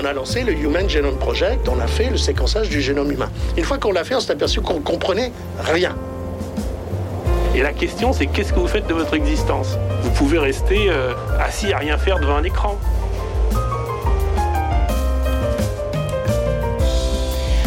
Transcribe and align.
On 0.00 0.04
a 0.06 0.14
lancé 0.14 0.44
le 0.44 0.54
Human 0.54 0.88
Genome 0.88 1.18
Project, 1.18 1.68
on 1.68 1.78
a 1.78 1.86
fait 1.86 2.08
le 2.08 2.16
séquençage 2.16 2.70
du 2.70 2.80
génome 2.80 3.12
humain. 3.12 3.28
Une 3.58 3.64
fois 3.64 3.76
qu'on 3.76 3.92
l'a 3.92 4.02
fait, 4.02 4.14
on 4.14 4.20
s'est 4.20 4.32
aperçu 4.32 4.62
qu'on 4.62 4.80
comprenait 4.80 5.30
rien. 5.58 5.94
Et 7.54 7.60
la 7.60 7.74
question, 7.74 8.14
c'est 8.14 8.24
qu'est-ce 8.24 8.54
que 8.54 8.58
vous 8.58 8.66
faites 8.66 8.86
de 8.86 8.94
votre 8.94 9.12
existence? 9.12 9.76
Vous 10.02 10.10
pouvez 10.12 10.38
rester 10.38 10.88
euh, 10.88 11.12
assis 11.38 11.74
à 11.74 11.76
rien 11.76 11.98
faire 11.98 12.18
devant 12.18 12.36
un 12.36 12.44
écran. 12.44 12.78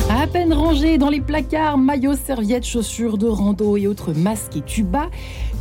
À 0.09 0.25
peine 0.25 0.53
rangés 0.53 0.97
dans 0.97 1.09
les 1.09 1.21
placards, 1.21 1.77
maillots, 1.77 2.15
serviettes, 2.15 2.65
chaussures 2.65 3.19
de 3.19 3.27
rando 3.27 3.77
et 3.77 3.85
autres 3.85 4.11
masques 4.11 4.55
et 4.55 4.61
tubas, 4.61 5.09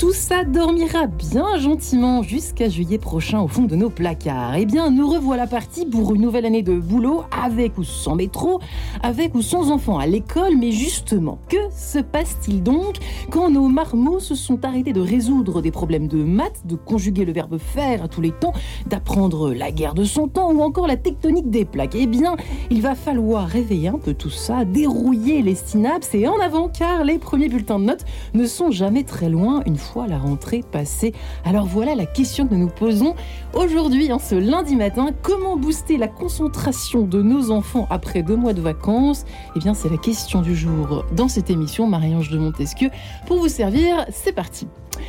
tout 0.03 0.13
ça 0.13 0.43
dormira 0.43 1.07
bien 1.07 1.59
gentiment 1.59 2.25
jusqu'à 2.25 2.69
juillet 2.69 2.99
prochain 2.99 3.41
au 3.41 3.47
fond 3.47 3.63
de 3.63 3.77
nos 3.77 3.89
placards. 3.89 4.57
Eh 4.57 4.67
bien, 4.67 4.91
nous 4.91 5.09
revoilà 5.09 5.47
partis 5.47 5.87
pour 5.87 6.13
une 6.13 6.23
nouvelle 6.23 6.45
année 6.45 6.65
de 6.65 6.77
boulot, 6.77 7.23
avec 7.31 7.79
ou 7.79 7.85
sans 7.85 8.17
métro, 8.17 8.59
avec 9.05 9.33
ou 9.37 9.43
sans 9.43 9.71
enfants 9.71 9.99
à 9.99 10.09
l'école. 10.09 10.57
Mais 10.59 10.73
justement, 10.73 11.39
que 11.49 11.57
se 11.71 12.01
passe-t-il 12.01 12.65
donc 12.65 12.97
quand 13.31 13.49
nos 13.49 13.69
marmots 13.69 14.19
se 14.19 14.35
sont 14.35 14.65
arrêtés 14.65 14.93
de 14.93 15.01
résoudre 15.01 15.63
des 15.63 15.71
problèmes 15.71 16.09
de 16.09 16.25
maths, 16.25 16.67
de 16.67 16.75
conjuguer 16.75 17.25
le 17.25 17.33
verbe 17.33 17.59
faire 17.59 18.03
à 18.03 18.09
tous 18.09 18.23
les 18.23 18.33
temps, 18.33 18.55
d'apprendre 18.89 19.53
la 19.53 19.71
guerre 19.71 19.95
de 19.95 20.03
son 20.03 20.27
temps 20.27 20.51
ou 20.51 20.63
encore 20.63 20.89
la 20.89 20.97
tectonique 20.97 21.49
des 21.49 21.65
plaques? 21.65 21.95
Eh 21.95 22.09
bien, 22.09 22.35
il 22.71 22.83
va 22.83 22.97
falloir 22.97 23.47
réveiller 23.47 23.87
un 23.87 23.99
peu 23.99 24.15
tout 24.15 24.31
ça, 24.31 24.65
dérouiller 24.65 25.43
les 25.43 25.55
synapses 25.55 26.13
et 26.17 26.27
en 26.27 26.41
avant 26.41 26.69
car 26.69 27.05
les 27.05 27.19
premiers 27.19 27.49
bulletins 27.49 27.79
de 27.79 27.85
notes 27.85 28.05
ne 28.35 28.47
sont 28.47 28.73
jamais 28.73 29.05
très 29.05 29.29
loin 29.29 29.63
une 29.65 29.79
fois 29.79 29.92
la 30.01 30.19
rentrée 30.19 30.63
passée. 30.63 31.13
Alors 31.45 31.67
voilà 31.67 31.95
la 31.95 32.07
question 32.07 32.47
que 32.49 32.55
nous 32.55 32.69
posons 32.69 33.15
aujourd'hui, 33.55 34.13
en 34.13 34.19
ce 34.19 34.35
lundi 34.35 34.77
matin. 34.77 35.11
Comment 35.23 35.57
booster 35.57 35.97
la 35.97 36.09
concentration 36.09 37.03
de 37.03 37.23
nos 37.23 37.51
enfants 37.51 37.87
après 37.91 38.23
deux 38.23 38.37
mois 38.37 38.53
de 38.53 38.61
vacances? 38.61 39.25
Eh 39.57 39.59
bien, 39.59 39.75
c'est 39.75 39.91
la 39.91 39.99
question 39.99 40.41
du 40.41 40.57
jour 40.57 41.05
dans 41.15 41.29
cette 41.29 41.51
émission. 41.51 41.87
Marie-Ange 41.87 42.31
de 42.31 42.39
Montesquieu, 42.39 42.91
pour 43.27 43.39
vous 43.39 43.49
servir, 43.49 44.07
c'est 44.11 44.33
parti. 44.33 44.67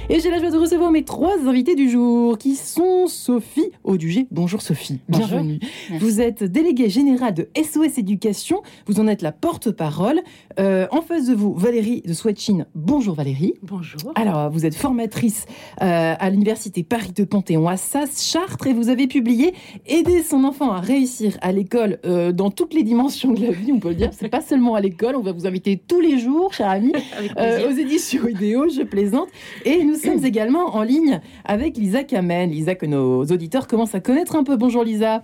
Et 0.10 0.20
j'ai 0.20 0.30
la 0.30 0.40
joie 0.40 0.52
de 0.52 0.58
recevoir 0.58 0.92
mes 0.92 1.04
trois 1.04 1.38
invités 1.48 1.76
du 1.76 1.90
jour, 1.90 2.38
qui 2.38 2.56
sont 2.56 3.08
Sophie 3.08 3.72
Audugé. 3.84 4.28
Bonjour 4.32 4.62
Sophie, 4.62 5.00
bienvenue. 5.08 5.60
Vous 6.00 6.20
êtes 6.20 6.44
déléguée 6.44 6.90
générale 6.90 7.34
de 7.34 7.50
SOS 7.56 7.98
Éducation, 7.98 8.62
vous 8.86 9.00
en 9.00 9.08
êtes 9.08 9.22
la 9.22 9.32
porte-parole. 9.32 10.22
Euh, 10.60 10.88
en 10.92 11.02
face 11.02 11.28
de 11.28 11.34
vous, 11.34 11.54
Valérie 11.54 12.02
de 12.06 12.14
Swatchin. 12.14 12.66
Bonjour 12.76 13.16
Valérie. 13.16 13.54
Bonjour. 13.64 14.12
Alors, 14.16 14.52
vous 14.52 14.66
êtes 14.66 14.76
formatrice 14.76 15.46
euh, 15.82 16.16
à 16.20 16.30
l'Université 16.30 16.84
Paris 16.84 17.14
de 17.16 17.24
Panthéon 17.24 17.68
à 17.68 17.78
Sass, 17.78 18.30
Chartres, 18.30 18.68
et 18.68 18.74
vous 18.74 18.90
avez 18.90 19.08
publié 19.08 19.54
Aider 19.86 20.22
son 20.24 20.44
enfant 20.44 20.72
à 20.72 20.80
réussir 20.80 21.38
à 21.42 21.52
l'école 21.52 22.00
euh, 22.06 22.32
dans 22.32 22.52
toutes 22.52 22.74
les 22.74 22.84
dimensions 22.84 23.32
de 23.32 23.42
la 23.42 23.52
vie, 23.52 23.72
on 23.72 23.80
peut 23.80 23.90
le 23.90 23.96
dire. 23.96 24.10
C'est 24.12 24.30
pas 24.30 24.42
seulement 24.42 24.76
à 24.76 24.82
l'école, 24.82 25.16
on 25.16 25.22
va 25.22 25.32
vous 25.32 25.48
inviter 25.48 25.82
tous 25.88 26.02
les 26.02 26.20
jours, 26.20 26.54
cher 26.54 26.70
ami, 26.70 26.94
aux 27.38 27.72
éditions 27.72 28.28
idéaux, 28.28 28.70
je 28.70 28.84
plaisante. 28.84 29.30
Et 29.66 29.83
nous 29.84 29.96
sommes 29.96 30.24
également 30.26 30.76
en 30.76 30.84
ligne 30.84 31.22
avec 31.46 31.78
Lisa 31.78 32.04
Kamen. 32.04 32.50
Lisa, 32.50 32.76
que 32.76 32.86
nos 32.86 33.24
auditeurs 33.26 33.68
commencent 33.68 33.96
à 33.96 34.00
connaître 34.00 34.36
un 34.36 34.44
peu. 34.44 34.56
Bonjour 34.56 34.84
Lisa. 34.84 35.24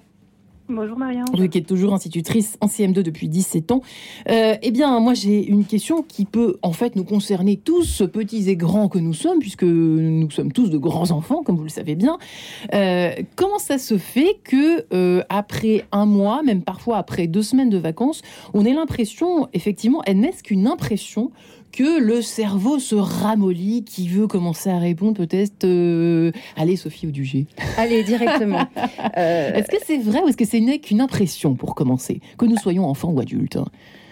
Bonjour 0.72 1.00
Marianne. 1.00 1.25
Vous 1.36 1.50
qui 1.50 1.58
êtes 1.58 1.66
toujours 1.66 1.96
institutrice 1.96 2.56
en 2.62 2.68
CM2 2.68 3.02
depuis 3.02 3.28
17 3.28 3.72
ans. 3.72 3.81
Euh, 4.30 4.53
eh 4.62 4.70
bien, 4.70 5.00
moi 5.00 5.16
j'ai 5.16 5.44
une 5.44 5.66
question 5.66 6.03
qui 6.03 6.25
peut 6.25 6.58
en 6.62 6.74
fait 6.74 6.96
nous 6.96 7.03
concerner 7.03 7.58
tous, 7.58 8.03
petits 8.14 8.52
et 8.52 8.56
grands 8.56 8.88
que 8.88 9.00
nous 9.00 9.14
sommes, 9.14 9.40
puisque 9.40 9.64
nous 9.64 10.30
sommes 10.30 10.52
tous 10.52 10.70
de 10.70 10.78
grands 10.78 11.09
enfants, 11.09 11.41
comme 11.41 11.58
vous 11.58 11.64
le 11.64 11.70
savez 11.70 11.96
bien. 11.96 12.20
Euh, 12.76 13.14
comment 13.36 13.58
ça 13.58 13.80
se 13.80 13.97
fait 13.97 14.38
que 14.44 14.86
euh, 14.94 15.24
après 15.30 15.86
un 15.91 16.06
mois, 16.06 16.44
même 16.44 16.62
parfois 16.62 16.97
après 16.97 17.26
deux 17.26 17.41
semaines 17.41 17.72
de 17.72 17.80
vacances, 17.80 18.22
on 18.53 18.64
ait 18.64 18.74
l'impression, 18.74 19.47
effectivement, 19.53 20.03
elle 20.06 20.20
n'est 20.20 20.34
qu'une 20.34 20.68
impression 20.68 21.31
que 21.72 22.00
le 22.00 22.22
cerveau 22.22 22.80
se 22.80 22.96
ramollit, 22.96 23.84
qui 23.84 24.07
veut 24.07 24.28
commencer 24.28 24.69
à 24.69 24.80
répondre 24.80 25.18
peut-être 25.18 25.63
euh, 25.63 26.31
Allez, 26.56 26.75
Sophie 26.75 27.07
ou 27.07 27.12
Dugé. 27.12 27.46
Allez, 27.78 28.03
directement. 28.03 28.66
Euh, 29.18 29.53
est-ce 29.53 29.68
que 29.69 29.78
c'est 29.85 29.97
vrai 29.97 30.22
ou 30.22 30.28
est-ce 30.28 30.38
que 30.38 30.46
c'est 30.46 30.62
qu'une 30.79 31.02
impression 31.02 31.56
pour 31.56 31.74
commencer, 31.74 32.22
que 32.38 32.46
nous 32.46 32.58
soyons 32.58 32.85
enfants 32.85 33.12
ou 33.12 33.19
adultes 33.19 33.58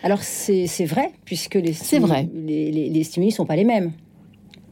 Alors, 0.03 0.22
c'est 0.22 0.66
vrai, 0.85 1.12
puisque 1.23 1.56
les, 1.56 1.72
vrai. 2.00 2.28
les, 2.34 2.72
les, 2.72 2.90
les 2.90 3.03
stimuli 3.03 3.29
ne 3.29 3.34
sont 3.34 3.46
pas 3.46 3.56
les 3.56 3.63
mêmes. 3.63 3.91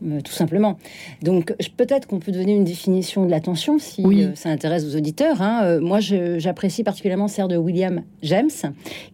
Euh, 0.06 0.22
tout 0.22 0.32
simplement. 0.32 0.78
Donc 1.22 1.54
peut-être 1.78 2.08
qu'on 2.08 2.20
peut 2.20 2.32
donner 2.32 2.54
une 2.54 2.64
définition 2.64 3.26
de 3.26 3.32
l'attention 3.32 3.80
si 3.80 4.04
euh, 4.04 4.36
ça 4.36 4.50
intéresse 4.50 4.86
aux 4.86 4.96
auditeurs. 4.96 5.42
Hein. 5.42 5.62
Euh, 5.64 5.82
moi, 5.82 6.00
j'apprécie 6.00 6.84
particulièrement 6.84 7.28
celle 7.28 7.48
de 7.48 7.58
William 7.58 8.04
James, 8.22 8.50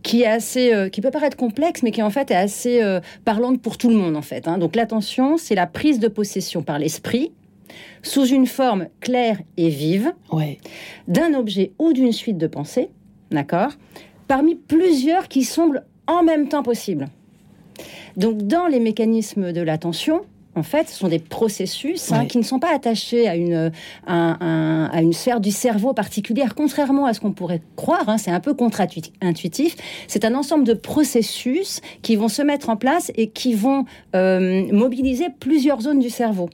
qui 0.03 0.23
est 0.23 0.27
assez, 0.27 0.89
qui 0.91 1.01
peut 1.01 1.11
paraître 1.11 1.37
complexe, 1.37 1.83
mais 1.83 1.91
qui 1.91 2.01
en 2.01 2.09
fait 2.09 2.31
est 2.31 2.35
assez 2.35 2.81
parlante 3.25 3.61
pour 3.61 3.77
tout 3.77 3.89
le 3.89 3.95
monde 3.95 4.15
en 4.15 4.21
fait. 4.21 4.47
Hein. 4.47 4.57
Donc 4.57 4.75
l'attention, 4.75 5.37
c'est 5.37 5.55
la 5.55 5.67
prise 5.67 5.99
de 5.99 6.07
possession 6.07 6.61
par 6.61 6.79
l'esprit 6.79 7.31
sous 8.03 8.25
une 8.25 8.47
forme 8.47 8.87
claire 8.99 9.39
et 9.57 9.69
vive 9.69 10.13
ouais. 10.31 10.57
d'un 11.07 11.33
objet 11.33 11.71
ou 11.79 11.93
d'une 11.93 12.11
suite 12.11 12.37
de 12.37 12.47
pensées, 12.47 12.89
d'accord, 13.31 13.71
parmi 14.27 14.55
plusieurs 14.55 15.27
qui 15.27 15.43
semblent 15.43 15.83
en 16.07 16.23
même 16.23 16.47
temps 16.47 16.63
possibles. 16.63 17.07
Donc 18.17 18.39
dans 18.43 18.67
les 18.67 18.79
mécanismes 18.79 19.53
de 19.53 19.61
l'attention, 19.61 20.21
en 20.55 20.63
fait, 20.63 20.89
ce 20.89 20.97
sont 20.97 21.07
des 21.07 21.19
processus 21.19 22.11
hein, 22.11 22.25
qui 22.25 22.37
ne 22.37 22.43
sont 22.43 22.59
pas 22.59 22.73
attachés 22.73 23.27
à 23.27 23.35
une, 23.35 23.71
à, 24.05 25.01
une 25.01 25.13
sphère 25.13 25.39
du 25.39 25.51
cerveau 25.51 25.93
particulière, 25.93 26.55
contrairement 26.55 27.05
à 27.05 27.13
ce 27.13 27.19
qu'on 27.21 27.31
pourrait 27.31 27.61
croire. 27.75 28.09
Hein, 28.09 28.17
c'est 28.17 28.31
un 28.31 28.39
peu 28.41 28.53
contre-intuitif. 28.53 29.77
C'est 30.07 30.25
un 30.25 30.35
ensemble 30.35 30.65
de 30.65 30.73
processus 30.73 31.81
qui 32.01 32.15
vont 32.15 32.27
se 32.27 32.41
mettre 32.41 32.69
en 32.69 32.75
place 32.75 33.11
et 33.15 33.29
qui 33.29 33.53
vont 33.53 33.85
euh, 34.15 34.65
mobiliser 34.73 35.27
plusieurs 35.39 35.81
zones 35.81 35.99
du 35.99 36.09
cerveau. 36.09 36.49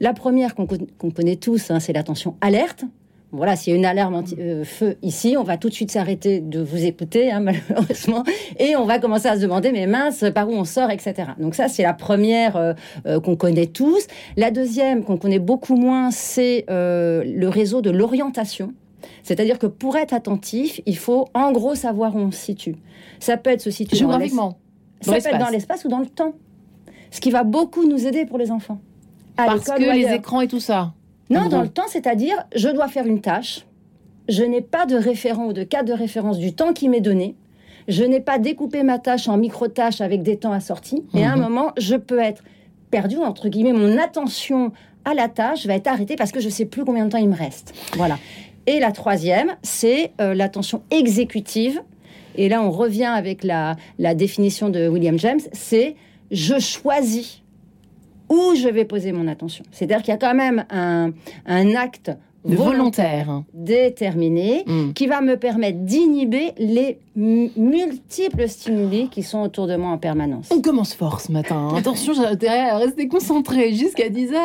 La 0.00 0.12
première 0.12 0.54
qu'on 0.54 0.66
connaît 1.10 1.36
tous, 1.36 1.70
hein, 1.70 1.80
c'est 1.80 1.92
l'attention 1.92 2.36
alerte. 2.40 2.84
Voilà, 3.30 3.56
s'il 3.56 3.72
y 3.72 3.76
a 3.76 3.78
une 3.78 3.84
alarme 3.84 4.24
euh, 4.38 4.64
ici, 5.02 5.36
on 5.38 5.42
va 5.42 5.58
tout 5.58 5.68
de 5.68 5.74
suite 5.74 5.90
s'arrêter 5.90 6.40
de 6.40 6.60
vous 6.62 6.84
écouter, 6.84 7.30
hein, 7.30 7.40
malheureusement, 7.68 8.24
et 8.58 8.74
on 8.74 8.86
va 8.86 8.98
commencer 8.98 9.28
à 9.28 9.36
se 9.36 9.42
demander, 9.42 9.70
mais 9.70 9.86
mince, 9.86 10.24
par 10.34 10.48
où 10.48 10.52
on 10.52 10.64
sort, 10.64 10.90
etc. 10.90 11.32
Donc 11.38 11.54
ça, 11.54 11.68
c'est 11.68 11.82
la 11.82 11.92
première 11.92 12.56
euh, 12.56 12.72
euh, 13.06 13.20
qu'on 13.20 13.36
connaît 13.36 13.66
tous. 13.66 14.06
La 14.38 14.50
deuxième, 14.50 15.04
qu'on 15.04 15.18
connaît 15.18 15.38
beaucoup 15.38 15.76
moins, 15.76 16.10
c'est 16.10 16.64
le 16.68 17.48
réseau 17.48 17.82
de 17.82 17.90
l'orientation. 17.90 18.72
C'est-à-dire 19.22 19.58
que 19.58 19.66
pour 19.66 19.96
être 19.96 20.14
attentif, 20.14 20.80
il 20.86 20.96
faut 20.96 21.28
en 21.34 21.52
gros 21.52 21.74
savoir 21.74 22.16
où 22.16 22.18
on 22.18 22.30
se 22.30 22.38
situe. 22.38 22.76
Ça 23.20 23.36
peut 23.36 23.50
être 23.50 23.60
se 23.60 23.70
situer 23.70 23.96
géographiquement, 23.96 24.58
ça 25.00 25.12
peut 25.12 25.18
être 25.18 25.38
dans 25.38 25.50
l'espace 25.50 25.84
ou 25.84 25.88
dans 25.88 26.00
le 26.00 26.06
temps. 26.06 26.32
Ce 27.10 27.20
qui 27.20 27.30
va 27.30 27.44
beaucoup 27.44 27.86
nous 27.86 28.06
aider 28.06 28.26
pour 28.26 28.38
les 28.38 28.50
enfants. 28.50 28.80
Parce 29.36 29.64
que 29.64 29.94
les 29.94 30.12
écrans 30.12 30.40
et 30.40 30.48
tout 30.48 30.60
ça. 30.60 30.92
Non, 31.30 31.48
dans 31.48 31.62
le 31.62 31.68
temps, 31.68 31.86
c'est-à-dire, 31.88 32.36
je 32.54 32.68
dois 32.68 32.88
faire 32.88 33.06
une 33.06 33.20
tâche, 33.20 33.66
je 34.28 34.42
n'ai 34.42 34.60
pas 34.60 34.86
de 34.86 34.96
référent 34.96 35.46
ou 35.46 35.52
de 35.52 35.62
cadre 35.62 35.88
de 35.88 35.98
référence 35.98 36.38
du 36.38 36.52
temps 36.54 36.72
qui 36.72 36.88
m'est 36.88 37.00
donné, 37.00 37.34
je 37.86 38.04
n'ai 38.04 38.20
pas 38.20 38.38
découpé 38.38 38.82
ma 38.82 38.98
tâche 38.98 39.28
en 39.28 39.36
micro-tâches 39.36 40.00
avec 40.00 40.22
des 40.22 40.36
temps 40.36 40.52
assortis, 40.52 41.04
et 41.14 41.24
à 41.24 41.32
un 41.32 41.36
mhm. 41.36 41.42
moment, 41.42 41.72
je 41.78 41.96
peux 41.96 42.18
être 42.18 42.42
perdu, 42.90 43.16
entre 43.18 43.48
guillemets, 43.48 43.72
mon 43.72 43.98
attention 43.98 44.72
à 45.04 45.14
la 45.14 45.28
tâche 45.28 45.66
va 45.66 45.74
être 45.74 45.86
arrêtée 45.86 46.16
parce 46.16 46.32
que 46.32 46.40
je 46.40 46.46
ne 46.46 46.50
sais 46.50 46.66
plus 46.66 46.84
combien 46.84 47.06
de 47.06 47.10
temps 47.10 47.18
il 47.18 47.28
me 47.28 47.36
reste. 47.36 47.74
Voilà. 47.96 48.18
Et 48.66 48.80
la 48.80 48.92
troisième, 48.92 49.56
c'est 49.62 50.12
euh, 50.20 50.34
l'attention 50.34 50.82
exécutive. 50.90 51.80
Et 52.36 52.48
là, 52.48 52.62
on 52.62 52.70
revient 52.70 53.06
avec 53.06 53.42
la, 53.42 53.76
la 53.98 54.14
définition 54.14 54.68
de 54.68 54.88
William 54.88 55.18
James, 55.18 55.40
c'est 55.52 55.96
je 56.30 56.58
choisis 56.58 57.42
où 58.28 58.54
je 58.54 58.68
vais 58.68 58.84
poser 58.84 59.12
mon 59.12 59.28
attention. 59.28 59.64
C'est-à-dire 59.70 60.02
qu'il 60.02 60.12
y 60.12 60.14
a 60.14 60.18
quand 60.18 60.34
même 60.34 60.64
un, 60.70 61.12
acte 61.74 62.10
De 62.10 62.16
volontaire. 62.44 63.42
déterminé 63.54 64.64
Hmm. 64.66 64.92
qui 64.92 65.06
va 65.06 65.20
me 65.20 65.36
permettre 65.36 65.78
d'inhiber 65.80 66.52
les 66.58 66.98
multiples 67.16 68.48
stimuli 68.48 69.08
qui 69.08 69.22
sont 69.22 69.40
autour 69.40 69.66
de 69.66 69.76
moi 69.76 69.90
en 69.90 69.98
permanence. 69.98 70.48
On 70.52 70.60
commence 70.60 70.94
fort 70.94 71.20
ce 71.20 71.32
matin. 71.32 71.68
Attention, 71.76 72.12
j'ai 72.12 72.24
intérêt 72.24 72.68
à 72.70 72.76
rester 72.78 73.08
concentré 73.08 73.72
jusqu'à 73.72 74.08
10h. 74.08 74.36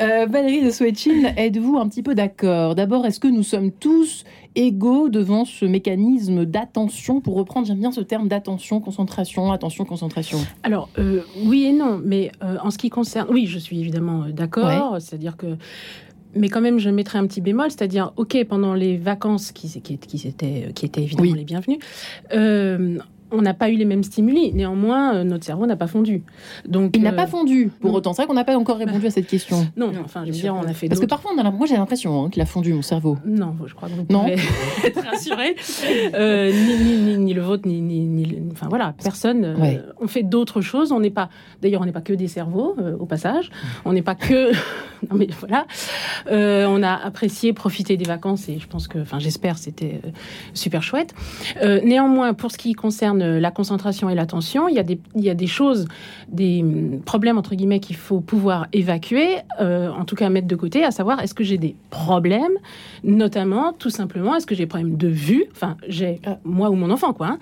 Euh, 0.00 0.26
Valérie 0.28 0.62
de 0.64 0.70
Swetchin, 0.70 1.32
êtes-vous 1.36 1.78
un 1.78 1.88
petit 1.88 2.02
peu 2.02 2.14
d'accord? 2.14 2.74
D'abord, 2.74 3.06
est-ce 3.06 3.20
que 3.20 3.28
nous 3.28 3.42
sommes 3.42 3.70
tous 3.70 4.24
égaux 4.54 5.08
devant 5.08 5.44
ce 5.44 5.64
mécanisme 5.64 6.44
d'attention? 6.44 7.20
Pour 7.20 7.36
reprendre, 7.36 7.66
j'aime 7.66 7.78
bien 7.80 7.92
ce 7.92 8.00
terme 8.02 8.28
d'attention, 8.28 8.80
concentration, 8.80 9.50
attention, 9.52 9.84
concentration. 9.84 10.38
Alors, 10.62 10.88
euh, 10.98 11.22
oui 11.46 11.64
et 11.64 11.72
non, 11.72 12.00
mais 12.04 12.32
euh, 12.42 12.56
en 12.62 12.70
ce 12.70 12.78
qui 12.78 12.90
concerne. 12.90 13.28
Oui, 13.30 13.46
je 13.46 13.58
suis 13.58 13.80
évidemment 13.80 14.24
d'accord, 14.30 14.96
c'est-à-dire 15.00 15.36
que. 15.36 15.56
Mais 16.34 16.48
quand 16.48 16.60
même, 16.60 16.78
je 16.78 16.90
mettrais 16.90 17.18
un 17.18 17.26
petit 17.26 17.40
bémol, 17.40 17.70
c'est-à-dire, 17.70 18.12
OK, 18.16 18.36
pendant 18.48 18.74
les 18.74 18.96
vacances, 18.96 19.52
qui, 19.52 19.68
qui, 19.80 19.98
qui, 19.98 20.28
étaient, 20.28 20.70
qui 20.74 20.86
étaient 20.86 21.02
évidemment 21.02 21.30
Oui. 21.30 21.38
les 21.38 21.44
bienvenues, 21.44 21.78
euh, 22.32 22.98
on 23.32 23.42
n'a 23.42 23.54
pas 23.54 23.70
eu 23.70 23.76
les 23.76 23.84
mêmes 23.84 24.02
stimuli. 24.02 24.52
Néanmoins, 24.52 25.14
euh, 25.14 25.24
notre 25.24 25.44
cerveau 25.44 25.66
n'a 25.66 25.76
pas 25.76 25.86
fondu. 25.86 26.22
Donc, 26.68 26.96
Il 26.96 27.02
n'a 27.02 27.12
euh, 27.12 27.16
pas 27.16 27.26
fondu. 27.26 27.70
Pour 27.80 27.90
non. 27.92 27.96
autant, 27.98 28.12
c'est 28.12 28.22
vrai 28.22 28.26
qu'on 28.26 28.34
n'a 28.34 28.44
pas 28.44 28.56
encore 28.56 28.78
répondu 28.78 29.06
à 29.06 29.10
cette 29.10 29.26
question. 29.26 29.66
Non, 29.76 29.88
Non, 29.92 30.02
enfin, 30.04 30.24
je 30.26 30.32
veux 30.32 30.38
dire, 30.38 30.54
on 30.54 30.62
a 30.66 30.72
fait 30.72 30.88
Parce 30.88 31.00
que 31.00 31.06
parfois, 31.06 31.32
on 31.36 31.38
a, 31.38 31.50
moi 31.50 31.66
j'ai 31.66 31.76
l'impression 31.76 32.24
hein, 32.24 32.30
qu'il 32.30 32.42
a 32.42 32.46
fondu 32.46 32.72
mon 32.72 32.82
cerveau. 32.82 33.18
Non, 33.24 33.54
je 33.66 33.74
crois 33.74 33.88
que 33.88 33.94
vous 33.94 34.06
Non. 34.10 34.20
pouvez 34.22 34.34
être 34.84 35.02
rassuré. 35.04 35.56
Euh, 36.14 36.50
ni, 36.52 36.84
ni, 36.84 36.96
ni, 36.98 37.18
ni 37.18 37.34
le 37.34 37.42
vôtre, 37.42 37.66
ni, 37.68 37.80
ni, 37.80 38.38
Enfin 38.52 38.66
voilà, 38.68 38.94
personne. 39.02 39.44
euh, 39.44 39.56
Ouais. 39.56 39.80
On 40.00 40.06
fait 40.06 40.22
d'autres 40.22 40.60
choses. 40.60 40.92
On 40.92 41.00
n'est 41.00 41.10
pas. 41.10 41.28
D'ailleurs, 41.62 41.82
on 41.82 41.84
n'est 41.84 41.92
pas 41.92 42.00
que 42.00 42.12
des 42.12 42.28
cerveaux, 42.28 42.74
euh, 42.78 42.96
au 42.98 43.06
passage. 43.06 43.50
On 43.84 43.92
n'est 43.92 44.02
pas 44.02 44.14
que. 44.14 44.52
non, 45.10 45.16
mais 45.16 45.28
voilà. 45.38 45.66
Euh, 46.30 46.66
on 46.68 46.82
a 46.82 46.92
apprécié 46.94 47.52
profiter 47.52 47.96
des 47.96 48.04
vacances 48.04 48.48
et 48.48 48.58
je 48.58 48.66
pense 48.66 48.88
que. 48.88 48.98
Enfin, 48.98 49.18
j'espère, 49.18 49.58
c'était 49.58 50.00
euh, 50.04 50.08
super 50.54 50.82
chouette. 50.82 51.14
Euh, 51.62 51.80
néanmoins, 51.84 52.32
pour 52.34 52.50
ce 52.50 52.58
qui 52.58 52.72
concerne 52.72 53.19
euh, 53.22 53.40
la 53.40 53.50
concentration 53.50 54.08
et 54.10 54.14
l'attention, 54.14 54.68
il 54.68 54.74
y, 54.74 54.78
a 54.78 54.82
des- 54.82 55.00
il 55.16 55.22
y 55.24 55.30
a 55.30 55.34
des 55.34 55.46
choses, 55.46 55.86
des 56.30 56.60
hum, 56.62 57.00
problèmes, 57.04 57.38
entre 57.38 57.54
guillemets, 57.54 57.80
qu'il 57.80 57.96
faut 57.96 58.20
pouvoir 58.20 58.66
évacuer, 58.72 59.36
euh, 59.60 59.90
en 59.90 60.04
tout 60.04 60.16
cas 60.16 60.28
mettre 60.30 60.46
de 60.48 60.56
côté, 60.56 60.84
à 60.84 60.90
savoir 60.90 61.20
est-ce 61.22 61.34
que 61.34 61.44
j'ai 61.44 61.58
des 61.58 61.74
problèmes? 61.90 62.52
Notamment, 63.04 63.72
tout 63.72 63.90
simplement, 63.90 64.34
est-ce 64.36 64.46
que 64.46 64.54
j'ai 64.54 64.64
des 64.64 64.66
problèmes 64.68 64.96
de 64.96 65.08
vue? 65.08 65.44
Enfin, 65.52 65.76
j'ai 65.88 66.20
moi 66.44 66.70
ou 66.70 66.74
mon 66.74 66.90
enfant, 66.90 67.12
quoi. 67.12 67.28
hein. 67.28 67.38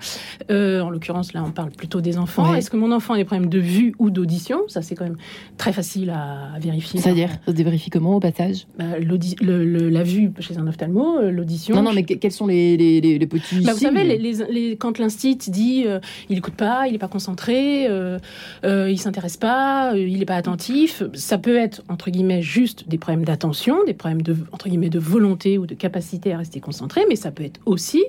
Euh, 0.51 0.81
en 0.81 0.89
l'occurrence, 0.89 1.33
là, 1.33 1.43
on 1.45 1.51
parle 1.51 1.71
plutôt 1.71 2.01
des 2.01 2.17
enfants. 2.17 2.51
Ouais. 2.51 2.59
Est-ce 2.59 2.69
que 2.69 2.77
mon 2.77 2.91
enfant 2.91 3.13
a 3.13 3.17
des 3.17 3.25
problèmes 3.25 3.49
de 3.49 3.59
vue 3.59 3.93
ou 3.99 4.09
d'audition? 4.09 4.59
Ça, 4.67 4.81
c'est 4.81 4.95
quand 4.95 5.03
même 5.03 5.17
très 5.57 5.73
facile 5.73 6.09
à, 6.11 6.53
à 6.55 6.59
vérifier. 6.59 6.99
C'est-à-dire, 6.99 7.29
ça 7.45 7.51
se 7.55 7.63
vérifie 7.63 7.89
comment 7.89 8.15
au 8.15 8.19
passage? 8.19 8.67
Bah, 8.77 8.85
le- 8.99 9.63
le- 9.65 9.89
la 9.89 10.03
vue 10.03 10.31
chez 10.39 10.57
un 10.57 10.67
ophtalmo, 10.67 11.17
euh, 11.19 11.31
l'audition. 11.31 11.75
Non, 11.75 11.81
non, 11.83 11.91
mais 11.93 12.03
que- 12.03 12.13
quels 12.13 12.31
sont 12.31 12.47
les, 12.47 12.77
les, 12.77 13.01
les- 13.01 13.19
les 13.19 13.27
petits 13.27 13.61
Bah, 13.65 13.73
vous 13.73 13.79
savez, 13.79 14.17
les- 14.17 14.77
quand 14.77 14.97
l'instit 14.97 15.35
dit 15.35 15.68
euh, 15.85 15.99
il 16.29 16.37
écoute 16.37 16.55
pas, 16.55 16.87
il 16.87 16.95
est 16.95 16.99
pas 16.99 17.07
concentré, 17.07 17.87
euh, 17.87 18.19
euh, 18.63 18.89
il 18.89 18.99
s'intéresse 18.99 19.37
pas, 19.37 19.93
il 19.95 20.21
est 20.21 20.25
pas 20.25 20.35
attentif, 20.35 21.03
ça 21.13 21.37
peut 21.37 21.57
être 21.57 21.83
entre 21.89 22.09
guillemets 22.09 22.41
juste 22.41 22.87
des 22.87 22.97
problèmes 22.97 23.25
d'attention, 23.25 23.83
des 23.85 23.93
problèmes 23.93 24.21
de 24.21 24.35
entre 24.51 24.69
guillemets 24.69 24.89
de 24.89 24.99
volonté 24.99 25.57
ou 25.57 25.65
de 25.65 25.75
capacité 25.75 26.33
à 26.33 26.37
rester 26.37 26.59
concentré, 26.59 27.01
mais 27.09 27.15
ça 27.15 27.31
peut 27.31 27.43
être 27.43 27.59
aussi 27.65 28.03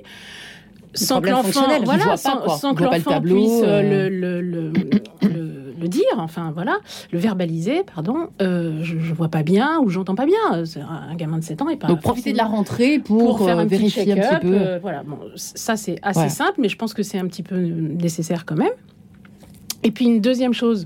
sans 0.93 1.21
que 1.21 1.29
l'enfant, 1.29 1.67
voilà, 1.83 2.17
sans, 2.17 2.75
que 2.75 2.83
l'enfant 2.83 3.21
puisse 3.21 3.61
euh. 3.63 4.09
le, 4.09 4.73
le- 5.81 5.87
dire, 5.89 6.03
enfin 6.17 6.51
voilà, 6.53 6.77
le 7.11 7.19
verbaliser, 7.19 7.83
pardon, 7.93 8.27
euh, 8.41 8.79
je, 8.83 8.97
je 8.99 9.13
vois 9.13 9.27
pas 9.29 9.43
bien 9.43 9.79
ou 9.81 9.89
j'entends 9.89 10.15
pas 10.15 10.25
bien. 10.25 10.65
C'est 10.65 10.79
Un 10.81 11.15
gamin 11.15 11.37
de 11.39 11.43
7 11.43 11.61
ans 11.61 11.69
et 11.69 11.75
pas 11.77 11.87
Donc 11.87 12.01
profiter 12.01 12.31
de 12.31 12.37
la 12.37 12.45
rentrée 12.45 12.99
pour, 12.99 13.37
pour 13.37 13.45
faire 13.45 13.57
euh, 13.57 13.61
un 13.63 13.65
petit 13.67 13.77
vérifier 13.77 14.13
un 14.13 14.15
petit 14.39 14.47
peu. 14.47 14.53
euh, 14.53 14.79
voilà, 14.81 15.03
bon, 15.03 15.17
ça 15.35 15.75
c'est 15.75 15.97
assez 16.01 16.19
Ouais. 16.21 16.29
simple, 16.29 16.55
mais 16.59 16.69
je 16.69 16.77
pense 16.77 16.93
que 16.93 17.03
c'est 17.03 17.17
un 17.19 17.27
petit 17.27 17.43
peu 17.43 17.57
nécessaire 17.57 18.45
quand 18.45 18.55
même. 18.55 18.71
Et 19.83 19.91
puis 19.91 20.05
une 20.05 20.21
deuxième 20.21 20.53
chose 20.53 20.85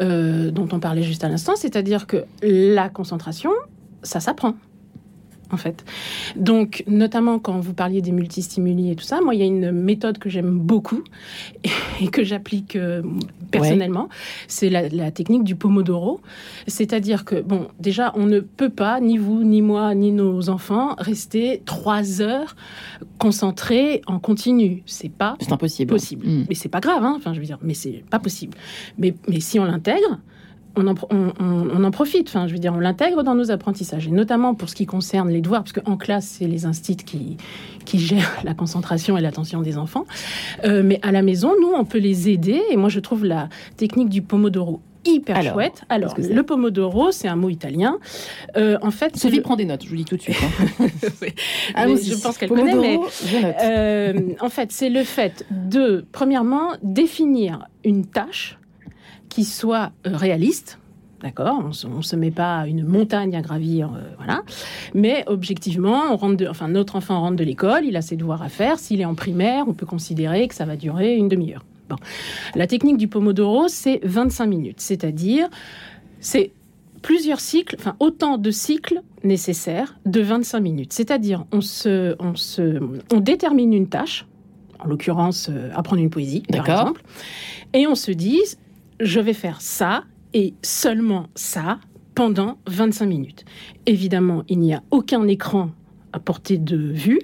euh, 0.00 0.50
dont 0.50 0.68
on 0.72 0.80
parlait 0.80 1.02
juste 1.02 1.22
à 1.24 1.28
l'instant, 1.28 1.52
c'est-à-dire 1.56 2.06
que 2.06 2.24
la 2.42 2.88
concentration, 2.88 3.50
ça 4.02 4.18
s'apprend. 4.20 4.54
En 5.52 5.58
fait. 5.58 5.84
Donc, 6.34 6.82
notamment 6.86 7.38
quand 7.38 7.60
vous 7.60 7.74
parliez 7.74 8.00
des 8.00 8.10
multistimuli 8.10 8.90
et 8.90 8.96
tout 8.96 9.04
ça, 9.04 9.20
moi, 9.20 9.34
il 9.34 9.40
y 9.40 9.42
a 9.42 9.46
une 9.46 9.70
méthode 9.70 10.18
que 10.18 10.30
j'aime 10.30 10.58
beaucoup 10.58 11.04
et 12.00 12.08
que 12.08 12.24
j'applique 12.24 12.74
euh, 12.74 13.02
personnellement. 13.50 14.08
C'est 14.48 14.70
la, 14.70 14.88
la 14.88 15.10
technique 15.10 15.44
du 15.44 15.54
pomodoro. 15.54 16.20
C'est-à-dire 16.66 17.26
que, 17.26 17.40
bon, 17.42 17.68
déjà, 17.80 18.12
on 18.16 18.24
ne 18.24 18.40
peut 18.40 18.70
pas, 18.70 18.98
ni 19.00 19.18
vous, 19.18 19.44
ni 19.44 19.60
moi, 19.60 19.94
ni 19.94 20.10
nos 20.10 20.48
enfants, 20.48 20.94
rester 20.98 21.62
trois 21.66 22.22
heures 22.22 22.56
concentrés 23.18 24.00
en 24.06 24.18
continu. 24.18 24.82
C'est 24.86 25.12
pas 25.12 25.36
impossible. 25.50 25.92
possible. 25.92 26.26
Mm. 26.26 26.46
Mais 26.48 26.54
c'est 26.54 26.68
pas 26.68 26.80
grave, 26.80 27.04
hein. 27.04 27.14
enfin, 27.16 27.34
je 27.34 27.40
veux 27.40 27.46
dire, 27.46 27.58
mais 27.62 27.74
c'est 27.74 28.04
pas 28.10 28.18
possible. 28.18 28.56
Mais, 28.98 29.14
mais 29.28 29.40
si 29.40 29.58
on 29.58 29.64
l'intègre, 29.64 30.18
on 30.76 30.86
en, 30.86 30.94
on, 31.10 31.32
on- 31.40 31.68
on 31.74 31.84
en 31.84 31.90
profite. 31.90 32.28
Enfin, 32.28 32.46
je 32.48 32.52
veux 32.52 32.58
dire, 32.58 32.72
on 32.74 32.80
l'intègre 32.80 33.22
dans 33.22 33.34
nos 33.34 33.50
apprentissages, 33.50 34.06
et 34.06 34.10
notamment 34.10 34.54
pour 34.54 34.68
ce 34.68 34.74
qui 34.74 34.86
concerne 34.86 35.30
les 35.30 35.40
devoirs, 35.40 35.62
parce 35.64 35.72
qu'en 35.72 35.96
classe, 35.96 36.26
c'est 36.38 36.46
les 36.46 36.66
instits 36.66 36.96
qui, 36.96 37.36
qui 37.84 37.98
gèrent 37.98 38.40
la 38.44 38.54
concentration 38.54 39.16
et 39.16 39.20
l'attention 39.20 39.60
des 39.62 39.78
enfants. 39.78 40.06
Euh, 40.64 40.82
mais 40.84 40.98
à 41.02 41.12
la 41.12 41.22
maison, 41.22 41.52
nous, 41.60 41.72
on 41.74 41.84
peut 41.84 41.98
les 41.98 42.28
aider, 42.30 42.60
et 42.70 42.76
moi, 42.76 42.88
je 42.88 43.00
trouve 43.00 43.24
la 43.24 43.48
technique 43.76 44.08
du 44.08 44.22
pomodoro 44.22 44.80
hyper 45.04 45.36
Alors, 45.36 45.54
chouette. 45.54 45.82
Alors, 45.88 46.14
le 46.16 46.42
pomodoro, 46.44 47.10
c'est 47.10 47.26
un 47.26 47.34
mot 47.34 47.48
italien. 47.50 47.98
Euh, 48.56 48.78
en 48.82 48.92
fait, 48.92 49.10
c'est 49.14 49.22
Sophie 49.22 49.36
le- 49.38 49.42
prend 49.42 49.56
des 49.56 49.64
notes, 49.64 49.82
je 49.84 49.88
vous 49.88 49.96
dis 49.96 50.04
tout 50.04 50.16
de 50.16 50.22
suite. 50.22 50.36
hein. 50.40 50.86
Oui. 51.20 51.28
Allons-y. 51.74 52.04
je 52.10 52.14
pense 52.22 52.38
qu'elle 52.38 52.48
connaît, 52.50 52.74
mais 52.76 53.00
je 53.26 53.36
note. 53.44 53.54
euh, 53.64 54.20
en 54.40 54.48
fait, 54.48 54.70
c'est 54.70 54.90
le 54.90 55.02
fait 55.02 55.44
de, 55.50 56.04
premièrement, 56.12 56.68
définir 56.84 57.66
une 57.84 58.06
tâche 58.06 58.58
qui 59.32 59.44
soit 59.44 59.92
euh, 60.06 60.16
réaliste. 60.16 60.78
D'accord, 61.22 61.62
on 61.64 61.72
se, 61.72 61.86
on 61.86 62.02
se 62.02 62.16
met 62.16 62.32
pas 62.32 62.66
une 62.66 62.84
montagne 62.84 63.36
à 63.36 63.42
gravir, 63.42 63.92
euh, 63.94 64.00
voilà. 64.16 64.42
Mais 64.92 65.22
objectivement, 65.28 66.02
on 66.10 66.16
rentre 66.16 66.36
de, 66.36 66.48
enfin 66.48 66.66
notre 66.66 66.96
enfant 66.96 67.20
rentre 67.20 67.36
de 67.36 67.44
l'école, 67.44 67.84
il 67.84 67.96
a 67.96 68.02
ses 68.02 68.16
devoirs 68.16 68.42
à 68.42 68.48
faire. 68.48 68.78
S'il 68.80 69.00
est 69.00 69.04
en 69.04 69.14
primaire, 69.14 69.66
on 69.68 69.72
peut 69.72 69.86
considérer 69.86 70.48
que 70.48 70.54
ça 70.54 70.64
va 70.64 70.76
durer 70.76 71.16
une 71.16 71.28
demi-heure. 71.28 71.64
Bon, 71.88 71.96
la 72.56 72.66
technique 72.66 72.96
du 72.96 73.06
pomodoro, 73.06 73.68
c'est 73.68 74.00
25 74.02 74.46
minutes, 74.46 74.80
c'est-à-dire 74.80 75.48
c'est 76.18 76.50
plusieurs 77.02 77.40
cycles, 77.40 77.76
enfin 77.78 77.94
autant 78.00 78.38
de 78.38 78.50
cycles 78.50 79.02
nécessaires 79.24 79.96
de 80.06 80.20
25 80.20 80.60
minutes. 80.60 80.92
C'est-à-dire, 80.92 81.44
on, 81.52 81.60
se, 81.60 82.16
on, 82.18 82.34
se, 82.34 82.80
on 83.12 83.20
détermine 83.20 83.72
une 83.72 83.88
tâche, 83.88 84.26
en 84.80 84.86
l'occurrence, 84.86 85.48
euh, 85.50 85.70
apprendre 85.74 86.02
une 86.02 86.10
poésie, 86.10 86.42
par 86.48 86.64
D'accord. 86.64 86.80
exemple, 86.80 87.02
et 87.74 87.86
on 87.86 87.94
se 87.94 88.10
dit, 88.10 88.40
je 89.02 89.20
vais 89.20 89.34
faire 89.34 89.60
ça 89.60 90.04
et 90.32 90.54
seulement 90.62 91.26
ça 91.34 91.78
pendant 92.14 92.58
25 92.66 93.06
minutes. 93.06 93.44
Évidemment, 93.86 94.44
il 94.48 94.60
n'y 94.60 94.74
a 94.74 94.82
aucun 94.90 95.26
écran 95.26 95.70
à 96.12 96.20
portée 96.20 96.58
de 96.58 96.76
vue. 96.76 97.20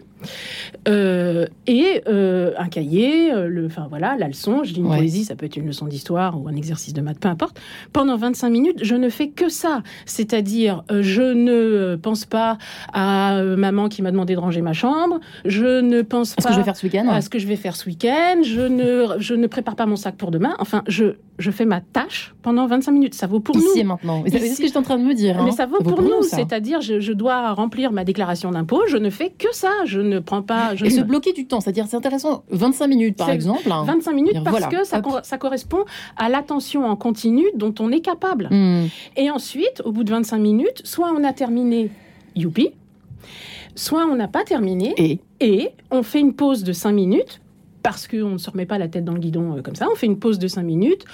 Euh, 0.89 1.47
et 1.67 2.03
euh, 2.09 2.53
un 2.59 2.69
cahier, 2.69 3.33
euh, 3.33 3.49
le, 3.49 3.67
enfin 3.67 3.87
voilà, 3.89 4.17
la 4.19 4.29
leçon, 4.29 4.63
je 4.65 4.73
dis 4.73 4.81
une 4.81 4.87
Ouais. 4.89 4.99
poésie, 4.99 5.25
ça 5.25 5.35
peut 5.37 5.47
être 5.47 5.57
une 5.57 5.67
leçon 5.67 5.87
d'histoire 5.87 6.41
ou 6.41 6.49
un 6.49 6.55
exercice 6.57 6.95
de 6.95 7.01
maths, 7.01 7.19
peu 7.21 7.29
importe. 7.29 7.61
Pendant 7.93 8.17
25 8.17 8.49
minutes, 8.51 8.79
je 8.83 8.95
ne 8.95 9.09
fais 9.11 9.29
que 9.29 9.49
ça. 9.49 9.83
C'est-à-dire, 10.07 10.85
je 10.91 11.23
ne 11.23 11.97
pense 11.97 12.25
pas 12.25 12.57
à 12.93 13.43
maman 13.43 13.89
qui 13.89 14.03
m'a 14.03 14.11
demandé 14.11 14.35
de 14.35 14.41
ranger 14.41 14.63
ma 14.63 14.73
chambre, 14.73 15.21
je 15.45 15.81
ne 15.81 16.03
pense 16.03 16.31
Ce 16.31 16.35
pas 16.37 16.49
que 16.49 16.53
je 16.55 16.59
vais 16.59 16.65
faire 16.65 16.77
ce 16.77 16.87
week-end? 16.87 17.07
à 17.09 17.21
ce 17.21 17.29
que 17.29 17.39
je 17.39 17.47
vais 17.47 17.57
faire 17.57 17.77
ce 17.77 17.87
week-end, 17.89 18.41
je 18.43 18.61
ne, 18.63 19.19
je 19.21 19.35
ne 19.35 19.47
prépare 19.47 19.77
pas 19.77 19.87
mon 19.87 19.97
sac 19.97 20.17
pour 20.17 20.31
demain. 20.31 20.55
Enfin, 20.59 20.83
je, 20.89 21.17
je 21.39 21.51
fais 21.51 21.65
ma 21.67 21.81
tâche 21.81 22.35
pendant 22.43 22.67
25 22.67 22.93
minutes. 22.93 23.15
Ça 23.15 23.27
vaut 23.27 23.41
pour 23.41 23.57
Ici 23.57 23.67
nous. 23.75 23.81
et 23.81 23.85
maintenant. 23.85 24.25
C'est 24.27 24.39
ce 24.39 24.59
que 24.61 24.67
j'étais 24.67 24.79
en 24.79 24.83
train 24.83 24.99
de 24.99 25.05
me 25.05 25.15
dire. 25.15 25.39
hein. 25.39 25.43
Mais 25.45 25.53
ça 25.53 25.67
vaut 25.67 25.83
pour 25.83 26.01
nous, 26.03 26.23
c'est-à-dire 26.23 26.81
je, 26.81 27.01
je 27.01 27.13
dois 27.13 27.53
remplir 27.53 27.93
ma 27.93 28.05
déclaration 28.05 28.51
d'impôt, 28.51 28.83
je 28.89 28.97
ne 28.97 29.11
fais 29.11 29.31
que 29.31 29.49
ça, 29.53 29.71
je 29.85 30.01
ne 30.01 30.08
prends 30.19 30.43
pas, 30.43 30.75
je 30.75 30.85
Et 30.85 30.89
ne- 30.89 30.95
se 30.95 31.01
bloquer 31.03 31.33
du 31.33 31.47
temps, 31.47 31.61
c'est-à-dire 31.61 31.87
c'est 31.89 31.97
intéressant. 31.97 32.45
25 32.51 32.87
minutes 32.89 33.17
par 33.17 33.31
exemple. 33.31 33.71
hein. 33.71 33.85
25 33.87 34.13
minutes 34.13 34.33
Dire, 34.33 34.43
parce 34.45 34.59
voilà, 34.59 34.69
que 34.69 34.85
ça, 35.23 35.39
correspond 35.39 35.85
à 36.17 36.29
l'attention 36.29 36.87
en 36.87 36.97
continu 36.97 37.45
dont 37.55 37.75
on 37.81 37.93
est 37.93 38.01
capable. 38.01 38.49
Hmm. 38.51 38.87
Et 39.17 39.31
ensuite, 39.31 39.83
au 39.85 39.93
bout 39.93 40.05
de 40.05 40.11
25 40.11 40.39
minutes, 40.39 40.81
soit 40.85 41.13
on 41.17 41.23
a 41.25 41.33
terminé, 41.33 41.91
youpi, 42.35 42.71
soit 43.75 44.07
on 44.07 44.17
n'a 44.17 44.29
pas 44.29 44.45
terminé, 44.45 44.95
Et 44.97 45.21
et 45.41 45.71
on 45.91 46.03
fait 46.03 46.21
une 46.21 46.33
pause 46.35 46.65
de 46.65 46.73
5 46.73 46.93
minutes, 46.93 47.41
parce 47.83 48.09
qu'on 48.09 48.31
ne 48.31 48.39
se 48.39 48.51
remet 48.51 48.67
pas 48.67 48.77
la 48.79 48.89
tête 48.89 49.05
dans 49.05 49.13
le 49.13 49.21
guidon 49.21 49.57
euh, 49.57 49.63
comme 49.63 49.77
ça, 49.77 49.87
on 49.91 49.95
fait 49.95 50.07
une 50.07 50.19
pause 50.19 50.39
de 50.39 50.49
5 50.49 50.63
minutes. 50.63 51.05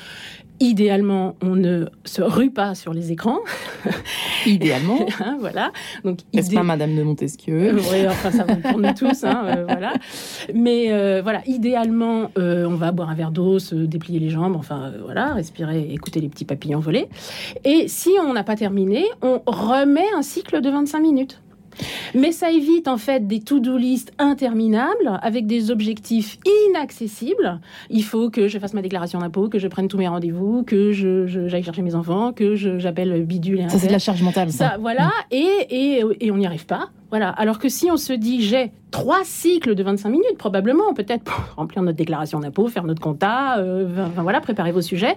Idéalement, 0.60 1.36
on 1.42 1.56
ne 1.56 1.86
se 2.04 2.22
rue 2.22 2.50
pas 2.50 2.74
sur 2.74 2.92
les 2.94 3.10
écrans. 3.12 3.40
idéalement, 4.46 4.98
hein, 5.20 5.36
voilà. 5.40 5.72
Donc, 6.04 6.18
n'est-ce 6.32 6.46
idé- 6.48 6.56
pas 6.56 6.62
Madame 6.62 6.94
de 6.96 7.02
Montesquieu 7.02 7.74
Euh, 7.76 8.08
enfin, 8.08 8.30
ça 8.30 8.44
vaut 8.44 8.60
pour 8.60 8.78
nous 8.78 8.92
tous, 8.94 9.24
hein, 9.24 9.44
euh, 9.46 9.64
voilà. 9.66 9.92
Mais 10.54 10.92
euh, 10.92 11.20
voilà, 11.22 11.42
idéalement, 11.46 12.30
euh, 12.38 12.66
on 12.66 12.74
va 12.76 12.92
boire 12.92 13.10
un 13.10 13.14
verre 13.14 13.30
d'eau, 13.32 13.58
se 13.58 13.74
déplier 13.74 14.20
les 14.20 14.30
jambes, 14.30 14.56
enfin, 14.56 14.92
voilà, 15.04 15.34
respirer, 15.34 15.92
écouter 15.92 16.20
les 16.20 16.28
petits 16.28 16.44
papillons 16.44 16.80
voler. 16.80 17.08
Et 17.64 17.88
si 17.88 18.10
on 18.24 18.32
n'a 18.32 18.44
pas 18.44 18.56
terminé, 18.56 19.04
on 19.22 19.42
remet 19.46 20.06
un 20.16 20.22
cycle 20.22 20.60
de 20.60 20.70
25 20.70 21.00
minutes. 21.00 21.40
Mais 22.14 22.32
ça 22.32 22.50
évite 22.50 22.88
en 22.88 22.96
fait 22.96 23.26
des 23.26 23.40
to-do 23.40 23.76
list 23.76 24.12
interminables 24.18 25.18
avec 25.22 25.46
des 25.46 25.70
objectifs 25.70 26.38
inaccessibles. 26.68 27.60
Il 27.90 28.04
faut 28.04 28.30
que 28.30 28.48
je 28.48 28.58
fasse 28.58 28.74
ma 28.74 28.82
déclaration 28.82 29.18
d'impôt, 29.18 29.48
que 29.48 29.58
je 29.58 29.68
prenne 29.68 29.88
tous 29.88 29.98
mes 29.98 30.08
rendez-vous, 30.08 30.62
que 30.64 30.92
je, 30.92 31.26
je- 31.26 31.48
j'aille 31.48 31.62
chercher 31.62 31.82
mes 31.82 31.94
enfants, 31.94 32.32
que 32.32 32.54
je, 32.54 32.78
j'appelle 32.78 33.24
bidule 33.24 33.60
et 33.60 33.68
Ça, 33.68 33.78
c'est 33.78 33.86
de 33.88 33.92
la 33.92 33.98
charge 33.98 34.22
mentale, 34.22 34.50
ça. 34.50 34.70
ça, 34.70 34.76
voilà, 34.78 35.10
et, 35.30 35.46
et, 35.70 36.02
et 36.20 36.30
on 36.30 36.36
n'y 36.36 36.46
arrive 36.46 36.66
pas. 36.66 36.90
Voilà. 37.10 37.28
Alors 37.30 37.58
que 37.58 37.68
si 37.68 37.90
on 37.90 37.96
se 37.96 38.12
dit, 38.12 38.42
j'ai 38.42 38.72
trois 38.90 39.20
cycles 39.24 39.74
de 39.74 39.82
25 39.82 40.08
minutes, 40.08 40.36
probablement, 40.38 40.94
peut-être 40.94 41.22
pour 41.24 41.36
remplir 41.56 41.82
notre 41.82 41.96
déclaration 41.96 42.40
d'impôt, 42.40 42.66
faire 42.68 42.84
notre 42.84 43.00
compta, 43.00 43.58
euh, 43.58 43.88
enfin, 44.08 44.22
voilà, 44.22 44.40
préparer 44.40 44.72
vos 44.72 44.82
sujets, 44.82 45.14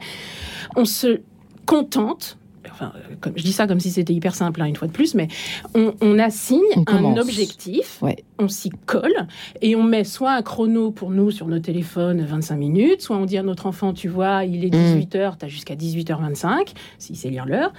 on 0.76 0.86
se 0.86 1.22
contente. 1.66 2.38
Enfin, 2.72 2.94
euh, 2.96 3.16
comme, 3.22 3.34
je 3.36 3.44
dis 3.44 3.52
ça 3.52 3.68
comme 3.68 3.80
si 3.80 3.92
c'était 3.92 4.14
hyper 4.14 4.36
simple, 4.36 4.62
hein, 4.62 4.66
une 4.66 4.76
fois 4.76 4.88
de 4.88 4.94
plus, 4.94 5.16
mais 5.16 5.28
on, 5.76 5.94
on 6.02 6.20
assigne 6.20 6.62
On 6.76 6.84
un 6.88 7.18
objectif, 7.18 8.00
Ouais. 8.02 8.18
on 8.40 8.48
s'y 8.48 8.70
colle, 8.86 9.28
et 9.62 9.76
on 9.76 9.84
met 9.84 10.04
soit 10.04 10.34
un 10.34 10.42
chrono 10.42 10.92
pour 10.92 11.10
nous 11.12 11.32
sur 11.32 11.48
nos 11.48 11.60
téléphones, 11.60 12.24
25 12.26 12.56
minutes, 12.56 13.02
soit 13.02 13.18
on 13.18 13.26
dit 13.26 13.38
à 13.38 13.44
notre 13.44 13.66
enfant, 13.66 13.94
tu 13.94 14.08
vois, 14.08 14.44
il 14.46 14.64
est 14.66 14.74
Mm. 14.74 15.00
18h, 15.00 15.38
tu 15.38 15.46
as 15.46 15.48
jusqu'à 15.48 15.76
18h25, 15.76 16.74
s'il 17.00 17.16
sait 17.16 17.30
lire 17.30 17.46
l'heure, 17.46 17.74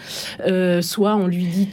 Euh, 0.47 0.83
soit 0.83 1.17
on 1.17 1.27
lui 1.27 1.45
dit, 1.45 1.69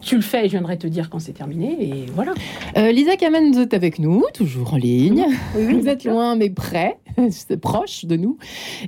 tu 0.00 0.16
le 0.16 0.22
fais 0.22 0.40
et 0.40 0.48
je 0.48 0.52
viendrai 0.52 0.78
te 0.78 0.86
dire 0.86 1.10
quand 1.10 1.18
c'est 1.18 1.32
terminé, 1.32 1.76
et 1.80 2.06
voilà. 2.14 2.32
Euh, 2.76 2.90
Lisa 2.90 3.16
Kamen, 3.16 3.52
vous 3.52 3.60
êtes 3.60 3.74
avec 3.74 3.98
nous, 3.98 4.24
toujours 4.34 4.74
en 4.74 4.76
ligne. 4.76 5.26
Oui, 5.56 5.74
vous 5.80 5.88
êtes 5.88 6.04
loin 6.04 6.36
mais 6.36 6.50
près, 6.50 6.98
c'est 7.30 7.58
proche 7.60 8.04
de 8.06 8.16
nous, 8.16 8.38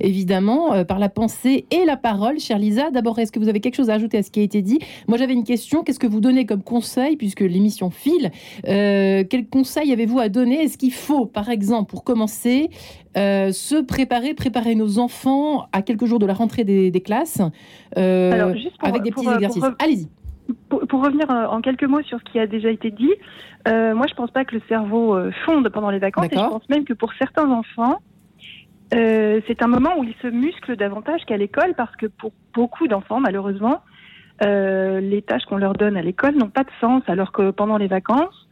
évidemment, 0.01 0.73
euh, 0.73 0.85
par 0.85 0.99
la 0.99 1.09
pensée 1.09 1.67
et 1.71 1.85
la 1.85 1.97
parole. 1.97 2.39
Chère 2.41 2.59
Lisa, 2.59 2.91
d'abord, 2.91 3.19
est-ce 3.19 3.31
que 3.33 3.39
vous 3.39 3.49
avez 3.49 3.61
quelque 3.61 3.77
chose 3.77 3.91
à 3.91 3.95
ajouter 3.95 4.19
à 4.19 4.23
ce 4.23 4.31
qui 4.31 4.41
a 4.41 4.43
été 4.43 4.63
dit? 4.63 4.79
Moi, 5.09 5.19
j'avais 5.19 5.35
une 5.35 5.45
question. 5.45 5.83
Qu'est-ce 5.83 5.99
que 6.01 6.07
vous 6.07 6.21
donnez 6.21 6.47
comme 6.47 6.63
conseil, 6.63 7.17
puisque 7.17 7.41
l'émission 7.41 7.91
file 7.91 8.31
euh, 8.67 9.25
Quel 9.29 9.47
conseil 9.47 9.93
avez-vous 9.93 10.19
à 10.19 10.29
donner? 10.29 10.63
Est-ce 10.65 10.79
qu'il 10.79 10.93
faut, 10.93 11.27
par 11.27 11.51
exemple, 11.51 11.91
pour 11.91 12.05
commencer, 12.05 12.71
euh, 13.17 13.53
se 13.53 13.77
préparer, 13.83 14.35
préparer 14.35 14.75
nos 14.75 14.99
enfants 14.99 15.67
à 15.73 15.83
quelques 15.83 16.07
jours 16.07 16.19
de 16.19 16.27
la 16.27 16.35
rentrée 16.35 16.65
des, 16.65 16.91
des 16.91 17.01
classes 17.01 17.41
euh, 17.99 18.33
Alors, 18.33 18.57
juste 18.57 18.79
pour- 18.79 18.89
avec 18.89 19.03
des 19.03 19.11
petits 19.11 19.29
exercices? 19.29 19.63
pour 19.63 19.73
Allez-y. 19.79 20.09
Pour, 20.69 20.87
pour 20.87 21.05
revenir 21.05 21.31
euh, 21.31 21.47
en 21.47 21.61
quelques 21.61 21.85
mots 21.85 22.03
sur 22.03 22.19
ce 22.19 22.25
qui 22.25 22.39
a 22.39 22.47
déjà 22.47 22.71
été 22.71 22.91
dit, 22.91 23.13
euh, 23.69 23.95
moi 23.95 24.07
je 24.09 24.15
pense 24.15 24.31
pas 24.31 24.45
que 24.45 24.55
le 24.55 24.63
cerveau 24.69 25.15
euh, 25.15 25.31
fonde 25.45 25.69
pendant 25.69 25.91
les 25.91 25.99
vacances 25.99 26.27
et 26.33 26.37
je 26.37 26.41
pense 26.41 26.69
même 26.69 26.85
que 26.85 26.95
pour 26.95 27.13
certains 27.15 27.51
enfants, 27.51 27.99
euh, 28.95 29.41
c'est 29.47 29.63
un 29.63 29.69
moment 29.69 29.91
où 29.99 30.05
ils 30.05 30.15
se 30.21 30.27
musclent 30.27 30.77
davantage 30.77 31.25
qu'à 31.27 31.37
l'école 31.37 31.75
parce 31.77 31.95
que 31.97 32.07
pour 32.07 32.33
beaucoup 32.55 32.89
d'enfants, 32.89 33.21
malheureusement, 33.21 33.83
euh, 34.45 35.01
les 35.01 35.23
tâches 35.23 35.45
qu'on 35.45 35.57
leur 35.59 35.75
donne 35.75 35.97
à 35.97 36.03
l'école 36.03 36.35
n'ont 36.37 36.51
pas 36.51 36.65
de 36.65 36.71
sens 36.81 37.03
alors 37.07 37.33
que 37.33 37.51
pendant 37.51 37.77
les 37.77 37.87
vacances, 37.87 38.49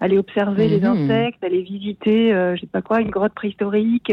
aller 0.00 0.18
observer 0.18 0.68
les 0.68 0.80
Mhm. 0.80 0.86
insectes, 1.10 1.42
aller 1.42 1.62
visiter, 1.62 2.32
euh, 2.32 2.54
je 2.56 2.62
sais 2.62 2.66
pas 2.66 2.82
quoi, 2.82 3.00
une 3.00 3.10
grotte 3.10 3.34
préhistorique, 3.34 4.12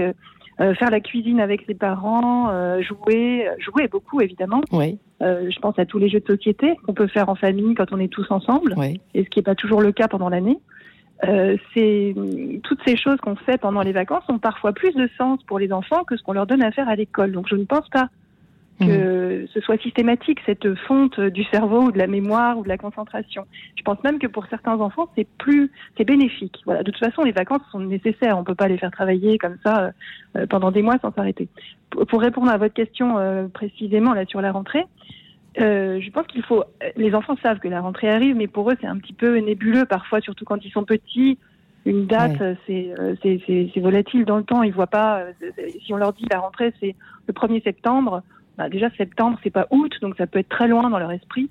euh, 0.60 0.74
faire 0.76 0.90
la 0.90 1.00
cuisine 1.00 1.40
avec 1.40 1.64
ses 1.68 1.76
parents, 1.76 2.50
euh, 2.50 2.82
jouer, 2.82 3.48
jouer 3.60 3.88
beaucoup 3.88 4.22
évidemment. 4.22 4.62
Oui, 4.72 4.98
Euh, 5.22 5.50
je 5.50 5.60
pense 5.60 5.78
à 5.80 5.86
tous 5.86 5.98
les 5.98 6.10
jeux 6.10 6.20
de 6.20 6.28
société 6.28 6.76
qu'on 6.86 6.94
peut 6.94 7.08
faire 7.08 7.28
en 7.30 7.36
famille 7.36 7.74
quand 7.74 7.92
on 7.92 8.00
est 8.00 8.08
tous 8.08 8.30
ensemble, 8.30 8.76
oui. 8.78 9.02
et 9.16 9.24
ce 9.24 9.30
qui 9.30 9.40
n'est 9.40 9.44
pas 9.44 9.56
toujours 9.56 9.82
le 9.82 9.92
cas 9.92 10.08
pendant 10.08 10.30
l'année. 10.30 10.60
Euh, 11.28 11.58
c'est 11.74 12.14
toutes 12.64 12.80
ces 12.86 12.96
choses 12.96 13.18
qu'on 13.18 13.36
fait 13.36 13.58
pendant 13.58 13.82
les 13.82 13.92
vacances 13.92 14.24
ont 14.30 14.38
parfois 14.38 14.74
plus 14.74 14.94
de 14.94 15.10
sens 15.18 15.42
pour 15.48 15.58
les 15.58 15.74
enfants 15.74 16.04
que 16.04 16.16
ce 16.16 16.22
qu'on 16.22 16.34
leur 16.34 16.46
donne 16.46 16.62
à 16.62 16.72
faire 16.72 16.88
à 16.88 16.96
l'école. 16.96 17.32
Donc 17.32 17.48
je 17.50 17.56
ne 17.56 17.66
pense 17.66 17.90
pas 17.90 18.10
que 18.80 19.48
ce 19.54 19.60
soit 19.62 19.82
systématique 19.82 20.40
cette 20.46 20.76
fonte 20.76 21.20
du 21.20 21.44
cerveau 21.46 21.86
ou 21.86 21.92
de 21.92 21.98
la 21.98 22.08
mémoire 22.08 22.58
ou 22.60 22.64
de 22.64 22.70
la 22.70 22.78
concentration. 22.78 23.46
Je 23.76 23.84
pense 23.84 24.02
même 24.04 24.20
que 24.20 24.28
pour 24.28 24.46
certains 24.48 24.80
enfants 24.80 25.10
c'est 25.16 25.28
plus 25.38 25.72
c'est 25.98 26.04
bénéfique. 26.04 26.62
Voilà. 26.66 26.84
De 26.84 26.92
toute 26.92 27.04
façon 27.04 27.24
les 27.24 27.32
vacances 27.32 27.62
sont 27.72 27.80
nécessaires. 27.80 28.38
On 28.38 28.44
peut 28.44 28.56
pas 28.56 28.68
les 28.68 28.78
faire 28.78 28.92
travailler 28.92 29.38
comme 29.38 29.58
ça 29.66 29.92
euh, 30.36 30.46
pendant 30.48 30.72
des 30.72 30.82
mois 30.82 30.98
sans 31.02 31.12
s'arrêter. 31.12 31.48
Pour, 31.90 32.22
répondre 32.22 32.50
à 32.50 32.58
votre 32.58 32.74
question 32.74 33.18
euh, 33.18 33.48
précisément 33.48 34.14
là 34.14 34.26
sur 34.26 34.42
la 34.42 34.52
rentrée, 34.52 34.84
euh, 35.60 36.00
je 36.00 36.10
pense 36.12 36.28
qu'il 36.28 36.44
faut. 36.44 36.64
Les 36.96 37.16
enfants 37.16 37.36
savent 37.42 37.60
que 37.60 37.68
la 37.68 37.82
rentrée 37.82 38.10
arrive, 38.10 38.36
mais 38.36 38.48
pour 38.48 38.70
eux, 38.70 38.76
c'est 38.80 38.88
un 38.88 38.98
petit 38.98 39.14
peu 39.14 39.38
nébuleux 39.38 39.86
parfois, 39.86 40.22
surtout 40.22 40.46
quand 40.46 40.64
ils 40.64 40.72
sont 40.72 40.84
petits. 40.84 41.38
Une 41.86 42.06
date, 42.06 42.42
Ouais. 42.42 42.94
c'est, 43.24 43.80
volatile 43.80 44.26
dans 44.26 44.38
le 44.38 44.44
temps. 44.44 44.62
Ils 44.62 44.74
voient 44.74 44.88
pas. 44.88 45.24
Si 45.86 45.94
on 45.94 45.98
leur 45.98 46.12
dit 46.12 46.26
la 46.30 46.40
rentrée, 46.40 46.74
c'est 46.82 46.96
le 47.28 47.34
1er 47.34 47.64
septembre. 47.64 48.24
Bah 48.58 48.70
déjà 48.70 48.90
septembre, 48.92 49.38
c'est 49.44 49.52
pas 49.52 49.68
août, 49.70 49.94
donc 50.02 50.16
ça 50.18 50.26
peut 50.28 50.40
être 50.40 50.50
très 50.50 50.68
loin 50.68 50.90
dans 50.90 51.00
leur 51.00 51.12
esprit. 51.12 51.48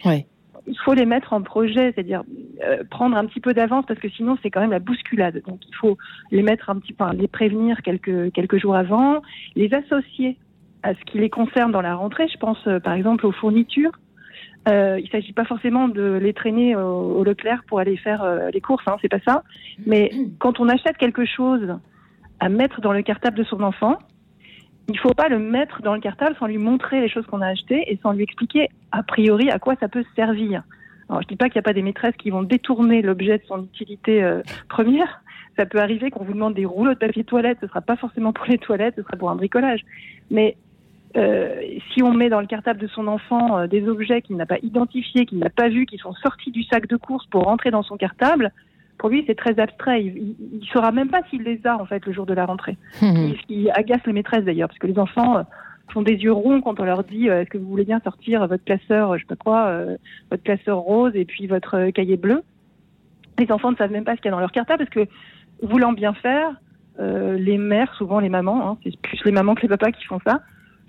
Il 0.68 0.78
faut 0.84 0.94
les 0.94 1.06
mettre 1.06 1.32
en 1.32 1.42
projet, 1.42 1.92
c'est-à-dire 1.92 2.24
euh, 2.64 2.82
prendre 2.90 3.16
un 3.16 3.24
petit 3.26 3.40
peu 3.40 3.54
d'avance 3.54 3.84
parce 3.86 4.00
que 4.00 4.08
sinon 4.08 4.36
c'est 4.42 4.50
quand 4.50 4.60
même 4.60 4.72
la 4.72 4.80
bousculade. 4.80 5.40
Donc 5.46 5.60
il 5.68 5.74
faut 5.76 5.96
les 6.32 6.42
mettre 6.42 6.70
un 6.70 6.78
petit 6.78 6.92
peu, 6.92 7.04
les 7.12 7.28
prévenir 7.28 7.82
quelques 7.82 8.32
quelques 8.32 8.58
jours 8.58 8.74
avant, 8.74 9.22
les 9.54 9.72
associer 9.72 10.36
à 10.82 10.94
ce 10.94 11.00
qui 11.04 11.18
les 11.18 11.30
concerne 11.30 11.70
dans 11.70 11.82
la 11.82 11.94
rentrée. 11.94 12.26
Je 12.28 12.38
pense 12.38 12.58
euh, 12.66 12.80
par 12.80 12.94
exemple 12.94 13.26
aux 13.26 13.32
fournitures. 13.32 13.92
Euh, 14.68 14.98
il 14.98 15.04
ne 15.04 15.10
s'agit 15.10 15.32
pas 15.32 15.44
forcément 15.44 15.86
de 15.86 16.18
les 16.20 16.32
traîner 16.32 16.74
au, 16.74 17.18
au 17.18 17.22
Leclerc 17.22 17.62
pour 17.68 17.78
aller 17.78 17.96
faire 17.96 18.24
euh, 18.24 18.50
les 18.52 18.60
courses, 18.60 18.82
hein, 18.88 18.96
c'est 19.00 19.08
pas 19.08 19.20
ça. 19.20 19.44
Mais 19.86 20.10
quand 20.40 20.58
on 20.58 20.68
achète 20.68 20.96
quelque 20.96 21.24
chose 21.24 21.76
à 22.40 22.48
mettre 22.48 22.80
dans 22.80 22.92
le 22.92 23.02
cartable 23.02 23.38
de 23.38 23.44
son 23.44 23.62
enfant, 23.62 23.98
il 24.88 24.94
ne 24.94 24.98
faut 24.98 25.14
pas 25.14 25.28
le 25.28 25.38
mettre 25.38 25.82
dans 25.82 25.94
le 25.94 26.00
cartable 26.00 26.36
sans 26.38 26.46
lui 26.46 26.58
montrer 26.58 27.00
les 27.00 27.08
choses 27.08 27.26
qu'on 27.26 27.40
a 27.40 27.48
achetées 27.48 27.90
et 27.90 27.98
sans 28.02 28.12
lui 28.12 28.22
expliquer 28.22 28.68
a 28.92 29.02
priori 29.02 29.50
à 29.50 29.58
quoi 29.58 29.74
ça 29.80 29.88
peut 29.88 30.04
servir. 30.14 30.62
Alors 31.08 31.22
je 31.22 31.28
dis 31.28 31.36
pas 31.36 31.48
qu'il 31.48 31.58
n'y 31.58 31.64
a 31.64 31.68
pas 31.68 31.72
des 31.72 31.82
maîtresses 31.82 32.16
qui 32.16 32.30
vont 32.30 32.42
détourner 32.42 33.02
l'objet 33.02 33.38
de 33.38 33.44
son 33.46 33.64
utilité 33.64 34.22
euh, 34.22 34.42
première. 34.68 35.22
Ça 35.56 35.66
peut 35.66 35.78
arriver 35.78 36.10
qu'on 36.10 36.24
vous 36.24 36.34
demande 36.34 36.54
des 36.54 36.66
rouleaux 36.66 36.94
de 36.94 36.98
papier 36.98 37.24
toilette, 37.24 37.58
ce 37.60 37.66
sera 37.66 37.80
pas 37.80 37.96
forcément 37.96 38.32
pour 38.32 38.46
les 38.46 38.58
toilettes, 38.58 38.94
ce 38.96 39.02
sera 39.02 39.16
pour 39.16 39.30
un 39.30 39.36
bricolage. 39.36 39.80
Mais 40.30 40.56
euh, 41.16 41.60
si 41.92 42.02
on 42.02 42.12
met 42.12 42.28
dans 42.28 42.40
le 42.40 42.46
cartable 42.46 42.78
de 42.80 42.86
son 42.88 43.06
enfant 43.06 43.58
euh, 43.58 43.66
des 43.66 43.88
objets 43.88 44.20
qu'il 44.20 44.36
n'a 44.36 44.46
pas 44.46 44.58
identifiés, 44.62 45.24
qu'il 45.24 45.38
n'a 45.38 45.50
pas 45.50 45.68
vus, 45.68 45.86
qui 45.86 45.96
sont 45.96 46.12
sortis 46.12 46.50
du 46.50 46.62
sac 46.64 46.86
de 46.88 46.96
course 46.96 47.26
pour 47.26 47.44
rentrer 47.44 47.70
dans 47.70 47.82
son 47.82 47.96
cartable, 47.96 48.52
pour 48.98 49.08
lui 49.08 49.24
c'est 49.26 49.34
très 49.34 49.58
abstrait. 49.58 50.04
Il, 50.04 50.36
il 50.60 50.66
saura 50.72 50.92
même 50.92 51.08
pas 51.08 51.22
s'il 51.30 51.42
les 51.42 51.66
a 51.66 51.76
en 51.76 51.86
fait 51.86 52.04
le 52.06 52.12
jour 52.12 52.26
de 52.26 52.34
la 52.34 52.46
rentrée. 52.46 52.76
Mhm. 53.02 53.34
Ce 53.40 53.46
qui 53.46 53.70
agace 53.70 54.00
les 54.06 54.12
maîtresses 54.12 54.44
d'ailleurs, 54.44 54.68
parce 54.68 54.78
que 54.78 54.86
les 54.86 54.98
enfants 54.98 55.38
euh, 55.38 55.42
font 55.92 56.02
des 56.02 56.14
yeux 56.14 56.32
ronds 56.32 56.60
quand 56.60 56.80
on 56.80 56.84
leur 56.84 57.04
dit 57.04 57.28
euh, 57.28 57.42
est-ce 57.42 57.50
que 57.50 57.58
vous 57.58 57.68
voulez 57.68 57.84
bien 57.84 58.00
sortir 58.00 58.46
votre 58.46 58.64
classeur, 58.64 59.16
je 59.16 59.22
sais 59.22 59.26
pas 59.26 59.36
quoi, 59.36 59.66
euh, 59.66 59.96
votre 60.30 60.42
classeur 60.42 60.78
rose 60.78 61.12
et 61.14 61.24
puis 61.24 61.46
votre 61.46 61.76
euh, 61.76 61.90
cahier 61.90 62.16
bleu? 62.16 62.42
Les 63.38 63.50
enfants 63.52 63.70
ne 63.70 63.76
savent 63.76 63.92
même 63.92 64.04
pas 64.04 64.16
ce 64.16 64.20
qu'il 64.20 64.26
y 64.26 64.28
a 64.28 64.32
dans 64.32 64.40
leur 64.40 64.52
cartable 64.52 64.84
parce 64.84 64.90
que 64.90 65.10
voulant 65.62 65.92
bien 65.92 66.14
faire, 66.14 66.54
les 66.98 67.58
mères, 67.58 67.94
souvent 67.96 68.20
les 68.20 68.30
mamans, 68.30 68.70
hein, 68.70 68.78
c'est 68.82 68.98
plus 69.02 69.22
les 69.26 69.32
mamans 69.32 69.54
que 69.54 69.60
les 69.60 69.68
papas 69.68 69.92
qui 69.92 70.06
font 70.06 70.18
ça, 70.26 70.40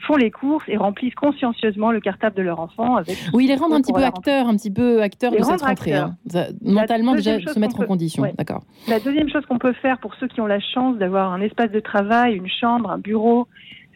font 0.05 0.15
les 0.15 0.31
courses 0.31 0.63
et 0.67 0.77
remplissent 0.77 1.15
consciencieusement 1.15 1.91
le 1.91 1.99
cartable 1.99 2.35
de 2.35 2.41
leur 2.43 2.59
enfant 2.59 2.97
avec 2.97 3.17
Oui, 3.33 3.47
les 3.47 3.55
rendre 3.55 3.75
un 3.75 3.81
petit 3.81 3.93
peu 3.93 4.03
acteurs, 4.03 4.47
un 4.47 4.55
petit 4.55 4.71
peu 4.71 5.01
acteurs 5.01 5.31
de 5.31 5.37
cette 5.37 5.61
rentrée. 5.61 5.93
acteurs. 5.93 6.11
hein. 6.35 6.45
Mentalement, 6.61 7.15
déjà, 7.15 7.39
se 7.39 7.59
mettre 7.59 7.79
en 7.79 7.85
condition. 7.85 8.23
ouais. 8.23 8.33
D'accord. 8.37 8.63
La 8.87 8.99
deuxième 8.99 9.29
chose 9.29 9.45
qu'on 9.47 9.57
peut 9.59 9.73
faire 9.73 9.97
pour 9.99 10.13
ceux 10.15 10.27
qui 10.27 10.39
ont 10.41 10.45
la 10.45 10.59
chance 10.59 10.97
d'avoir 10.97 11.33
un 11.33 11.41
espace 11.41 11.71
de 11.71 11.79
travail, 11.79 12.35
une 12.35 12.47
chambre, 12.47 12.91
un 12.91 12.99
bureau, 12.99 13.47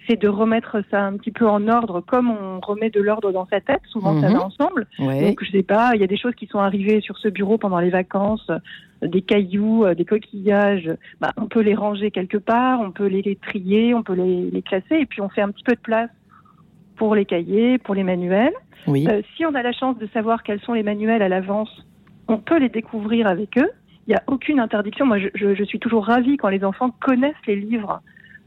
c'est 0.08 0.20
de 0.20 0.28
remettre 0.28 0.84
ça 0.90 1.04
un 1.06 1.16
petit 1.18 1.32
peu 1.32 1.48
en 1.48 1.68
ordre 1.68 2.02
comme 2.02 2.30
on 2.32 2.60
remet 2.60 2.90
de 2.90 3.00
l'ordre 3.02 3.32
dans 3.32 3.46
sa 3.48 3.62
tête. 3.62 3.82
Souvent, 3.88 4.20
ça 4.20 4.30
Mhm. 4.30 4.36
va 4.36 4.44
ensemble. 4.46 4.88
Ouais. 5.00 5.22
Donc, 5.30 5.44
je 5.44 5.52
sais 5.52 5.64
pas, 5.64 5.92
il 5.96 6.02
y 6.02 6.04
a 6.04 6.08
des 6.08 6.18
choses 6.18 6.36
qui 6.36 6.48
sont 6.48 6.60
arrivées 6.60 7.02
sur 7.02 7.18
ce 7.18 7.28
bureau 7.28 7.58
pendant 7.58 7.80
les 7.80 7.90
vacances, 7.92 8.50
euh, 8.50 8.60
des 9.08 9.22
cailloux, 9.22 9.86
euh, 9.86 9.94
des 9.94 10.06
coquillages. 10.06 10.90
Bah, 11.20 11.32
on 11.38 11.46
peut 11.46 11.62
les 11.62 11.76
ranger 11.76 12.12
quelque 12.12 12.38
part, 12.38 12.82
on 12.82 12.92
peut 12.92 13.06
les, 13.08 13.22
les 13.22 13.36
trier, 13.36 13.94
on 13.94 14.04
peut 14.04 14.14
les, 14.14 14.50
les 14.50 14.62
classer, 14.62 14.96
et 14.96 15.06
puis 15.06 15.22
on 15.22 15.30
fait 15.30 15.42
un 15.42 15.50
petit 15.52 15.64
peu 15.64 15.74
de 15.76 15.80
place 15.82 16.10
pour 16.98 17.16
les 17.16 17.26
cahiers, 17.26 17.78
pour 17.78 17.96
les 17.96 18.04
manuels. 18.04 18.54
Oui. 18.88 19.08
Euh, 19.10 19.22
si 19.36 19.46
on 19.46 19.54
a 19.56 19.62
la 19.62 19.72
chance 19.72 19.98
de 20.00 20.08
savoir 20.08 20.44
quels 20.44 20.60
sont 20.62 20.74
les 20.74 20.84
manuels 20.84 21.22
à 21.22 21.30
l'avance, 21.30 21.86
on 22.28 22.38
peut 22.38 22.58
les 22.58 22.70
découvrir 22.70 23.28
avec 23.28 23.58
eux. 23.58 23.70
Il 24.08 24.12
n'y 24.12 24.16
a 24.16 24.24
aucune 24.28 24.60
interdiction. 24.60 25.06
Moi, 25.06 25.20
je, 25.20 25.28
je- 25.36 25.54
je 25.54 25.64
suis 25.64 25.80
toujours 25.80 26.06
ravie 26.06 26.38
quand 26.38 26.50
les 26.50 26.64
enfants 26.64 26.90
connaissent 27.00 27.36
les 27.48 27.56
livres. 27.56 28.02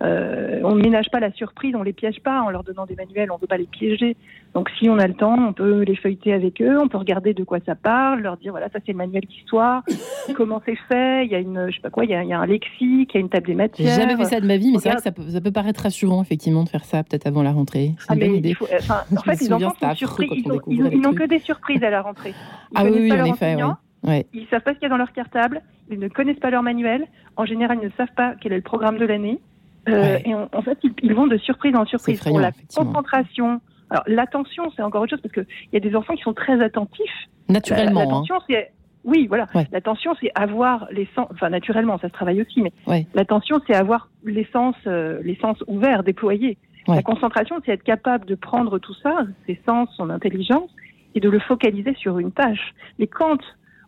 Euh, 0.05 0.61
on 0.65 0.75
ne 0.75 0.83
ménage 0.83 1.07
pas 1.11 1.19
la 1.21 1.33
surprise, 1.33 1.75
on 1.75 1.83
les 1.83 1.93
piège 1.95 2.21
pas 2.21 2.43
en 2.43 2.51
leur 2.51 2.63
donnant 2.63 2.85
des 2.85 2.95
manuels, 2.95 3.31
on 3.31 3.37
ne 3.37 3.41
veut 3.41 3.47
pas 3.47 3.57
les 3.57 3.67
piéger. 3.67 4.17
Donc, 4.55 4.69
si 4.79 4.89
on 4.89 4.99
a 4.99 5.07
le 5.07 5.15
temps, 5.15 5.35
on 5.49 5.53
peut 5.53 5.81
les 5.83 5.97
feuilleter 5.97 6.33
avec 6.33 6.61
eux, 6.61 6.79
on 6.79 6.89
peut 6.89 6.99
regarder 6.99 7.33
de 7.35 7.43
quoi 7.43 7.59
ça 7.65 7.75
parle, 7.75 8.21
leur 8.21 8.37
dire 8.37 8.53
voilà, 8.53 8.69
ça 8.69 8.79
c'est 8.85 8.93
le 8.93 8.99
manuel 8.99 9.23
d'histoire, 9.25 9.83
comment 10.37 10.61
c'est 10.67 10.77
fait. 10.89 11.25
Il 11.25 11.33
y 11.33 11.35
a 11.35 11.39
une, 11.39 11.71
je 11.71 11.75
sais 11.77 11.81
pas 11.81 11.91
quoi, 11.91 12.05
il 12.05 12.11
y 12.11 12.15
a, 12.15 12.23
il 12.23 12.29
y 12.29 12.33
a 12.33 12.39
un 12.39 12.47
lexique, 12.47 13.11
il 13.13 13.15
y 13.15 13.17
a 13.17 13.21
une 13.21 13.29
table 13.31 13.47
des 13.47 13.53
J'ai 13.53 13.57
matières. 13.57 13.99
jamais 13.99 14.17
fait 14.17 14.25
ça 14.25 14.41
de 14.41 14.47
ma 14.47 14.57
vie, 14.57 14.71
mais 14.73 14.79
c'est 14.79 14.89
vrai 14.91 14.97
que 14.99 15.03
ça 15.03 15.13
peut, 15.13 15.29
ça 15.29 15.41
peut 15.41 15.53
paraître 15.53 15.83
rassurant, 15.83 16.21
effectivement, 16.23 16.63
de 16.65 16.69
faire 16.69 16.85
ça 16.85 17.03
peut-être 17.03 17.27
avant 17.27 17.43
la 17.43 17.53
rentrée. 17.53 17.93
C'est 17.99 18.07
Ah, 18.11 18.15
mais 18.15 18.29
idée. 18.37 18.55
faut- 18.55 18.69
enfin, 18.73 19.03
en 19.17 19.21
fait, 19.23 19.41
les 19.41 19.53
enfants 19.53 19.75
sont 19.81 19.95
surpris. 19.95 20.29
Ils 20.69 21.01
n'ont 21.01 21.15
que 21.15 21.25
des 21.27 21.39
surprises 21.39 21.83
à 21.83 21.91
la 21.91 22.03
rentrée. 22.03 22.35
Ils 22.73 22.77
Ah 22.79 22.85
oui, 22.85 23.11
oui, 23.11 23.13
en 23.13 23.25
effet. 23.25 23.57
Ouais. 24.05 24.27
Ils 24.35 24.47
savent 24.51 24.61
pas 24.61 24.75
ce 24.75 24.79
qu'il 24.79 24.83
y 24.83 24.87
a 24.87 24.91
dans 24.91 24.99
leur 24.99 25.13
cartable. 25.13 25.63
Ils 25.91 25.99
ne 25.99 26.09
connaissent 26.09 26.39
pas 26.39 26.51
leur 26.51 26.63
manuel. 26.63 27.07
En 27.37 27.47
général, 27.47 27.79
ils 27.81 27.87
ne 27.87 27.91
savent 27.97 28.15
pas 28.15 28.35
quel 28.39 28.53
est 28.53 28.57
le 28.57 28.63
programme 28.63 28.99
de 28.99 29.07
l'année. 29.07 29.41
Euh, 29.89 29.93
Ouais. 29.93 30.23
Et 30.27 30.35
en, 30.35 30.49
en 30.53 30.63
fait, 30.63 30.79
ils, 30.83 30.93
ils 31.03 31.15
vont 31.15 31.27
de 31.27 31.37
surprise 31.39 31.75
en 31.77 31.85
surprise 31.85 32.17
effrayant, 32.17 32.35
pour 32.37 32.41
la 32.41 32.53
concentration. 32.75 33.61
Alors, 33.91 34.05
l'attention, 34.07 34.73
c'est 34.75 34.83
encore 34.83 35.03
autre 35.03 35.11
chose 35.11 35.21
parce 35.21 35.35
qu'il 35.35 35.47
y 35.73 35.77
a 35.77 35.81
des 35.81 35.95
enfants 35.95 36.15
qui 36.15 36.23
sont 36.23 36.33
très 36.35 36.61
attentifs. 36.63 37.29
Naturellement. 37.49 38.01
hein. 38.01 38.05
L'attention, 38.05 38.37
c'est 38.49 38.73
Oui, 39.05 39.27
voilà. 39.27 39.47
Ouais. 39.55 39.67
L'attention, 39.73 40.15
c'est 40.21 40.31
avoir 40.35 40.87
les 40.91 41.07
sens. 41.15 41.27
Enfin, 41.31 41.51
naturellement, 41.51 41.99
ça 41.99 42.09
se 42.09 42.13
travaille 42.15 42.41
aussi, 42.41 42.63
mais 42.63 42.73
Ouais. 42.87 43.07
l'attention, 43.15 43.61
c'est 43.67 43.75
avoir 43.75 44.09
les 44.25 44.47
sens, 44.53 44.75
euh, 44.87 45.21
les 45.23 45.37
sens 45.37 45.63
ouverts, 45.67 46.03
déployés. 46.03 46.57
Ouais. 46.89 46.97
La 46.97 47.03
concentration, 47.03 47.57
c'est 47.65 47.73
être 47.73 47.83
capable 47.83 48.25
de 48.27 48.35
prendre 48.35 48.79
tout 48.79 48.95
ça, 49.03 49.27
ses 49.47 49.61
sens, 49.67 49.89
son 49.97 50.09
intelligence, 50.09 50.71
et 51.15 51.21
de 51.21 51.29
le 51.29 51.39
focaliser 51.39 51.95
sur 51.95 52.19
une 52.19 52.33
tâche. 52.33 52.73
Mais 52.99 53.07
quand 53.07 53.39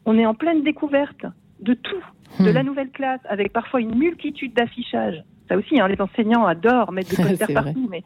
on 0.05 0.19
est 0.19 0.27
en 0.27 0.35
pleine 0.35 0.63
découverte 0.63 1.25
de 1.61 1.73
tout, 1.75 2.05
de 2.41 2.51
Hmm. 2.51 2.55
la 2.55 2.63
nouvelle 2.63 2.91
classe, 2.91 3.21
avec 3.29 3.53
parfois 3.53 3.81
une 3.81 3.95
multitude 3.97 4.53
d'affichages, 4.55 5.23
ça 5.49 5.57
aussi, 5.57 5.81
hein, 5.81 5.89
les 5.89 6.01
enseignants 6.01 6.47
adorent 6.47 6.93
mettre 6.93 7.11
des 7.11 7.23
posters 7.29 7.49
partout, 7.53 7.89
mais 7.91 8.03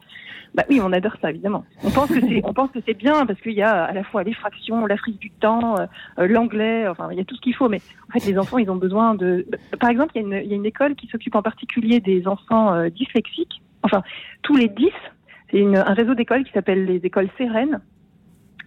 bah 0.53 0.63
oui, 0.69 0.81
on 0.83 0.91
adore 0.91 1.15
ça 1.21 1.29
évidemment. 1.29 1.63
On 1.83 1.91
pense 1.91 2.09
que 2.09 2.19
c'est, 2.19 2.41
on 2.43 2.53
pense 2.53 2.71
que 2.71 2.79
c'est 2.85 2.93
bien 2.93 3.25
parce 3.25 3.39
qu'il 3.39 3.53
y 3.53 3.61
a 3.61 3.83
à 3.83 3.93
la 3.93 4.03
fois 4.03 4.23
les 4.23 4.33
fractions, 4.33 4.85
l'Afrique 4.85 5.19
du 5.19 5.31
temps, 5.31 5.75
euh, 5.79 6.27
l'anglais, 6.27 6.87
enfin 6.89 7.07
il 7.11 7.17
y 7.17 7.21
a 7.21 7.23
tout 7.23 7.35
ce 7.35 7.41
qu'il 7.41 7.55
faut. 7.55 7.69
Mais 7.69 7.81
en 8.09 8.19
fait, 8.19 8.25
les 8.29 8.37
enfants, 8.37 8.57
ils 8.57 8.69
ont 8.69 8.75
besoin 8.75 9.15
de. 9.15 9.47
Par 9.79 9.89
exemple, 9.89 10.11
il 10.15 10.21
y 10.21 10.25
a 10.25 10.27
une, 10.27 10.45
il 10.45 10.49
y 10.49 10.53
a 10.53 10.57
une 10.57 10.65
école 10.65 10.95
qui 10.95 11.07
s'occupe 11.07 11.35
en 11.35 11.41
particulier 11.41 12.01
des 12.01 12.27
enfants 12.27 12.73
euh, 12.73 12.89
dyslexiques. 12.89 13.61
Enfin, 13.83 14.03
tous 14.41 14.57
les 14.57 14.67
10, 14.67 14.89
c'est 15.51 15.63
un 15.63 15.93
réseau 15.93 16.15
d'écoles 16.15 16.43
qui 16.43 16.51
s'appelle 16.51 16.85
les 16.85 16.97
écoles 16.97 17.29
Sérènes. 17.37 17.79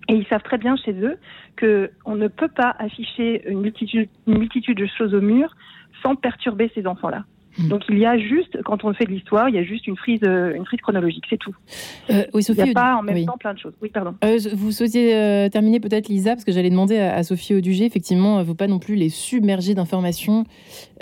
Et 0.09 0.15
ils 0.15 0.27
savent 0.27 0.43
très 0.43 0.59
bien 0.59 0.77
chez 0.77 0.93
eux 0.93 1.19
que 1.57 1.91
on 2.05 2.15
ne 2.15 2.29
peut 2.29 2.49
pas 2.49 2.75
afficher 2.79 3.49
une 3.49 3.61
multitude, 3.61 4.09
une 4.27 4.39
multitude 4.39 4.77
de 4.77 4.87
choses 4.87 5.15
au 5.15 5.21
mur 5.21 5.55
sans 6.03 6.15
perturber 6.15 6.71
ces 6.75 6.87
enfants-là. 6.87 7.25
Hmm. 7.59 7.69
Donc 7.69 7.83
il 7.89 7.99
y 7.99 8.07
a 8.07 8.19
juste, 8.19 8.61
quand 8.65 8.85
on 8.85 8.93
fait 8.95 9.05
de 9.05 9.11
l'histoire, 9.11 9.49
il 9.49 9.55
y 9.55 9.59
a 9.59 9.63
juste 9.63 9.87
une 9.87 9.97
frise, 9.97 10.21
euh, 10.25 10.55
une 10.55 10.65
frise 10.65 10.81
chronologique, 10.81 11.25
c'est 11.31 11.37
tout. 11.37 11.55
Euh, 12.11 12.25
oui, 12.35 12.41
Il 12.41 12.45
Sophie. 12.45 12.65
n'y 12.65 12.71
a 12.71 12.73
pas 12.75 12.97
en 12.97 13.03
même 13.03 13.15
oui. 13.15 13.27
temps 13.27 13.37
plein 13.39 13.55
de 13.55 13.59
choses. 13.59 13.75
Oui, 13.81 13.91
pardon. 13.93 14.15
Euh, 14.25 14.39
vous 14.55 14.73
souhaitiez 14.73 15.15
euh, 15.15 15.49
terminer 15.49 15.79
peut-être, 15.79 16.09
Lisa, 16.09 16.33
parce 16.33 16.45
que 16.45 16.53
j'allais 16.53 16.71
demander 16.71 16.99
à, 16.99 17.15
à 17.15 17.23
Sophie 17.23 17.55
Audugé, 17.55 17.85
effectivement, 17.85 18.39
il 18.39 18.41
ne 18.41 18.45
faut 18.47 18.55
pas 18.55 18.67
non 18.67 18.79
plus 18.79 18.97
les 18.97 19.09
submerger 19.09 19.75
d'informations. 19.75 20.45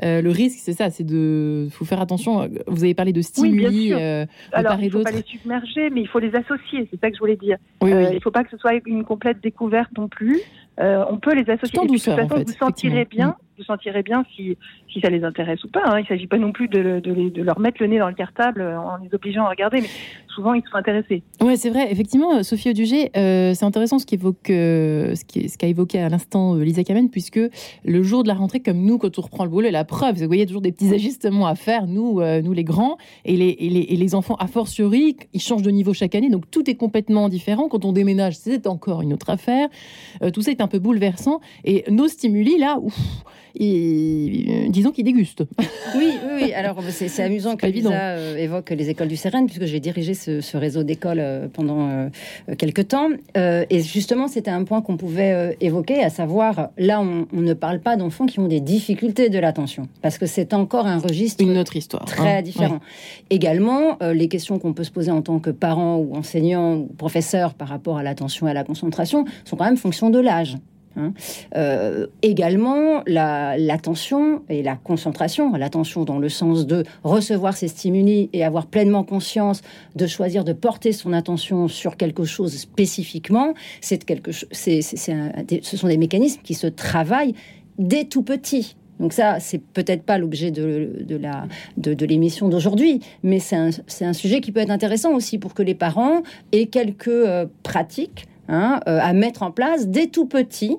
Le 0.02 0.28
risque, 0.30 0.58
c'est 0.60 0.72
ça, 0.72 0.90
c'est 0.90 1.04
de. 1.04 1.68
faut 1.70 1.84
faire 1.84 2.00
attention. 2.00 2.48
Vous 2.66 2.84
avez 2.84 2.94
parlé 2.94 3.12
de 3.12 3.18
Oui, 3.18 3.24
stimuli 3.24 3.90
de 3.90 4.26
Alors, 4.52 4.72
part 4.72 4.80
et 4.80 4.84
il 4.84 4.86
ne 4.86 4.90
faut 4.90 5.02
pas 5.02 5.10
les 5.10 5.22
submerger, 5.22 5.90
mais 5.90 6.00
il 6.02 6.08
faut 6.08 6.18
les 6.18 6.34
associer, 6.34 6.88
c'est 6.90 7.00
ça 7.00 7.08
que 7.08 7.14
je 7.14 7.20
voulais 7.20 7.36
dire. 7.36 7.56
Oui, 7.80 7.92
oui. 7.94 8.04
il 8.10 8.14
ne 8.16 8.20
faut 8.20 8.30
pas 8.30 8.44
que 8.44 8.50
ce 8.50 8.56
soit 8.56 8.72
une 8.84 9.04
complète 9.04 9.40
découverte 9.42 9.90
non 9.96 10.08
plus. 10.08 10.40
On 10.78 11.18
peut 11.18 11.34
les 11.34 11.48
associer. 11.50 11.78
Tout 11.78 11.84
en 11.84 11.86
douceur, 11.86 12.16
de 12.16 12.22
toute 12.22 12.32
en 12.32 12.34
façon, 12.34 12.46
fait, 12.46 12.52
vous 12.52 12.66
sentirez 12.66 13.04
bien, 13.04 13.36
vous 13.58 13.64
sentirez 13.64 14.02
bien 14.02 14.24
si, 14.34 14.56
si 14.92 15.00
ça 15.00 15.08
les 15.10 15.24
intéresse 15.24 15.62
ou 15.64 15.68
pas. 15.68 15.82
hein. 15.86 15.98
Il 15.98 16.02
ne 16.02 16.06
s'agit 16.06 16.26
pas 16.26 16.38
non 16.38 16.52
plus 16.52 16.68
de, 16.68 17.00
leur 17.42 17.58
mettre 17.58 17.78
le 17.80 17.88
nez 17.88 17.98
dans 17.98 18.08
le 18.08 18.14
cartable 18.14 18.62
en 18.62 18.96
les 19.02 19.14
obligeant 19.14 19.44
à 19.46 19.50
regarder, 19.50 19.80
mais 19.80 19.88
souvent 20.34 20.54
ils 20.54 20.62
sont 20.70 20.76
intéressés. 20.76 21.22
Ouais, 21.40 21.56
c'est 21.56 21.70
vrai. 21.70 21.90
Effectivement, 21.90 22.36
euh, 22.36 22.42
Sophie 22.42 22.70
Audugé, 22.70 23.10
euh, 23.16 23.54
c'est 23.54 23.64
intéressant 23.64 23.98
ce 23.98 24.06
qu'évoque, 24.06 24.50
euh, 24.50 25.14
ce 25.14 25.56
qu'a 25.58 25.66
évoqué 25.66 25.98
à 25.98 26.08
l'instant 26.08 26.56
euh, 26.56 26.62
Lisa 26.62 26.84
Kamen, 26.84 27.10
puisque 27.10 27.40
le 27.84 28.02
jour 28.02 28.22
de 28.22 28.28
la 28.28 28.34
rentrée, 28.34 28.60
comme 28.60 28.82
nous, 28.82 28.98
quand 28.98 29.18
on 29.18 29.22
reprend 29.22 29.44
le 29.44 29.50
boulot, 29.50 29.70
la 29.70 29.84
preuve, 29.84 30.18
vous 30.18 30.26
voyez, 30.26 30.46
toujours 30.46 30.62
des 30.62 30.72
petits 30.72 30.92
ajustements 30.94 31.46
à 31.46 31.54
faire, 31.54 31.86
nous, 31.86 32.20
euh, 32.20 32.42
nous 32.42 32.52
les 32.52 32.64
grands, 32.64 32.96
et 33.24 33.36
les, 33.36 34.14
enfants, 34.14 34.36
a 34.36 34.46
fortiori, 34.46 35.16
ils 35.32 35.40
changent 35.40 35.62
de 35.62 35.70
niveau 35.70 35.94
chaque 35.94 36.14
année, 36.14 36.28
donc 36.28 36.50
tout 36.50 36.68
est 36.68 36.74
complètement 36.74 37.28
différent. 37.28 37.68
Quand 37.68 37.84
on 37.84 37.92
déménage, 37.92 38.36
c'est 38.36 38.66
encore 38.66 39.00
une 39.02 39.12
autre 39.12 39.30
affaire. 39.30 39.68
Tout 40.34 40.42
ça 40.42 40.50
est 40.50 40.60
un 40.60 40.66
peu 40.68 40.78
bouleversant. 40.78 41.40
Et 41.64 41.84
nos 41.90 42.08
stimuli, 42.08 42.58
là, 42.58 42.78
ouf, 42.80 42.98
ils- 43.54 44.70
qu'ils 44.90 45.04
dégustent. 45.04 45.44
Oui, 45.94 46.10
oui, 46.24 46.30
oui. 46.42 46.52
Alors, 46.52 46.82
c'est 46.90 47.22
amusant 47.22 47.56
que. 47.56 47.66
Lisa 47.66 47.90
euh, 47.92 48.36
évoque 48.36 48.70
les 48.70 48.90
écoles 48.90 49.08
du 49.08 49.16
Sérène, 49.16 49.46
puisque 49.46 49.64
j'ai 49.64 49.80
dirigé 49.80 50.14
ce, 50.14 50.40
ce 50.40 50.56
réseau 50.56 50.82
d'écoles 50.82 51.20
euh, 51.20 51.48
pendant 51.52 51.88
euh, 51.88 52.08
quelques 52.58 52.88
temps. 52.88 53.08
Et 53.34 53.80
justement, 53.80 54.28
c'était 54.28 54.50
un 54.50 54.64
point 54.64 54.82
qu'on 54.82 54.96
pouvait 54.96 55.56
évoquer, 55.60 56.02
à 56.02 56.10
savoir, 56.10 56.70
là, 56.78 57.00
on, 57.00 57.26
on 57.32 57.40
ne 57.40 57.54
parle 57.54 57.80
pas 57.80 57.96
d'enfants 57.96 58.26
qui 58.26 58.40
ont 58.40 58.48
des 58.48 58.60
difficultés 58.60 59.28
de 59.28 59.38
l'attention, 59.38 59.88
parce 60.00 60.18
que 60.18 60.26
c'est 60.26 60.54
encore 60.54 60.86
un 60.86 60.98
registre 60.98 61.44
Une 61.44 61.58
autre 61.58 61.76
histoire. 61.76 62.04
très 62.04 62.38
hein. 62.38 62.42
différent. 62.42 62.80
Également, 63.30 63.98
les 64.00 64.28
questions 64.28 64.58
qu'on 64.58 64.72
peut 64.72 64.84
se 64.84 64.90
poser 64.90 65.10
en 65.10 65.22
tant 65.22 65.38
que 65.38 65.50
parent 65.50 65.96
ou 65.96 66.14
enseignant 66.14 66.76
ou 66.76 66.86
professeur 66.86 67.54
par 67.54 67.68
rapport 67.68 67.98
à 67.98 68.02
l'attention 68.02 68.46
et 68.46 68.50
à 68.50 68.54
la 68.54 68.64
concentration 68.64 69.24
sont 69.44 69.56
quand 69.56 69.64
même 69.64 69.76
fonction 69.76 70.10
de 70.10 70.18
l'âge. 70.18 70.56
Hein. 70.96 71.12
Euh, 71.56 72.06
également, 72.22 73.02
la- 73.06 73.56
l'attention 73.58 74.42
et 74.48 74.62
la 74.62 74.76
concentration, 74.76 75.52
l'attention 75.54 76.04
dans 76.04 76.18
le 76.18 76.28
sens 76.28 76.66
de 76.66 76.84
recevoir 77.04 77.56
ces 77.56 77.68
stimuli 77.68 78.30
et 78.32 78.44
avoir 78.44 78.66
pleinement 78.66 79.04
conscience 79.04 79.62
de 79.96 80.06
choisir 80.06 80.44
de 80.44 80.52
porter 80.52 80.92
son 80.92 81.12
attention 81.12 81.68
sur 81.68 81.96
quelque 81.96 82.24
chose 82.24 82.56
spécifiquement, 82.56 83.54
c'est 83.80 84.04
quelque 84.04 84.30
ce 84.32 85.76
sont 85.76 85.88
des 85.88 85.96
mécanismes 85.96 86.40
qui 86.42 86.54
se 86.54 86.66
travaillent 86.66 87.34
dès 87.78 88.04
tout 88.04 88.22
petit. 88.22 88.76
Donc 89.00 89.12
ça, 89.12 89.40
c'est 89.40 89.58
peut-être 89.58 90.04
pas 90.04 90.16
l'objet 90.18 90.50
de, 90.50 91.16
la 91.16 91.46
l'émission 92.04 92.48
d'aujourd'hui, 92.48 93.00
mais 93.22 93.40
c'est 93.40 93.56
un, 93.56 93.70
c'est 93.86 94.04
un 94.04 94.12
sujet 94.12 94.40
qui 94.40 94.52
peut 94.52 94.60
être 94.60 94.70
intéressant 94.70 95.12
aussi 95.14 95.38
pour 95.38 95.54
que 95.54 95.62
les 95.62 95.74
parents 95.74 96.22
aient 96.52 96.66
quelques 96.66 97.08
euh, 97.08 97.46
pratiques 97.62 98.26
hein, 98.48 98.80
euh, 98.88 98.98
à 99.00 99.12
mettre 99.12 99.42
en 99.42 99.50
place 99.50 99.88
dès 99.88 100.06
tout 100.06 100.26
petit 100.26 100.76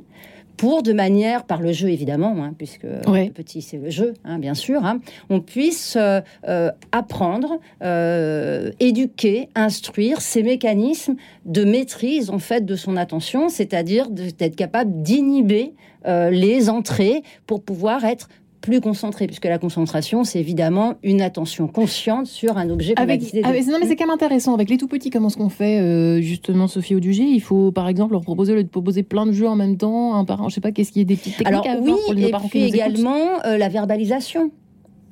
pour 0.57 0.83
de 0.83 0.93
manière, 0.93 1.45
par 1.45 1.61
le 1.61 1.71
jeu 1.73 1.89
évidemment, 1.89 2.35
hein, 2.43 2.53
puisque 2.57 2.85
Ouais. 3.07 3.25
le 3.25 3.31
petit 3.31 3.61
c'est 3.61 3.77
le 3.77 3.89
jeu, 3.89 4.13
hein, 4.23 4.37
bien 4.37 4.53
sûr, 4.53 4.85
hein, 4.85 4.99
on 5.29 5.41
puisse 5.41 5.95
euh, 5.99 6.21
euh, 6.47 6.69
apprendre, 6.91 7.59
euh, 7.81 8.71
éduquer, 8.79 9.49
instruire 9.55 10.21
ces 10.21 10.43
mécanismes 10.43 11.15
de 11.45 11.63
maîtrise 11.65 12.29
en 12.29 12.39
fait 12.39 12.65
de 12.65 12.75
son 12.75 12.97
attention, 12.97 13.49
c'est-à-dire 13.49 14.09
d'être 14.09 14.55
capable 14.55 15.01
d'inhiber 15.01 15.73
les 16.05 16.69
entrées 16.69 17.23
pour 17.47 17.63
pouvoir 17.63 18.03
être 18.03 18.27
plus 18.63 18.79
concentré, 18.79 19.27
puisque 19.27 19.43
la 19.45 19.59
concentration, 19.59 20.23
c'est 20.23 20.39
évidemment 20.39 20.93
une 21.03 21.21
attention 21.21 21.67
consciente 21.67 22.27
sur 22.27 22.57
un 22.57 22.69
objet 22.69 22.93
Avec, 22.95 23.21
avec- 23.43 23.67
non, 23.67 23.77
mais 23.79 23.87
c'est 23.87 23.97
quand 23.97 24.05
même 24.05 24.13
intéressant. 24.13 24.53
Avec 24.53 24.69
les 24.69 24.77
tout 24.77 24.87
petits, 24.87 25.09
comment 25.09 25.27
est-ce 25.27 25.35
qu'on 25.35 25.49
fait 25.49 25.81
euh, 25.81 26.21
justement, 26.21 26.67
Sophie 26.67 26.95
Audugé 26.95 27.23
Il 27.23 27.41
faut, 27.41 27.73
par 27.73 27.89
exemple, 27.89 28.13
leur 28.13 28.21
proposer, 28.21 28.55
leur 28.55 28.65
proposer 28.65 29.03
plein 29.03 29.25
de 29.25 29.33
jeux 29.33 29.49
en 29.49 29.57
même 29.57 29.75
temps. 29.75 30.15
Un 30.15 30.23
parent, 30.23 30.47
je 30.47 30.55
sais 30.55 30.61
pas, 30.61 30.71
qu'est-ce 30.71 30.93
qu'il 30.93 31.01
y 31.01 31.05
a 31.05 31.07
des 31.07 31.17
petites 31.17 31.37
techniques 31.37 31.47
Alors 31.47 31.67
à 31.67 31.75
oui, 31.81 31.91
pour 32.05 32.13
les 32.13 32.27
et 32.27 32.31
parents 32.31 32.45
qui 32.45 32.51
puis 32.51 32.63
également 32.63 33.45
euh, 33.45 33.57
la 33.57 33.67
verbalisation. 33.67 34.49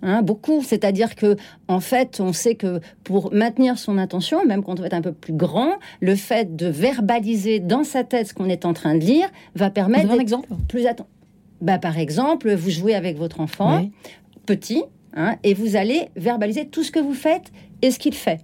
Hein, 0.02 0.22
beaucoup, 0.24 0.64
c'est-à-dire 0.64 1.16
que 1.16 1.36
en 1.68 1.82
fait, 1.82 2.20
on 2.22 2.34
sait 2.34 2.56
que 2.56 2.80
pour 3.04 3.34
maintenir 3.34 3.78
son 3.78 3.98
attention, 3.98 4.46
même 4.46 4.64
quand 4.64 4.80
on 4.80 4.84
est 4.84 4.94
un 4.94 5.02
peu 5.02 5.12
plus 5.12 5.34
grand, 5.34 5.74
le 6.00 6.16
fait 6.16 6.56
de 6.56 6.68
verbaliser 6.68 7.60
dans 7.60 7.84
sa 7.84 8.04
tête 8.04 8.28
ce 8.30 8.34
qu'on 8.34 8.50
est 8.50 8.66
en 8.66 8.74
train 8.74 8.96
de 8.96 9.04
lire 9.04 9.28
va 9.56 9.70
permettre 9.70 10.08
d'être 10.08 10.22
exemple? 10.22 10.48
plus 10.70 10.88
attentif. 10.88 11.12
Bah, 11.62 11.78
par 11.78 11.97
exemple, 11.97 12.54
vous 12.54 12.69
jouez 12.69 12.95
avec 12.95 13.17
votre 13.17 13.39
enfant, 13.39 13.88
petit, 14.45 14.84
hein, 15.15 15.36
et 15.43 15.54
vous 15.54 15.76
allez 15.76 16.10
verbaliser 16.15 16.67
tout 16.67 16.84
ce 16.84 16.91
que 16.91 17.00
vous 17.00 17.13
faites 17.13 17.52
et 17.82 17.91
ce 17.91 18.00
qu'il 18.00 18.15
fait. 18.15 18.39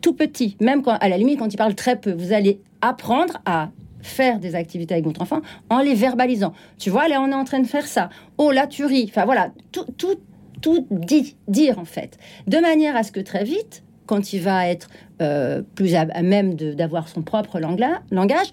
Tout 0.00 0.14
petit, 0.14 0.56
même 0.60 0.82
quand, 0.82 0.96
à 1.00 1.08
la 1.08 1.18
limite, 1.18 1.40
quand 1.40 1.52
il 1.52 1.56
parle 1.56 1.74
très 1.74 1.96
peu, 1.96 2.12
vous 2.12 2.32
allez 2.32 2.60
apprendre 2.80 3.38
à 3.44 3.70
faire 4.00 4.38
des 4.38 4.54
activités 4.54 4.94
avec 4.94 5.04
votre 5.04 5.20
enfant 5.22 5.40
en 5.68 5.80
les 5.80 5.94
verbalisant. 5.94 6.52
Tu 6.78 6.90
vois, 6.90 7.08
là, 7.08 7.20
on 7.20 7.30
est 7.30 7.34
en 7.34 7.44
train 7.44 7.58
de 7.58 7.66
faire 7.66 7.86
ça. 7.86 8.08
Oh, 8.38 8.52
là, 8.52 8.68
tu 8.68 8.84
ris. 8.84 9.06
Enfin, 9.08 9.24
voilà, 9.24 9.50
tout, 9.72 9.86
tout, 9.98 10.14
tout 10.60 10.86
dit, 10.92 11.36
dire, 11.48 11.80
en 11.80 11.84
fait. 11.84 12.16
De 12.46 12.58
manière 12.58 12.94
à 12.94 13.02
ce 13.02 13.10
que 13.10 13.18
très 13.18 13.42
vite, 13.42 13.82
quand 14.06 14.32
il 14.32 14.40
va 14.40 14.68
être 14.68 14.88
euh, 15.20 15.62
plus 15.74 15.96
à, 15.96 16.06
à 16.12 16.22
même 16.22 16.54
d'avoir 16.54 17.08
son 17.08 17.22
propre 17.22 17.58
langla- 17.58 18.02
langage, 18.12 18.46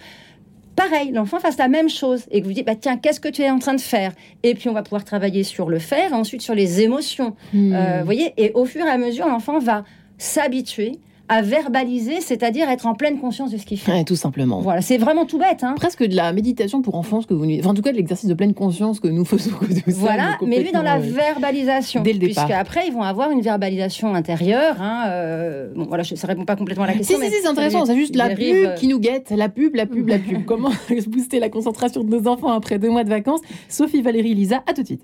pareil, 0.76 1.12
l'enfant 1.12 1.40
fasse 1.40 1.58
la 1.58 1.68
même 1.68 1.90
chose 1.90 2.24
et 2.32 2.42
que 2.42 2.46
vous 2.46 2.54
dites, 2.54 2.66
bah, 2.66 2.76
tiens, 2.76 2.98
qu'est-ce 2.98 3.20
que 3.20 3.30
tu 3.30 3.42
es 3.42 3.50
en 3.50 3.60
train 3.60 3.74
de 3.74 3.82
faire? 3.82 4.14
Et 4.44 4.56
puis 4.56 4.70
on 4.70 4.74
va 4.74 4.84
pouvoir 4.84 5.04
travailler 5.04 5.44
sur 5.44 5.70
le 5.70 5.80
faire 5.80 6.12
et 6.12 6.16
ensuite 6.16 6.42
sur 6.42 6.56
les 6.56 6.82
émotions. 6.82 7.36
Hmm. 7.54 7.74
Euh, 7.74 8.02
voyez, 8.04 8.34
et 8.38 8.52
au 8.54 8.66
fur 8.66 8.86
et 8.86 8.90
à 8.90 8.98
mesure, 8.98 9.28
l'enfant 9.28 9.60
va 9.60 9.84
s'habituer 10.18 11.00
à 11.34 11.42
verbaliser, 11.42 12.22
c'est-à-dire 12.22 12.70
être 12.70 12.86
en 12.86 12.94
pleine 12.94 13.20
conscience 13.20 13.52
de 13.52 13.58
ce 13.58 13.66
qu'il 13.66 13.80
fait. 13.80 13.92
Ouais, 13.92 14.04
tout 14.04 14.16
simplement. 14.16 14.62
Voilà, 14.62 14.82
c'est 14.82 14.98
vraiment 14.98 15.26
tout 15.26 15.40
bête. 15.40 15.64
Hein 15.64 15.74
Presque 15.76 16.04
de 16.04 16.16
la 16.16 16.32
méditation 16.32 16.84
pour 16.84 16.94
enfants, 16.94 17.22
ce 17.22 17.28
que 17.28 17.34
vous, 17.34 17.46
enfin, 17.60 17.72
en 17.72 17.74
tout 17.74 17.82
cas 17.82 17.92
de 17.92 17.98
l'exercice 17.98 18.30
de 18.30 18.36
pleine 18.36 18.54
conscience 18.54 19.00
que 19.00 19.08
nous 19.08 19.26
faisons. 19.26 19.52
que 19.52 19.92
Voilà, 19.92 20.38
mais 20.46 20.62
lui 20.62 20.72
dans 20.72 20.84
la 20.84 20.98
euh, 20.98 21.00
verbalisation, 21.00 22.04
dès 22.04 22.14
le 22.14 22.20
départ. 22.20 22.46
puisque 22.46 22.60
après 22.60 22.88
ils 22.88 22.94
vont 22.94 23.02
avoir 23.02 23.32
une 23.32 23.42
verbalisation 23.42 24.14
intérieure. 24.14 24.76
Hein, 24.80 25.06
euh, 25.08 25.74
bon, 25.76 25.86
voilà, 25.86 26.04
je, 26.04 26.14
ça 26.14 26.28
répond 26.28 26.46
pas 26.46 26.56
complètement 26.56 26.84
à 26.84 26.88
la 26.88 26.94
question. 26.94 27.18
si, 27.18 27.22
mais 27.22 27.32
si, 27.32 27.38
c'est 27.42 27.48
intéressant. 27.48 27.86
C'est 27.86 27.96
juste 27.96 28.16
la 28.16 28.30
dérive, 28.30 28.56
pub 28.56 28.66
euh, 28.70 28.76
qui 28.76 28.88
nous 28.88 29.00
guette. 29.00 29.34
La 29.36 29.50
pub, 29.50 29.74
la 29.76 29.88
pub, 29.88 30.08
la 30.08 30.20
pub. 30.20 30.46
Comment 30.46 30.72
booster 31.08 31.40
la 31.40 31.50
concentration 31.50 32.04
de 32.04 32.10
nos 32.16 32.28
enfants 32.28 32.52
après 32.52 32.78
deux 32.78 32.92
mois 32.92 33.04
de 33.04 33.10
vacances? 33.10 33.42
Sophie, 33.70 34.04
Valérie, 34.04 34.36
Lisa, 34.36 34.64
à 34.68 34.74
tout 34.74 34.82
de 34.82 34.88
suite. 34.88 35.02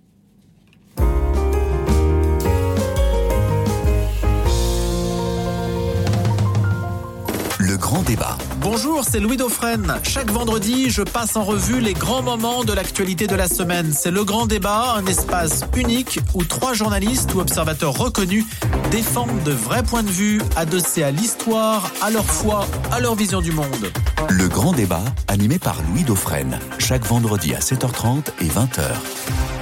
Grand 7.89 7.95
grand 7.95 8.03
débat. 8.03 8.37
Bonjour, 8.61 9.03
c'est 9.03 9.19
Louis 9.19 9.35
Dauphren. 9.35 9.99
Chaque 10.03 10.29
vendredi, 10.29 10.91
je 10.91 11.01
passe 11.01 11.35
en 11.35 11.43
revue 11.43 11.79
les 11.79 11.93
grands 11.93 12.21
moments 12.21 12.63
de 12.63 12.71
l'actualité 12.71 13.25
de 13.25 13.33
la 13.35 13.47
semaine. 13.47 13.91
C'est 13.93 14.11
le 14.11 14.23
grand 14.23 14.45
débat, 14.45 14.93
un 14.95 15.05
espace 15.07 15.63
unique 15.75 16.19
où 16.35 16.43
trois 16.43 16.73
journalistes 16.73 17.33
ou 17.33 17.39
observateurs 17.39 17.97
reconnus 17.97 18.45
défendent 18.91 19.41
de 19.43 19.51
vrais 19.51 19.81
points 19.81 20.03
de 20.03 20.09
vue 20.09 20.39
adossés 20.55 21.01
à 21.01 21.09
l'histoire, 21.09 21.91
à 22.03 22.11
leur 22.11 22.25
foi, 22.25 22.67
à 22.91 22.99
leur 22.99 23.15
vision 23.15 23.41
du 23.41 23.51
monde. 23.51 23.91
Le 24.29 24.47
grand 24.47 24.73
débat, 24.73 25.03
animé 25.27 25.57
par 25.57 25.77
Louis 25.89 26.03
Dauphren. 26.03 26.59
Chaque 26.77 27.05
vendredi 27.05 27.55
à 27.55 27.59
7h30 27.59 28.27
et 28.39 28.47
20h. 28.47 29.58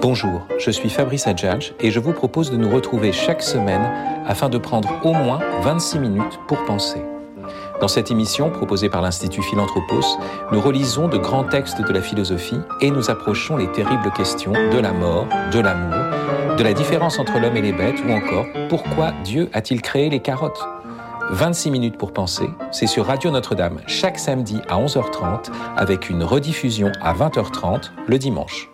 Bonjour, 0.00 0.46
je 0.58 0.70
suis 0.70 0.90
Fabrice 0.90 1.26
Adjadj 1.26 1.72
et 1.80 1.90
je 1.90 1.98
vous 1.98 2.12
propose 2.12 2.52
de 2.52 2.56
nous 2.56 2.70
retrouver 2.70 3.10
chaque 3.10 3.42
semaine 3.42 3.90
afin 4.26 4.48
de 4.48 4.56
prendre 4.56 4.88
au 5.02 5.12
moins 5.12 5.40
26 5.62 5.98
minutes 5.98 6.38
pour 6.46 6.64
penser. 6.66 7.02
Dans 7.80 7.88
cette 7.88 8.12
émission 8.12 8.48
proposée 8.50 8.88
par 8.88 9.02
l'Institut 9.02 9.42
Philanthropos, 9.42 10.18
nous 10.52 10.60
relisons 10.60 11.08
de 11.08 11.18
grands 11.18 11.42
textes 11.42 11.80
de 11.80 11.92
la 11.92 12.00
philosophie 12.00 12.60
et 12.80 12.92
nous 12.92 13.10
approchons 13.10 13.56
les 13.56 13.70
terribles 13.72 14.12
questions 14.12 14.52
de 14.52 14.78
la 14.78 14.92
mort, 14.92 15.26
de 15.52 15.58
l'amour, 15.58 16.56
de 16.56 16.62
la 16.62 16.74
différence 16.74 17.18
entre 17.18 17.40
l'homme 17.40 17.56
et 17.56 17.62
les 17.62 17.72
bêtes 17.72 17.98
ou 18.06 18.12
encore 18.12 18.46
pourquoi 18.68 19.10
Dieu 19.24 19.50
a-t-il 19.52 19.82
créé 19.82 20.10
les 20.10 20.20
carottes 20.20 20.64
26 21.30 21.72
minutes 21.72 21.98
pour 21.98 22.12
penser, 22.12 22.48
c'est 22.70 22.86
sur 22.86 23.06
Radio 23.06 23.32
Notre-Dame 23.32 23.80
chaque 23.88 24.18
samedi 24.18 24.60
à 24.68 24.78
11h30 24.78 25.50
avec 25.76 26.08
une 26.08 26.22
rediffusion 26.22 26.92
à 27.02 27.14
20h30 27.14 27.90
le 28.06 28.18
dimanche. 28.18 28.70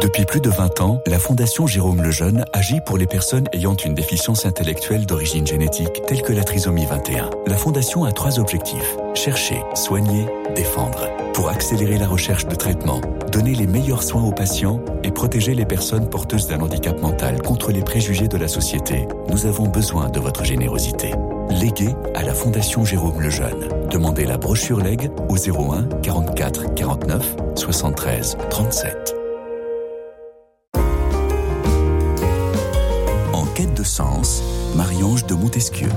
Depuis 0.00 0.24
plus 0.24 0.40
de 0.40 0.48
20 0.48 0.80
ans, 0.80 1.02
la 1.06 1.18
Fondation 1.18 1.66
Jérôme 1.66 2.02
Lejeune 2.02 2.46
agit 2.54 2.80
pour 2.86 2.96
les 2.96 3.06
personnes 3.06 3.46
ayant 3.52 3.74
une 3.74 3.92
déficience 3.92 4.46
intellectuelle 4.46 5.04
d'origine 5.04 5.46
génétique 5.46 6.00
telle 6.06 6.22
que 6.22 6.32
la 6.32 6.42
trisomie 6.42 6.86
21. 6.86 7.28
La 7.46 7.56
Fondation 7.58 8.04
a 8.04 8.12
trois 8.12 8.38
objectifs. 8.38 8.96
Chercher, 9.14 9.62
soigner, 9.74 10.26
défendre. 10.56 11.06
Pour 11.34 11.50
accélérer 11.50 11.98
la 11.98 12.06
recherche 12.06 12.46
de 12.46 12.54
traitement, 12.54 13.02
donner 13.30 13.54
les 13.54 13.66
meilleurs 13.66 14.02
soins 14.02 14.24
aux 14.24 14.32
patients 14.32 14.80
et 15.04 15.10
protéger 15.10 15.52
les 15.52 15.66
personnes 15.66 16.08
porteuses 16.08 16.46
d'un 16.46 16.60
handicap 16.60 16.98
mental 17.02 17.42
contre 17.42 17.70
les 17.70 17.82
préjugés 17.82 18.28
de 18.28 18.38
la 18.38 18.48
société, 18.48 19.06
nous 19.28 19.44
avons 19.44 19.68
besoin 19.68 20.08
de 20.08 20.18
votre 20.18 20.44
générosité. 20.44 21.10
Léguez 21.50 21.94
à 22.14 22.22
la 22.22 22.32
Fondation 22.32 22.86
Jérôme 22.86 23.20
Lejeune. 23.20 23.68
Demandez 23.90 24.24
la 24.24 24.38
brochure 24.38 24.80
Leg 24.80 25.10
au 25.28 25.36
01 25.36 25.88
44 26.02 26.74
49 26.74 27.36
73 27.54 28.38
37. 28.48 29.19
De 33.80 33.86
sens, 33.86 34.42
Marie-Ange 34.76 35.24
de 35.24 35.34
Montesquieu. 35.34 35.88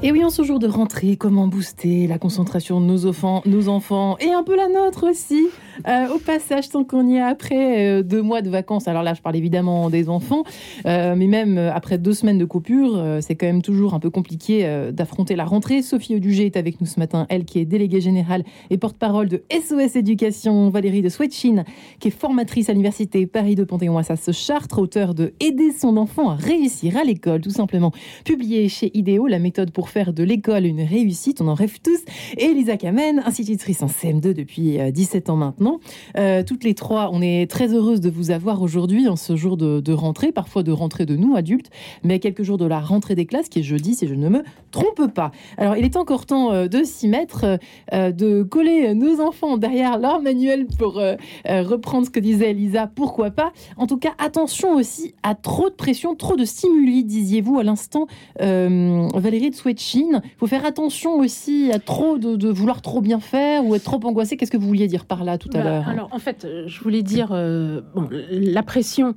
Et 0.00 0.12
oui, 0.12 0.22
en 0.22 0.30
ce 0.30 0.44
jour 0.44 0.60
de 0.60 0.68
rentrée, 0.68 1.16
comment 1.16 1.48
booster 1.48 2.06
la 2.06 2.18
concentration 2.18 2.80
de 2.80 2.86
nos 2.86 3.06
enfants, 3.06 3.42
nos 3.46 3.68
enfants 3.68 4.16
et 4.20 4.30
un 4.30 4.44
peu 4.44 4.54
la 4.54 4.68
nôtre 4.68 5.10
aussi 5.10 5.48
euh, 5.86 6.08
au 6.14 6.18
passage, 6.18 6.68
tant 6.68 6.84
qu'on 6.84 7.06
y 7.08 7.16
est 7.16 7.20
après 7.20 7.88
euh, 7.88 8.02
deux 8.02 8.22
mois 8.22 8.42
de 8.42 8.50
vacances, 8.50 8.88
alors 8.88 9.02
là, 9.02 9.14
je 9.14 9.22
parle 9.22 9.36
évidemment 9.36 9.90
des 9.90 10.08
enfants, 10.08 10.44
euh, 10.86 11.14
mais 11.16 11.26
même 11.26 11.58
après 11.58 11.98
deux 11.98 12.14
semaines 12.14 12.38
de 12.38 12.44
coupure, 12.44 13.00
c'est 13.20 13.34
quand 13.34 13.46
même 13.46 13.62
toujours 13.62 13.94
un 13.94 14.00
peu 14.00 14.10
compliqué 14.10 14.90
d'affronter 14.92 15.36
la 15.36 15.44
rentrée. 15.44 15.82
Sophie 15.82 16.14
Audugé 16.14 16.46
est 16.46 16.56
avec 16.56 16.80
nous 16.80 16.86
ce 16.86 16.98
matin, 16.98 17.26
elle 17.28 17.44
qui 17.44 17.58
est 17.58 17.64
déléguée 17.64 18.00
générale 18.00 18.44
et 18.70 18.78
porte-parole 18.78 19.28
de 19.28 19.42
SOS 19.50 19.96
Éducation, 19.96 20.68
Valérie 20.70 21.02
de 21.02 21.08
Swetchin, 21.08 21.64
qui 22.00 22.08
est 22.08 22.12
formatrice 22.12 22.68
à 22.68 22.72
l'université 22.72 23.26
Paris 23.26 23.54
de 23.54 23.64
Panthéon-Assas 23.64 24.32
Chartres, 24.32 24.78
auteur 24.78 25.14
de 25.14 25.32
Aider 25.40 25.72
son 25.72 25.96
enfant 25.96 26.30
à 26.30 26.34
réussir 26.34 26.96
à 26.96 27.04
l'école, 27.04 27.40
tout 27.40 27.50
simplement, 27.50 27.92
publié 28.24 28.68
chez 28.68 28.96
IDEO, 28.96 29.26
la 29.26 29.38
méthode 29.38 29.70
pour 29.70 29.87
faire 29.88 30.12
de 30.12 30.22
l'école 30.22 30.66
une 30.66 30.82
réussite, 30.82 31.40
on 31.40 31.48
en 31.48 31.54
rêve 31.54 31.78
tous, 31.82 32.00
et 32.36 32.46
Elisa 32.46 32.76
Kamen, 32.76 33.22
institutrice 33.24 33.82
en 33.82 33.86
CM2 33.86 34.32
depuis 34.32 34.78
17 34.92 35.30
ans 35.30 35.36
maintenant 35.36 35.80
euh, 36.16 36.42
toutes 36.42 36.64
les 36.64 36.74
trois, 36.74 37.10
on 37.12 37.20
est 37.20 37.50
très 37.50 37.74
heureuse 37.74 38.00
de 38.00 38.10
vous 38.10 38.30
avoir 38.30 38.62
aujourd'hui 38.62 39.08
en 39.08 39.16
ce 39.16 39.36
jour 39.36 39.56
de, 39.56 39.92
rentrée, 39.92 40.32
parfois 40.32 40.62
de 40.62 40.72
rentrée 40.72 41.06
de 41.06 41.16
nous, 41.16 41.36
adultes, 41.36 41.70
mais 42.04 42.18
quelques 42.18 42.42
jours 42.42 42.58
de 42.58 42.66
la 42.66 42.80
rentrée 42.80 43.14
des 43.14 43.26
classes, 43.26 43.48
qui 43.48 43.60
est 43.60 43.62
jeudi, 43.64 43.94
si 43.94 44.06
je 44.06 44.14
ne 44.14 44.28
me 44.28 44.42
trompe 44.70 45.12
pas. 45.12 45.32
Alors, 45.56 45.76
il 45.76 45.84
est 45.84 45.96
encore 45.96 46.26
temps 46.26 46.52
euh, 46.52 46.68
de 46.68 46.84
s'y 46.84 47.08
mettre, 47.08 47.58
euh, 47.92 48.12
de 48.12 48.42
coller 48.42 48.94
nos 48.94 49.20
enfants 49.20 49.56
derrière 49.56 49.98
leur 49.98 50.20
manuel 50.20 50.66
pour 50.66 51.00
reprendre 51.46 52.06
ce 52.06 52.10
que 52.10 52.20
disait 52.20 52.50
Elisa, 52.50 52.86
pourquoi 52.86 53.30
pas. 53.30 53.52
En 53.76 53.86
tout 53.86 53.96
cas, 53.96 54.12
attention 54.18 54.74
aussi 54.74 55.14
à 55.22 55.34
trop 55.34 55.68
de 55.68 55.74
pression, 55.74 56.14
trop 56.14 56.36
de 56.36 56.44
stimuli, 56.44 57.04
disiez-vous 57.04 57.58
à 57.58 57.62
l'instant, 57.62 58.06
Valérie 58.38 59.50
de 59.50 59.54
Swetchin. 59.78 60.20
Il 60.24 60.38
faut 60.38 60.46
faire 60.46 60.64
attention 60.64 61.14
aussi 61.18 61.70
à 61.72 61.78
trop 61.78 62.18
de, 62.18 62.48
vouloir 62.48 62.82
trop 62.82 63.00
bien 63.00 63.20
faire 63.20 63.64
ou 63.64 63.74
être 63.74 63.84
trop 63.84 64.00
angoissé. 64.04 64.36
Qu'est-ce 64.36 64.50
que 64.50 64.56
vous 64.56 64.66
vouliez 64.66 64.88
dire 64.88 65.04
par 65.04 65.24
là 65.24 65.38
tout 65.38 65.50
à 65.54 65.62
bah, 65.62 65.84
alors, 65.86 66.08
en 66.12 66.18
fait, 66.18 66.44
euh, 66.44 66.64
je 66.66 66.80
voulais 66.80 67.02
dire, 67.02 67.28
euh, 67.32 67.80
bon, 67.94 68.08
la 68.30 68.62
pression, 68.62 69.14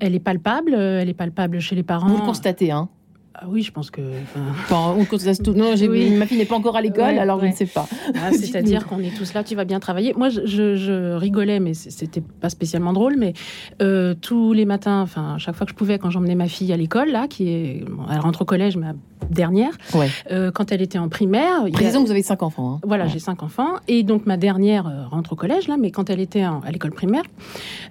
elle 0.00 0.14
est 0.14 0.20
palpable, 0.20 0.74
euh, 0.74 1.00
elle 1.00 1.08
est 1.08 1.14
palpable 1.14 1.60
chez 1.60 1.74
les 1.74 1.82
parents. 1.82 2.08
Vous 2.08 2.18
le 2.18 2.26
constatez, 2.26 2.70
hein 2.70 2.88
ah 3.36 3.46
oui, 3.48 3.62
je 3.62 3.72
pense 3.72 3.90
que. 3.90 4.00
Enfin, 4.60 4.94
on 4.96 5.04
constate 5.04 5.42
tout. 5.42 5.54
Non, 5.54 5.70
ma 5.70 6.26
fille 6.26 6.38
n'est 6.38 6.44
pas 6.44 6.54
encore 6.54 6.76
à 6.76 6.80
l'école, 6.80 7.18
alors 7.18 7.40
je 7.40 7.46
ne 7.46 7.52
sais 7.52 7.66
pas. 7.66 7.88
Ah, 8.14 8.30
c'est-à-dire 8.30 8.86
qu'on 8.88 9.00
est 9.00 9.10
tous 9.10 9.34
là, 9.34 9.42
tu 9.42 9.56
vas 9.56 9.64
bien 9.64 9.80
travailler. 9.80 10.14
Moi, 10.16 10.28
je, 10.28 11.16
rigolais, 11.16 11.58
mais 11.58 11.74
c'était 11.74 12.20
pas 12.20 12.48
spécialement 12.48 12.92
drôle. 12.92 13.16
Mais 13.18 13.32
tous 14.20 14.52
les 14.52 14.64
matins, 14.64 15.02
enfin, 15.02 15.36
chaque 15.38 15.56
fois 15.56 15.66
que 15.66 15.72
je 15.72 15.76
pouvais, 15.76 15.98
quand 15.98 16.10
j'emmenais 16.10 16.36
ma 16.36 16.46
fille 16.46 16.72
à 16.72 16.76
l'école, 16.76 17.10
là, 17.10 17.26
qui 17.26 17.48
est, 17.48 17.84
elle 18.08 18.20
rentre 18.20 18.42
au 18.42 18.44
collège, 18.44 18.76
mais 18.76 18.86
dernière, 19.30 19.72
euh, 20.30 20.50
quand 20.50 20.72
elle 20.72 20.82
était 20.82 20.98
en 20.98 21.08
primaire. 21.08 21.64
Précisons 21.72 22.00
que 22.00 22.06
vous 22.06 22.10
avez 22.10 22.22
cinq 22.22 22.42
enfants. 22.42 22.74
Hein. 22.74 22.80
Voilà, 22.84 23.06
j'ai 23.06 23.18
cinq 23.18 23.42
enfants. 23.42 23.74
Et 23.88 24.02
donc 24.02 24.26
ma 24.26 24.36
dernière 24.36 24.86
euh, 24.86 25.06
rentre 25.10 25.32
au 25.32 25.36
collège, 25.36 25.68
là, 25.68 25.76
mais 25.78 25.90
quand 25.90 26.10
elle 26.10 26.20
était 26.20 26.42
à 26.42 26.70
l'école 26.70 26.92
primaire, 26.92 27.22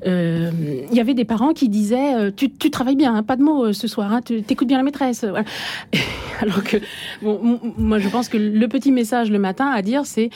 euh, 0.05 0.51
il 0.89 0.95
y 0.95 0.99
avait 0.99 1.13
des 1.13 1.25
parents 1.25 1.53
qui 1.53 1.69
disaient 1.69 2.31
tu, 2.33 2.49
travailles 2.71 2.95
bien, 2.95 3.15
hein, 3.15 3.23
pas 3.23 3.35
de 3.35 3.43
mots 3.43 3.73
ce 3.73 3.87
soir, 3.87 4.11
hein, 4.11 4.21
tu 4.23 4.43
écoutes 4.49 4.67
bien 4.67 4.77
la 4.77 4.83
maîtresse. 4.83 5.25
Alors 6.41 6.63
que, 6.63 6.77
bon, 7.21 7.59
moi 7.77 7.99
je 7.99 8.09
pense 8.09 8.29
que 8.29 8.37
le 8.37 8.67
petit 8.67 8.91
message 8.91 9.29
le 9.29 9.39
matin 9.39 9.67
à 9.67 9.81
dire, 9.81 10.05
c'est 10.05 10.29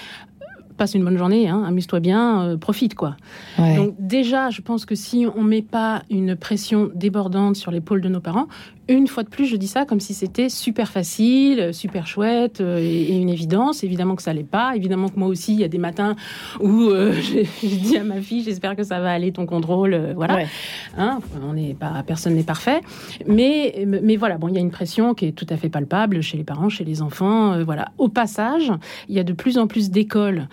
passe 0.78 0.94
une 0.94 1.04
bonne 1.04 1.18
journée, 1.18 1.50
hein, 1.50 1.64
amuse-toi 1.66 2.00
bien, 2.00 2.56
profite 2.62 2.94
quoi. 2.94 3.18
Donc 3.58 3.96
déjà, 3.98 4.52
je 4.52 4.62
pense 4.62 4.86
que 4.86 4.94
si 4.94 5.26
on 5.36 5.42
met 5.42 5.64
pas 5.64 6.04
une 6.12 6.36
pression 6.36 6.92
débordante 6.94 7.56
sur 7.56 7.72
l'épaule 7.72 8.00
de 8.00 8.10
nos 8.10 8.20
parents, 8.20 8.48
une 8.90 9.08
fois 9.08 9.24
de 9.24 9.30
plus, 9.30 9.46
je 9.46 9.56
dis 9.56 9.68
ça 9.68 9.86
comme 9.86 10.00
si 10.00 10.14
c'était 10.14 10.50
super 10.50 10.90
facile, 10.90 11.74
super 11.74 12.08
chouette 12.08 12.62
euh, 12.62 12.78
et, 12.78 13.18
une 13.18 13.30
évidence. 13.30 13.84
Évidemment 13.84 14.16
que 14.16 14.22
ça 14.22 14.34
l'est 14.34 14.44
pas. 14.44 14.76
Évidemment 14.76 15.10
que 15.10 15.20
moi 15.20 15.28
aussi, 15.28 15.54
il 15.54 15.60
y 15.60 15.64
a 15.64 15.68
des 15.68 15.78
matins 15.78 16.16
où 16.62 16.84
euh, 16.84 17.14
j'ai 17.62 17.68
dit 17.68 17.98
à 17.98 18.04
ma 18.04 18.22
fille, 18.22 18.44
j'espère 18.44 18.76
que 18.76 18.84
ça 18.84 19.00
va 19.00 19.12
aller 19.12 19.32
ton 19.32 19.46
contrôle. 19.46 19.94
Euh, 19.94 20.14
voilà. 20.16 20.40
Hein, 20.98 21.20
on 21.44 21.54
n'est 21.54 21.74
pas, 21.74 22.04
personne 22.06 22.36
n'est 22.36 22.44
parfait. 22.44 22.82
Mais, 23.28 23.86
mais 23.86 24.16
voilà, 24.16 24.38
bon, 24.38 24.48
il 24.48 24.56
y 24.56 24.58
a 24.58 24.62
une 24.62 24.72
pression 24.72 25.14
qui 25.14 25.26
est 25.26 25.32
tout 25.32 25.48
à 25.50 25.58
fait 25.58 25.70
palpable 25.70 26.22
chez 26.22 26.38
les 26.38 26.44
parents, 26.44 26.70
chez 26.70 26.86
les 26.86 27.02
enfants. 27.02 27.62
voilà. 27.64 27.92
Au 27.98 28.08
passage, 28.08 28.72
il 29.10 29.16
y 29.16 29.20
a 29.20 29.24
de 29.24 29.34
plus 29.34 29.58
en 29.58 29.68
plus 29.68 29.90
d'écoles 29.90 30.48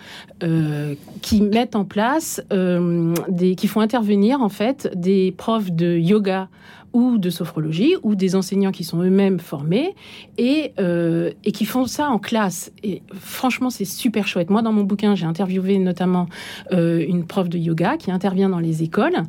qui 1.21 1.41
mettent 1.41 1.75
en 1.75 1.85
place 1.85 2.41
des, 2.49 3.55
qui 3.55 3.67
font 3.67 3.81
intervenir 3.81 4.41
en 4.41 4.49
fait 4.49 4.91
des 4.95 5.33
profs 5.37 5.71
de 5.71 5.97
yoga 5.97 6.49
ou 6.95 7.17
de 7.17 7.29
sophrologie, 7.29 7.95
ou 8.03 8.15
des 8.15 8.37
enseignants 8.37 8.71
qui 8.71 8.85
sont 8.85 9.01
eux-mêmes 9.01 9.37
formés 9.39 9.95
et, 10.37 10.71
euh, 10.79 11.31
et 11.43 11.51
qui 11.51 11.65
font 11.65 11.87
ça 11.87 12.07
en 12.07 12.19
classe. 12.19 12.71
Et 12.83 13.01
franchement, 13.13 13.69
c'est 13.69 13.83
super 13.83 14.29
chouette. 14.29 14.49
Moi, 14.49 14.61
dans 14.61 14.71
mon 14.71 14.83
bouquin, 14.83 15.13
j'ai 15.13 15.25
interviewé 15.25 15.77
notamment 15.77 16.27
euh, 16.71 17.03
une 17.05 17.25
prof 17.25 17.49
de 17.49 17.57
yoga 17.57 17.97
qui 17.97 18.11
intervient 18.11 18.47
dans 18.47 18.59
les 18.59 18.81
écoles, 18.81 19.23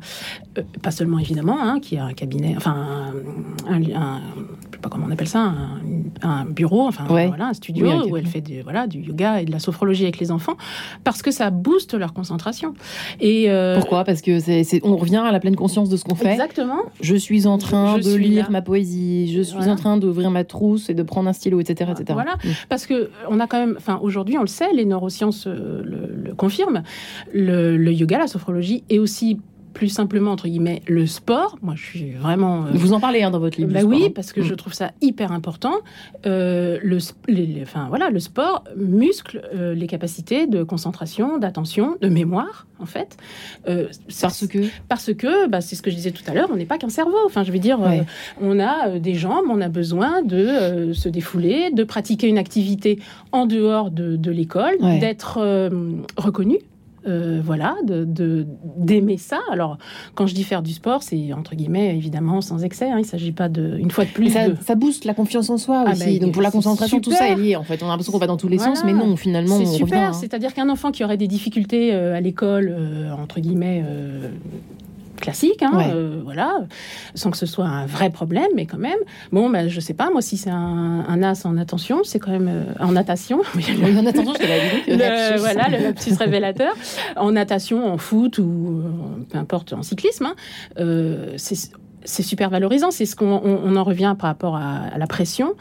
pas 0.81 0.91
seulement 0.91 1.19
évidemment, 1.19 1.61
hein, 1.61 1.79
qui 1.79 1.97
a 1.97 2.05
un 2.05 2.13
cabinet, 2.13 2.55
enfin, 2.57 3.13
un, 3.67 3.81
un, 3.81 4.21
sais 4.71 4.81
pas 4.81 4.89
comment 4.89 5.07
on 5.07 5.11
appelle 5.11 5.27
ça, 5.27 5.53
un, 6.21 6.45
bureau, 6.45 6.87
enfin 6.87 7.05
voilà, 7.07 7.47
un 7.47 7.53
studio 7.53 8.07
où 8.07 8.17
elle 8.17 8.27
fait 8.27 8.41
du, 8.41 8.61
voilà, 8.61 8.87
du 8.87 8.99
yoga 8.99 9.41
et 9.41 9.45
de 9.45 9.51
la 9.51 9.59
sophrologie 9.59 10.03
avec 10.03 10.19
les 10.19 10.31
enfants, 10.31 10.57
parce 11.03 11.21
que 11.21 11.31
ça 11.31 11.49
booste 11.49 11.93
leur 11.93 12.13
concentration. 12.13 12.73
Et 13.19 13.49
Pourquoi? 13.75 14.03
Parce 14.03 14.21
que 14.21 14.39
c'est, 14.39 14.81
on 14.83 14.97
revient 14.97 15.23
à 15.25 15.31
la 15.31 15.39
pleine 15.39 15.55
conscience 15.55 15.89
de 15.89 15.97
ce 15.97 16.03
qu'on 16.03 16.15
fait. 16.15 16.31
Exactement. 16.31 16.83
Je 17.01 17.15
suis 17.15 17.47
en 17.47 17.57
train 17.57 17.97
de 17.97 18.15
lire 18.15 18.51
ma 18.51 18.61
poésie, 18.61 19.31
je 19.33 19.41
suis 19.41 19.69
en 19.69 19.75
train 19.75 19.97
d'ouvrir 19.97 20.31
ma 20.31 20.43
trousse 20.43 20.89
et 20.89 20.93
de 20.93 21.03
prendre 21.03 21.29
un 21.29 21.33
stylo, 21.33 21.59
etc. 21.59 21.91
etc. 21.91 22.05
Voilà, 22.13 22.35
mm. 22.35 22.49
parce 22.69 22.85
que 22.85 23.09
on 23.29 23.39
a 23.39 23.47
quand 23.47 23.59
même, 23.59 23.75
enfin 23.77 23.99
aujourd'hui 24.01 24.37
on 24.37 24.41
le 24.41 24.47
sait, 24.47 24.71
les 24.73 24.85
neurosciences 24.85 25.47
euh, 25.47 25.81
le, 25.83 26.33
confirment, 26.33 26.83
le, 27.33 27.91
yoga, 27.91 28.19
la 28.19 28.27
sophrologie 28.27 28.83
est 28.89 28.99
aussi 28.99 29.39
plus 29.77 29.89
simplement 29.89 30.31
entre 30.31 30.47
guillemets 30.47 30.81
le 30.87 31.05
sport. 31.05 31.59
Moi, 31.61 31.75
je 31.77 31.83
suis 31.85 32.11
vraiment. 32.13 32.65
euh, 32.65 32.69
Vous 32.73 32.93
en 32.93 32.99
parlez 32.99 33.21
hein, 33.21 33.29
dans 33.29 33.37
votre 33.39 33.59
livre. 33.59 33.71
bah 33.71 33.81
sport, 33.81 33.91
oui, 33.91 34.05
hein. 34.07 34.11
parce 34.15 34.33
que 34.33 34.41
Mm. 34.41 34.45
je 34.45 34.53
trouve 34.55 34.73
ça 34.73 34.91
hyper 35.01 35.31
important. 35.31 35.75
Euh, 36.25 36.79
le, 36.81 36.97
sp- 36.97 37.13
les- 37.27 37.45
les- 37.45 37.61
enfin, 37.61 37.85
voilà, 37.89 38.09
le 38.09 38.19
sport 38.19 38.63
muscle 38.75 39.47
euh, 39.53 39.75
les 39.75 39.85
capacités 39.85 40.47
de 40.47 40.63
concentration, 40.63 41.37
d'attention, 41.37 41.95
de 42.01 42.09
mémoire, 42.09 42.65
en 42.79 42.87
fait. 42.87 43.17
Parce 44.21 44.47
que 44.47 44.57
Parce 44.89 45.13
que, 45.13 45.47
bah, 45.47 45.61
c'est 45.61 45.75
ce 45.75 45.83
que 45.83 45.91
je 45.91 45.95
disais 45.95 46.11
tout 46.11 46.23
à 46.27 46.33
l'heure, 46.33 46.49
on 46.51 46.55
n'est 46.55 46.65
pas 46.65 46.79
qu'un 46.79 46.89
cerveau. 46.89 47.17
Enfin, 47.27 47.43
je 47.43 47.51
veux 47.51 47.59
dire, 47.59 47.79
Ouais. 47.79 48.03
on 48.41 48.59
a 48.59 48.97
des 48.97 49.13
jambes, 49.13 49.45
on 49.49 49.61
a 49.61 49.69
besoin 49.69 50.23
de 50.23 50.91
se 50.93 51.07
défouler, 51.07 51.69
de 51.71 51.83
pratiquer 51.83 52.27
une 52.27 52.39
activité 52.39 52.99
en 53.31 53.45
dehors 53.45 53.91
de, 53.91 54.15
de 54.15 54.31
l'école, 54.31 54.75
Ouais. 54.81 54.97
d'être 54.97 55.37
reconnu. 56.17 56.57
Euh, 57.07 57.41
voilà, 57.43 57.75
de- 57.85 58.45
d'aimer 58.77 59.17
ça. 59.17 59.39
Alors, 59.51 59.77
quand 60.15 60.27
je 60.27 60.35
dis 60.35 60.43
faire 60.43 60.61
du 60.61 60.73
sport, 60.73 61.03
c'est 61.03 61.33
entre 61.33 61.55
guillemets 61.55 61.95
évidemment 61.95 62.41
sans 62.41 62.63
excès. 62.63 62.85
hein. 62.89 62.95
il 62.97 63.01
ne 63.01 63.07
s'agit 63.07 63.31
pas 63.31 63.49
de, 63.49 63.77
une 63.77 63.91
fois 63.91 64.05
de 64.05 64.09
plus, 64.09 64.29
ça, 64.31 64.49
de- 64.49 64.55
ça 64.61 64.75
booste 64.75 65.05
la 65.05 65.13
confiance 65.13 65.49
en 65.49 65.57
soi 65.57 65.83
Ah 65.85 65.91
aussi. 65.91 66.03
ben, 66.05 66.19
Donc 66.19 66.33
pour 66.33 66.41
la 66.41 66.51
concentration, 66.51 66.99
tout 66.99 67.11
ça 67.11 67.29
est 67.29 67.35
lié 67.35 67.55
en 67.55 67.63
fait. 67.63 67.81
On 67.83 67.85
a 67.85 67.89
l'impression 67.89 68.11
qu'on 68.11 68.17
va 68.19 68.27
dans 68.27 68.37
tous 68.37 68.47
les 68.47 68.57
Voilà. 68.57 68.75
sens, 68.75 68.83
mais 68.85 68.93
non, 68.93 69.15
finalement, 69.15 69.57
C'est 69.59 69.65
super. 69.65 70.09
hein. 70.09 70.13
C'est-à-dire 70.13 70.53
qu'un 70.53 70.69
enfant 70.69 70.91
qui 70.91 71.03
aurait 71.03 71.17
des 71.17 71.27
difficultés 71.27 71.93
euh, 71.93 72.15
à 72.15 72.21
l'école, 72.21 72.73
euh, 72.77 73.11
entre 73.13 73.39
guillemets, 73.39 73.83
classiques, 75.19 75.61
hein, 75.63 75.71
Ouais. 75.75 75.91
euh, 75.93 76.21
voilà, 76.23 76.59
sans 77.15 77.31
que 77.31 77.37
ce 77.37 77.45
soit 77.45 77.65
un 77.65 77.85
vrai 77.85 78.09
problème, 78.09 78.47
mais 78.55 78.65
quand 78.65 78.77
même. 78.77 78.97
Bon, 79.31 79.49
ben, 79.49 79.67
je 79.67 79.79
sais 79.79 79.93
pas, 79.93 80.09
moi, 80.09 80.21
si 80.21 80.37
c'est 80.37 80.49
un, 80.49 81.05
un 81.07 81.23
as 81.23 81.45
en 81.45 81.57
attention, 81.57 82.01
c'est 82.03 82.19
quand 82.19 82.31
même 82.31 82.47
euh, 82.49 82.63
en 82.83 82.91
natation. 82.91 83.41
En 83.97 84.05
attention, 84.05 84.33
je 84.33 84.39
te 84.39 84.91
dit. 84.91 84.97
Lapsus. 84.97 85.39
voilà, 85.39 85.69
le 85.69 85.83
lapsus 85.83 86.13
révélateur. 86.17 86.73
En 87.15 87.31
natation, 87.31 87.91
en 87.91 87.97
foot 87.97 88.37
ou 88.39 88.81
euh, 88.85 89.23
peu 89.29 89.37
importe, 89.37 89.73
en 89.73 89.83
cyclisme, 89.83 90.25
hein, 90.25 90.35
c'est 91.37 91.55
c'est 92.07 92.23
super 92.23 92.49
valorisant. 92.49 92.89
C'est 92.91 93.05
ce 93.05 93.15
qu'on 93.15 93.41
on, 93.43 93.59
on 93.63 93.75
en 93.75 93.83
revient 93.83 94.15
par 94.17 94.29
rapport 94.29 94.55
à, 94.55 94.77
à 94.93 94.97
la 94.97 95.07
pression. 95.07 95.53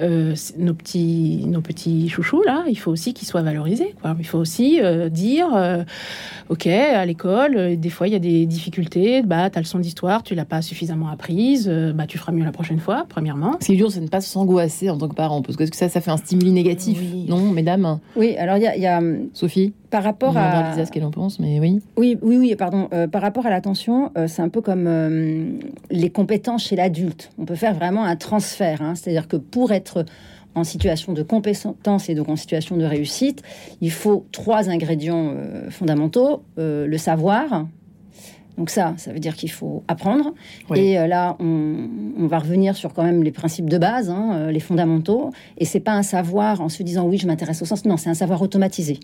Euh, 0.00 0.36
nos 0.56 0.74
petits 0.74 1.42
nos 1.48 1.60
petits 1.60 2.08
chouchous 2.08 2.42
là, 2.46 2.64
il 2.68 2.76
faut 2.76 2.92
aussi 2.92 3.14
qu'ils 3.14 3.26
soient 3.26 3.42
valorisés. 3.42 3.96
Quoi. 4.00 4.14
Il 4.20 4.26
faut 4.26 4.38
aussi 4.38 4.78
euh, 4.80 5.08
dire, 5.08 5.48
euh, 5.56 5.82
ok, 6.50 6.68
à 6.68 7.04
l'école, 7.04 7.56
euh, 7.56 7.74
des 7.76 7.90
fois 7.90 8.06
il 8.06 8.12
y 8.12 8.16
a 8.16 8.20
des 8.20 8.46
difficultés. 8.46 9.22
Bah, 9.22 9.50
ta 9.50 9.58
leçon 9.58 9.80
d'histoire, 9.80 10.22
tu 10.22 10.36
l'as 10.36 10.44
pas 10.44 10.62
suffisamment 10.62 11.08
apprise. 11.08 11.68
euh, 11.68 11.92
bah, 11.92 12.06
tu 12.06 12.16
feras 12.16 12.30
mieux 12.30 12.44
la 12.44 12.52
prochaine 12.52 12.78
fois. 12.78 13.06
Premièrement. 13.08 13.56
Ce 13.60 13.66
qui 13.66 13.72
est 13.72 13.76
dur, 13.76 13.90
c'est 13.90 13.98
de 13.98 14.04
ne 14.04 14.08
pas 14.10 14.20
s'angoisser 14.20 14.88
en 14.90 14.98
tant 14.98 15.08
que 15.08 15.14
parent, 15.16 15.42
parce 15.42 15.56
que 15.56 15.64
ça, 15.74 15.88
ça 15.88 16.00
fait 16.00 16.10
un 16.12 16.16
stimuli 16.16 16.52
négatif? 16.52 17.00
Non, 17.26 17.50
mesdames? 17.50 17.98
Oui, 18.14 18.36
alors 18.36 18.56
il 18.56 18.62
y 18.62 18.66
a, 18.68 18.76
il 18.76 18.82
y 18.82 18.86
a, 18.86 19.00
Sophie? 19.32 19.72
Par 19.90 20.02
rapport 20.02 20.34
On 20.34 20.38
à 20.38 20.70
Lisa 20.70 20.84
ce 20.86 20.92
qu'elle 20.92 21.04
en 21.04 21.10
pense, 21.10 21.40
mais 21.40 21.60
oui. 21.60 21.80
Oui, 21.96 22.18
oui, 22.22 22.36
oui, 22.36 22.54
pardon. 22.56 22.88
Euh, 22.92 23.06
par 23.06 23.22
rapport 23.22 23.46
à 23.46 23.50
l'attention, 23.50 24.10
euh, 24.16 24.26
c'est 24.26 24.42
un 24.42 24.48
peu 24.48 24.60
comme 24.60 24.86
euh, 24.86 25.52
les 25.90 26.10
compétences 26.10 26.64
chez 26.64 26.76
l'adulte. 26.76 27.30
On 27.38 27.44
peut 27.44 27.54
faire 27.54 27.74
vraiment 27.74 28.04
un 28.04 28.16
transfert. 28.16 28.82
hein. 28.82 28.94
C'est-à-dire 28.94 29.28
que 29.28 29.36
pour 29.36 29.72
être 29.72 30.04
en 30.54 30.64
situation 30.64 31.12
de 31.12 31.22
compétence 31.22 32.08
et 32.08 32.14
donc 32.14 32.28
en 32.28 32.36
situation 32.36 32.76
de 32.76 32.84
réussite, 32.84 33.42
il 33.80 33.92
faut 33.92 34.26
trois 34.32 34.68
ingrédients 34.68 35.34
fondamentaux. 35.70 36.42
Le 36.56 36.96
savoir. 36.96 37.66
Donc 38.56 38.70
ça, 38.70 38.94
ça 38.96 39.12
veut 39.12 39.20
dire 39.20 39.36
qu'il 39.36 39.52
faut 39.52 39.84
apprendre. 39.86 40.34
Oui. 40.68 40.80
Et 40.80 41.06
là, 41.06 41.36
on, 41.38 41.88
on 42.18 42.26
va 42.26 42.40
revenir 42.40 42.74
sur 42.74 42.92
quand 42.92 43.04
même 43.04 43.22
les 43.22 43.30
principes 43.30 43.70
de 43.70 43.78
base, 43.78 44.10
hein, 44.10 44.50
les 44.50 44.58
fondamentaux. 44.58 45.30
Et 45.58 45.64
c'est 45.64 45.78
pas 45.78 45.92
un 45.92 46.02
savoir 46.02 46.60
en 46.60 46.68
se 46.68 46.82
disant 46.82 47.06
oui, 47.06 47.18
je 47.18 47.28
m'intéresse 47.28 47.62
au 47.62 47.66
sens. 47.66 47.84
Non, 47.84 47.96
c'est 47.96 48.10
un 48.10 48.14
savoir 48.14 48.42
automatisé. 48.42 48.98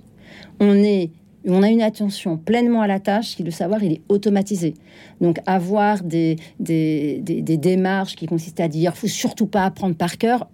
On 0.60 0.74
est 0.76 1.10
on 1.46 1.62
a 1.62 1.68
une 1.68 1.82
attention 1.82 2.38
pleinement 2.38 2.80
à 2.80 2.86
la 2.86 3.00
tâche, 3.00 3.36
si 3.36 3.42
le 3.42 3.50
savoir 3.50 3.82
il 3.82 3.92
est 3.92 4.00
automatisé. 4.08 4.72
Donc 5.20 5.40
avoir 5.44 6.02
des, 6.02 6.36
des, 6.58 7.20
des- 7.22 7.42
des 7.42 7.56
démarches 7.58 8.16
qui 8.16 8.24
consistent 8.24 8.60
à 8.60 8.68
dire 8.68 8.96
faut 8.96 9.08
surtout 9.08 9.46
pas 9.46 9.64
apprendre 9.64 9.94
par 9.94 10.16
cœur, 10.16 10.48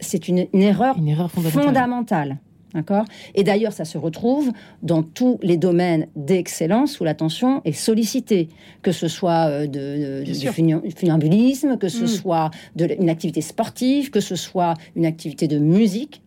c'est 0.00 0.28
une, 0.28 0.46
une 0.52 0.60
erreur, 0.62 0.98
Une 0.98 1.08
erreur 1.08 1.30
fondamentale. 1.30 1.64
fondamentale. 1.64 2.36
D'accord? 2.74 3.04
Et 3.36 3.44
d'ailleurs, 3.44 3.72
ça 3.72 3.84
se 3.84 3.96
retrouve 3.96 4.50
dans 4.82 5.02
tous 5.04 5.38
les 5.42 5.56
domaines 5.56 6.08
d'excellence 6.16 6.98
où 7.00 7.04
l'attention 7.04 7.62
est 7.64 7.70
sollicitée, 7.72 8.48
que 8.82 8.90
ce 8.90 9.06
soit 9.08 9.46
euh, 9.48 9.66
de, 9.68 10.24
de- 10.24 10.56
Bien 10.60 10.80
du 10.80 10.90
funambulisme, 10.90 11.78
que 11.78 11.88
ce 11.88 12.02
Mm. 12.02 12.06
soit 12.08 12.50
de 12.76 12.88
une 13.00 13.08
activité 13.08 13.40
sportive, 13.40 14.10
que 14.10 14.18
ce 14.20 14.34
soit 14.36 14.74
une 14.96 15.06
activité 15.06 15.46
de 15.48 15.58
musique. 15.58 16.20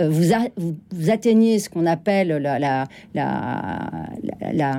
Euh, 0.00 0.08
vous, 0.08 0.32
a- 0.32 0.48
vous, 0.56 0.74
vous 0.90 1.10
atteignez 1.10 1.58
ce 1.58 1.68
qu'on 1.68 1.84
appelle 1.86 2.28
la, 2.28 2.58
la, 2.58 2.86
la- 3.14 4.78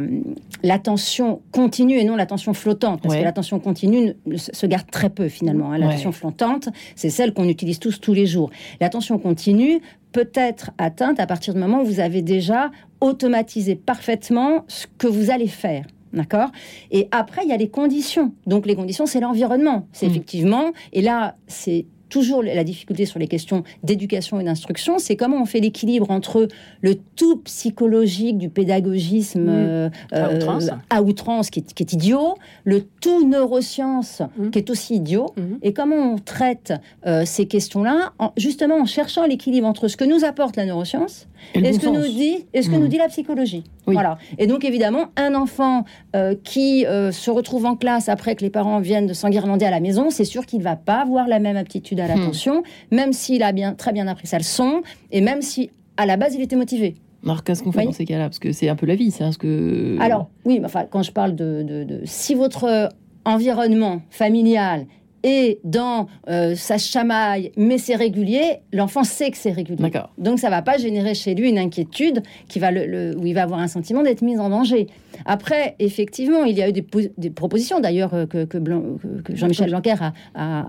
l'attention 0.63 1.41
continue 1.51 1.97
et 1.97 2.03
non 2.03 2.15
l'attention 2.15 2.53
flottante. 2.53 3.01
Parce 3.01 3.13
Ouais. 3.15 3.19
que 3.21 3.25
l'attention 3.25 3.59
continue 3.59 4.13
se 4.37 4.65
garde 4.65 4.89
très 4.89 5.09
peu 5.09 5.27
finalement. 5.29 5.71
hein. 5.71 5.77
L'attention 5.77 6.09
Ouais. 6.09 6.15
flottante, 6.15 6.69
c'est 6.95 7.09
celle 7.09 7.33
qu'on 7.33 7.47
utilise 7.47 7.79
tous 7.79 7.99
tous 7.99 8.13
les 8.13 8.25
jours. 8.25 8.49
L'attention 8.81 9.17
continue 9.19 9.81
peut 10.11 10.29
être 10.35 10.71
atteinte 10.77 11.19
à 11.19 11.27
partir 11.27 11.53
du 11.53 11.59
moment 11.59 11.81
où 11.81 11.85
vous 11.85 11.99
avez 11.99 12.21
déjà 12.21 12.71
automatisé 13.01 13.75
parfaitement 13.75 14.63
ce 14.67 14.85
que 14.97 15.07
vous 15.07 15.29
allez 15.31 15.47
faire. 15.47 15.85
D'accord? 16.13 16.51
Et 16.91 17.07
après, 17.11 17.41
il 17.43 17.49
y 17.49 17.53
a 17.53 17.57
les 17.57 17.69
conditions. 17.69 18.33
Donc, 18.45 18.67
les 18.67 18.75
conditions, 18.75 19.07
c'est 19.07 19.19
l'environnement. 19.19 19.87
C'est 19.93 20.05
Mm. 20.07 20.11
effectivement, 20.11 20.65
et 20.91 21.01
là, 21.01 21.35
c'est 21.47 21.87
toujours 22.13 22.43
la 22.43 22.63
difficulté 22.63 23.07
sur 23.07 23.17
les 23.17 23.27
questions 23.27 23.63
d'éducation 23.83 24.39
et 24.39 24.43
d'instruction, 24.43 24.99
c'est 24.99 25.15
comment 25.15 25.41
on 25.41 25.45
fait 25.45 25.59
l'équilibre 25.59 26.11
entre 26.11 26.47
le 26.81 26.93
tout 27.15 27.37
psychologique 27.37 28.37
du 28.37 28.49
pédagogisme 28.49 29.41
Mm. 29.41 29.49
euh, 29.49 29.89
À 30.11 30.27
euh, 30.29 30.35
outrance. 30.35 30.69
à 30.91 31.01
outrance, 31.01 31.49
qui 31.49 31.59
est, 31.61 31.73
qui 31.73 31.81
est 31.81 31.91
idiot, 31.93 32.35
le 32.65 32.83
tout 33.01 33.27
neurosciences, 33.27 34.21
Mm. 34.37 34.49
qui 34.51 34.59
est 34.59 34.69
aussi 34.69 34.95
idiot, 34.95 35.33
Mhm. 35.37 35.57
et 35.63 35.73
comment 35.73 35.95
on 36.13 36.17
traite 36.19 36.73
euh, 37.07 37.23
ces 37.25 37.47
questions-là, 37.47 38.13
en- 38.19 38.31
justement 38.37 38.75
en 38.75 38.85
cherchant 38.85 39.25
l'équilibre 39.25 39.65
entre 39.67 39.87
ce 39.87 39.97
que 39.97 40.05
nous 40.05 40.23
apporte 40.23 40.55
la 40.55 40.65
neuroscience 40.65 41.27
Et 41.55 41.73
ce 41.73 41.79
que 41.79 41.87
nous 41.87 42.03
dit, 42.07 42.45
et 42.53 42.61
ce 42.61 42.69
que 42.69 42.75
nous 42.75 42.87
dit 42.87 42.97
la 42.97 43.07
psychologie. 43.09 43.63
Oui. 43.87 43.93
Voilà. 43.95 44.17
Et 44.37 44.47
donc 44.47 44.63
évidemment, 44.63 45.07
un 45.17 45.35
enfant 45.35 45.83
euh, 46.15 46.35
qui 46.43 46.85
euh, 46.85 47.11
se 47.11 47.29
retrouve 47.29 47.65
en 47.65 47.75
classe 47.75 48.07
après 48.09 48.35
que 48.35 48.41
les 48.43 48.49
parents 48.49 48.79
viennent 48.79 49.07
de 49.07 49.13
s'enguirlander 49.13 49.65
à 49.65 49.71
la 49.71 49.79
maison, 49.79 50.09
c'est 50.09 50.23
sûr 50.25 50.45
qu'il 50.45 50.59
ne 50.59 50.63
va 50.63 50.75
pas 50.75 51.01
avoir 51.01 51.27
la 51.27 51.39
même 51.39 51.57
aptitude 51.57 51.99
à 51.99 52.07
l'attention, 52.07 52.63
même 52.91 53.11
s'il 53.13 53.43
a 53.43 53.51
bien, 53.51 53.73
très 53.73 53.91
bien 53.91 54.07
appris 54.07 54.27
sa 54.27 54.37
leçon, 54.37 54.81
et 55.11 55.19
même 55.21 55.41
si 55.41 55.69
à 55.97 56.05
la 56.05 56.15
base 56.17 56.35
il 56.35 56.41
était 56.41 56.55
motivé. 56.55 56.95
Alors 57.25 57.43
qu'est-ce 57.43 57.63
qu'on 57.63 57.71
fait 57.71 57.79
Oui. 57.79 57.85
dans 57.85 57.91
ces 57.93 58.05
cas-là? 58.05 58.25
Parce 58.25 58.39
que 58.39 58.51
c'est 58.51 58.67
un 58.69 58.75
peu 58.75 58.85
la 58.85 58.95
vie, 58.95 59.11
c'est 59.11 59.29
ce 59.31 59.37
que. 59.37 59.97
Alors, 60.01 60.29
oui, 60.45 60.61
enfin, 60.63 60.85
quand 60.89 61.03
je 61.03 61.11
parle 61.11 61.35
de, 61.35 61.63
de- 61.63 61.83
de- 61.83 62.01
si 62.05 62.35
votre 62.35 62.89
environnement 63.25 64.01
familial 64.09 64.85
est 65.23 65.59
dans 65.63 66.07
euh, 66.29 66.55
sa 66.55 66.77
chamaille, 66.77 67.51
mais 67.57 67.77
c'est 67.77 67.95
régulier, 67.95 68.59
l'enfant 68.71 69.03
sait 69.03 69.31
que 69.31 69.37
c'est 69.37 69.51
régulier. 69.51 69.81
D'accord. 69.81 70.09
Donc 70.17 70.39
ça 70.39 70.49
va 70.49 70.61
pas 70.61 70.77
générer 70.77 71.13
chez 71.15 71.33
lui 71.35 71.49
une 71.49 71.57
inquiétude 71.57 72.21
qui 72.47 72.59
va 72.59 72.71
le, 72.71 72.85
le- 72.85 73.17
où 73.17 73.25
il 73.25 73.33
va 73.33 73.43
avoir 73.43 73.59
un 73.59 73.67
sentiment 73.67 74.03
d'être 74.03 74.21
mis 74.21 74.37
en 74.37 74.49
danger. 74.49 74.87
Après, 75.25 75.75
effectivement, 75.79 76.43
il 76.43 76.57
y 76.57 76.61
a 76.61 76.69
eu 76.69 76.71
des, 76.73 76.81
po- 76.81 76.99
des 77.17 77.29
propositions 77.29 77.79
d'ailleurs 77.79 78.13
euh, 78.13 78.25
que, 78.25 78.45
que 78.45 78.57
Blanc- 78.57 78.97
que- 79.01 79.21
que 79.21 79.35
Jean-Michel 79.35 79.69
Blanquer 79.69 79.95
a, 80.01 80.13
a, 80.35 80.59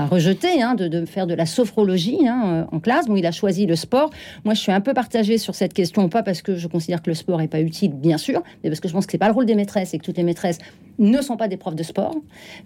a- 0.00 0.02
a 0.02 0.06
rejeté 0.06 0.62
hein, 0.62 0.74
de, 0.74 0.88
de 0.88 1.04
faire 1.04 1.26
de 1.26 1.34
la 1.34 1.46
sophrologie 1.46 2.26
hein, 2.26 2.42
euh, 2.72 2.76
en 2.76 2.80
classe. 2.80 3.06
Bon, 3.06 3.16
il 3.16 3.26
a 3.26 3.32
choisi 3.32 3.66
le 3.66 3.76
sport. 3.76 4.10
Moi, 4.44 4.54
je 4.54 4.60
suis 4.60 4.72
un 4.72 4.80
peu 4.80 4.94
partagée 4.94 5.38
sur 5.38 5.54
cette 5.54 5.74
question, 5.74 6.08
pas 6.08 6.22
parce 6.22 6.42
que 6.42 6.56
je 6.56 6.66
considère 6.66 7.02
que 7.02 7.10
le 7.10 7.14
sport 7.14 7.40
est 7.42 7.48
pas 7.48 7.60
utile, 7.60 7.92
bien 7.92 8.18
sûr, 8.18 8.42
mais 8.64 8.70
parce 8.70 8.80
que 8.80 8.88
je 8.88 8.92
pense 8.94 9.06
que 9.06 9.12
c'est 9.12 9.18
pas 9.18 9.28
le 9.28 9.34
rôle 9.34 9.46
des 9.46 9.54
maîtresses 9.54 9.94
et 9.94 9.98
que 9.98 10.04
toutes 10.04 10.16
les 10.16 10.22
maîtresses 10.24 10.58
ne 11.00 11.20
sont 11.20 11.36
pas 11.36 11.48
des 11.48 11.56
profs 11.56 11.74
de 11.74 11.82
sport. 11.82 12.14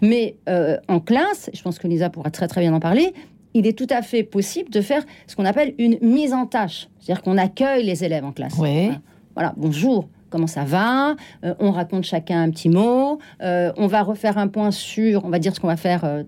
Mais 0.01 0.35
euh, 0.47 0.77
en 0.87 0.99
classe, 0.99 1.49
je 1.53 1.61
pense 1.63 1.79
que 1.79 1.87
Lisa 1.87 2.09
pourra 2.11 2.29
très 2.29 2.47
très 2.47 2.61
bien 2.61 2.73
en 2.73 2.79
parler. 2.79 3.13
Il 3.55 3.65
est 3.65 3.77
tout 3.77 3.87
à 3.89 4.01
fait 4.01 4.21
possible 4.23 4.69
de 4.69 4.81
faire 4.81 5.03
ce 5.27 5.35
qu'on 5.35 5.45
appelle 5.45 5.73
une 5.77 5.97
mise 6.01 6.33
en 6.33 6.45
tâche, 6.45 6.89
c'est-à-dire 6.99 7.23
qu'on 7.23 7.37
accueille 7.37 7.83
les 7.85 8.03
élèves 8.03 8.25
en 8.25 8.31
classe. 8.33 8.57
Ouais. 8.57 8.85
Voilà. 8.85 9.01
Voilà, 9.35 9.53
bonjour, 9.57 10.07
comment 10.29 10.47
ça 10.47 10.63
va 10.65 11.15
Euh, 11.43 11.53
On 11.59 11.71
raconte 11.71 12.03
chacun 12.03 12.41
un 12.43 12.49
petit 12.51 12.69
mot. 12.69 13.19
Euh, 13.41 13.71
on 13.77 13.87
va 13.87 14.01
refaire 14.03 14.37
un 14.37 14.47
point 14.49 14.71
sur, 14.71 15.23
on 15.25 15.29
va 15.29 15.39
dire 15.39 15.55
ce 15.55 15.59
qu'on 15.61 15.67
va 15.67 15.77
faire 15.77 16.03
euh, 16.05 16.23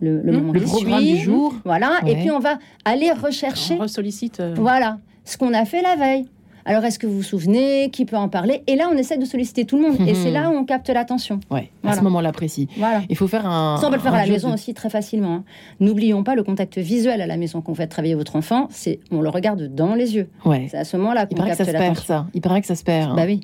le, 0.00 0.20
le 0.22 0.32
Mmh, 0.32 0.36
moment 0.36 0.52
Le 0.52 0.60
qui 0.60 0.66
programme 0.66 1.00
suit. 1.00 1.12
du 1.14 1.18
jour. 1.18 1.54
Voilà, 1.64 1.98
et 2.06 2.14
puis 2.16 2.30
on 2.30 2.38
va 2.38 2.58
aller 2.84 3.10
rechercher 3.12 3.74
On 3.74 3.78
ressollicite. 3.82 4.38
euh, 4.40 4.54
voilà, 4.56 4.98
ce 5.24 5.36
qu'on 5.36 5.52
a 5.54 5.64
fait 5.64 5.82
la 5.82 5.96
veille. 5.96 6.26
Alors, 6.64 6.84
est-ce 6.84 6.98
que 6.98 7.06
vous 7.06 7.16
vous 7.16 7.22
souvenez? 7.22 7.90
Qui 7.90 8.04
peut 8.04 8.16
en 8.16 8.28
parler? 8.28 8.62
Et 8.66 8.76
là, 8.76 8.88
on 8.92 8.96
essaie 8.96 9.18
de 9.18 9.24
solliciter 9.24 9.64
tout 9.64 9.76
le 9.76 9.82
monde. 9.90 10.08
Et 10.08 10.14
c'est 10.14 10.30
là 10.32 10.50
où 10.50 10.54
on 10.54 10.64
capte 10.64 10.88
l'attention. 10.90 11.40
Ouais, 11.50 11.60
à 11.60 11.64
Voilà. 11.82 11.98
ce 11.98 12.02
moment-là 12.04 12.32
précis. 12.32 12.68
Voilà. 12.76 13.02
Il 13.08 13.16
faut 13.16 13.28
faire 13.28 13.46
un. 13.46 13.78
Ça, 13.78 13.86
on 13.86 13.90
peut 13.90 13.96
le 13.96 14.02
faire 14.02 14.14
à 14.14 14.24
la 14.24 14.30
maison 14.30 14.48
de- 14.48 14.54
aussi 14.54 14.74
très 14.74 14.90
facilement. 14.90 15.34
hein. 15.36 15.44
N'oublions 15.80 16.22
pas 16.22 16.34
le 16.34 16.42
contact 16.42 16.78
visuel 16.78 17.20
à 17.20 17.26
la 17.26 17.36
maison 17.36 17.60
qu'on 17.60 17.74
fait 17.74 17.86
travailler 17.86 18.14
votre 18.14 18.36
enfant. 18.36 18.68
C'est 18.70 19.00
on 19.10 19.20
le 19.20 19.28
regarde 19.28 19.74
dans 19.74 19.94
les 19.94 20.14
yeux. 20.16 20.28
Ouais. 20.44 20.66
C'est 20.70 20.76
à 20.78 20.84
ce 20.84 20.96
moment-là 20.98 21.22
Il 21.22 21.28
qu'on 21.28 21.36
paraît 21.42 21.50
que 21.52 21.56
ça 21.56 21.64
capte 21.64 21.76
se 21.76 21.80
perd, 21.82 21.94
l'attention. 21.94 22.14
ça. 22.14 22.26
Il 22.34 22.40
paraît 22.40 22.60
que 22.60 22.66
ça 22.66 22.74
se 22.76 22.84
perd. 22.84 23.10
hein. 23.10 23.14
Bah 23.16 23.24
oui. 23.26 23.40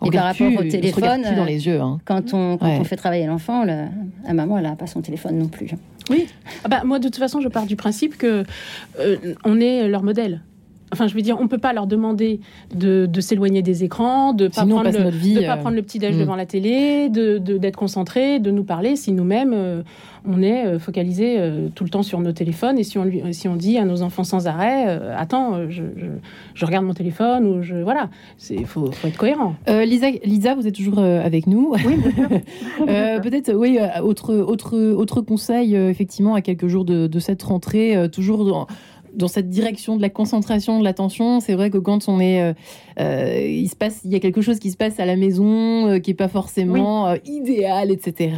On 0.00 0.06
Et 0.06 0.10
par 0.10 0.22
regarde 0.24 0.26
rapport 0.38 0.46
plus- 0.60 0.68
au 0.68 0.70
téléphone, 0.70 1.22
dans 1.36 1.44
les 1.44 1.66
yeux. 1.66 1.80
hein. 1.80 1.98
Quand 2.04 2.34
on, 2.34 2.56
quand 2.58 2.66
Ouais. 2.66 2.78
on 2.80 2.84
fait 2.84 2.96
travailler 2.96 3.26
l'enfant, 3.26 3.64
le- 3.64 3.84
la 4.26 4.32
maman, 4.32 4.58
elle 4.58 4.64
n'a 4.64 4.74
pas 4.74 4.86
son 4.88 5.00
téléphone 5.02 5.38
non 5.38 5.46
plus. 5.48 5.70
Oui. 6.10 6.26
Ah 6.64 6.68
bah, 6.68 6.82
moi, 6.84 6.98
de 6.98 7.04
toute 7.04 7.16
façon, 7.16 7.40
je 7.40 7.48
pars 7.48 7.64
du 7.64 7.76
principe 7.76 8.18
que 8.18 8.44
euh, 8.98 9.16
on 9.44 9.60
est 9.60 9.86
leur 9.88 10.02
modèle. 10.02 10.40
Enfin, 10.94 11.08
je 11.08 11.14
veux 11.14 11.22
dire, 11.22 11.36
on 11.40 11.48
peut 11.48 11.58
pas 11.58 11.72
leur 11.72 11.88
demander 11.88 12.38
de, 12.72 13.06
de 13.06 13.20
s'éloigner 13.20 13.62
des 13.62 13.82
écrans, 13.82 14.32
de 14.32 14.46
pas 14.46 14.64
prendre 14.64 14.84
le, 14.90 15.10
vie, 15.10 15.34
de 15.34 15.40
pas 15.40 15.54
euh, 15.54 15.56
prendre 15.56 15.74
le 15.74 15.82
petit 15.82 15.98
déj 15.98 16.14
mm. 16.14 16.20
devant 16.20 16.36
la 16.36 16.46
télé, 16.46 17.08
de 17.08 17.38
de- 17.38 17.58
d'être 17.58 17.76
concentré, 17.76 18.38
de 18.38 18.52
nous 18.52 18.62
parler. 18.62 18.94
Si 18.94 19.10
nous-mêmes 19.12 19.52
euh, 19.52 19.82
on 20.24 20.40
est 20.40 20.66
euh, 20.66 20.78
focalisé 20.78 21.36
euh, 21.38 21.68
tout 21.74 21.82
le 21.82 21.90
temps 21.90 22.04
sur 22.04 22.20
nos 22.20 22.30
téléphones 22.30 22.78
et 22.78 22.84
si 22.84 22.96
on 22.96 23.04
lui, 23.04 23.22
si 23.34 23.48
on 23.48 23.56
dit 23.56 23.76
à 23.76 23.84
nos 23.84 24.02
enfants 24.02 24.22
sans 24.22 24.46
arrêt, 24.46 24.86
attends, 25.16 25.68
je, 25.68 25.82
je, 25.96 26.06
je 26.54 26.64
regarde 26.66 26.84
mon 26.84 26.94
téléphone 26.94 27.44
ou 27.46 27.62
je 27.62 27.74
voilà, 27.74 28.08
c'est 28.38 28.62
faut, 28.64 28.92
faut 28.92 29.08
être 29.08 29.16
cohérent. 29.18 29.56
Lisa, 29.66 30.10
Lisa, 30.24 30.54
vous 30.54 30.66
êtes 30.68 30.76
toujours 30.76 31.00
avec 31.00 31.46
nous. 31.46 31.74
Oui, 31.84 31.96
Peut-être, 32.86 33.52
oui, 33.52 33.78
autre, 34.02 34.34
autre, 34.34 34.76
autre 34.76 35.20
conseil, 35.20 35.74
effectivement, 35.74 36.34
à 36.34 36.40
quelques 36.40 36.68
jours 36.68 36.84
de, 36.84 37.06
de 37.06 37.18
cette 37.18 37.42
rentrée, 37.42 38.08
toujours 38.12 38.44
dans, 38.44 38.66
dans 39.14 39.28
cette 39.28 39.48
direction 39.48 39.96
de 39.96 40.02
la 40.02 40.10
concentration, 40.10 40.78
de 40.78 40.84
l'attention. 40.84 41.40
C'est 41.40 41.54
vrai 41.54 41.70
que 41.70 41.78
quand 41.78 42.08
on 42.08 42.20
est, 42.20 42.42
euh, 42.42 42.52
euh, 43.00 43.46
il 43.46 43.68
se 43.68 43.76
passe, 43.76 44.02
il 44.04 44.12
y 44.12 44.16
a 44.16 44.20
quelque 44.20 44.40
chose 44.40 44.58
qui 44.58 44.70
se 44.70 44.76
passe 44.76 45.00
à 45.00 45.06
la 45.06 45.16
maison 45.16 45.88
euh, 45.88 45.98
qui 45.98 46.10
est 46.10 46.14
pas 46.14 46.28
forcément 46.28 47.14
idéal, 47.24 47.90
etc. 47.90 48.34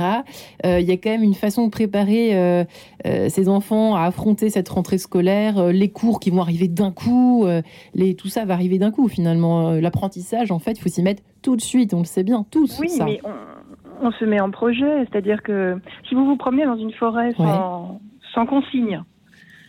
Il 0.65 0.83
y 0.83 0.91
a 0.91 0.97
quand 0.97 1.11
même 1.11 1.23
une 1.23 1.35
façon 1.35 1.67
de 1.67 1.71
préparer 1.71 2.67
ces 3.05 3.49
enfants 3.49 3.95
à 3.95 4.03
affronter 4.03 4.51
cette 4.51 4.69
rentrée 4.69 4.99
scolaire, 4.99 5.73
les 5.73 5.89
cours 5.89 6.21
qui 6.21 6.31
vont 6.31 6.41
arriver 6.41 6.69
d'un 6.69 6.91
coup, 6.91 7.47
les, 7.95 8.15
tout 8.15 8.29
ça 8.29 8.45
va 8.45 8.55
arriver 8.55 8.79
d'un 8.79 8.91
coup 8.91 9.09
finalement. 9.09 9.73
L'apprentissage, 9.73 10.51
en 10.51 10.59
fait, 10.59 10.73
il 10.73 10.81
faut 10.81 10.89
s'y 10.89 11.03
mettre 11.03 11.23
tout 11.43 11.57
de 11.57 11.61
suite. 11.61 11.95
On 11.95 12.01
le 12.01 12.05
sait 12.05 12.25
bien 12.25 12.45
tous. 12.51 12.79
Oui, 12.81 12.89
ça. 12.89 13.05
mais 13.05 13.21
on, 13.25 14.07
on 14.07 14.11
se 14.13 14.25
met 14.25 14.41
en 14.41 14.51
projet. 14.51 15.07
C'est-à-dire 15.11 15.43
que 15.43 15.79
si 16.09 16.15
vous 16.15 16.25
vous 16.25 16.37
promenez 16.37 16.65
dans 16.65 16.77
une 16.77 16.93
forêt 16.93 17.33
sans, 17.37 18.01
sans 18.35 18.47
consigne 18.47 19.03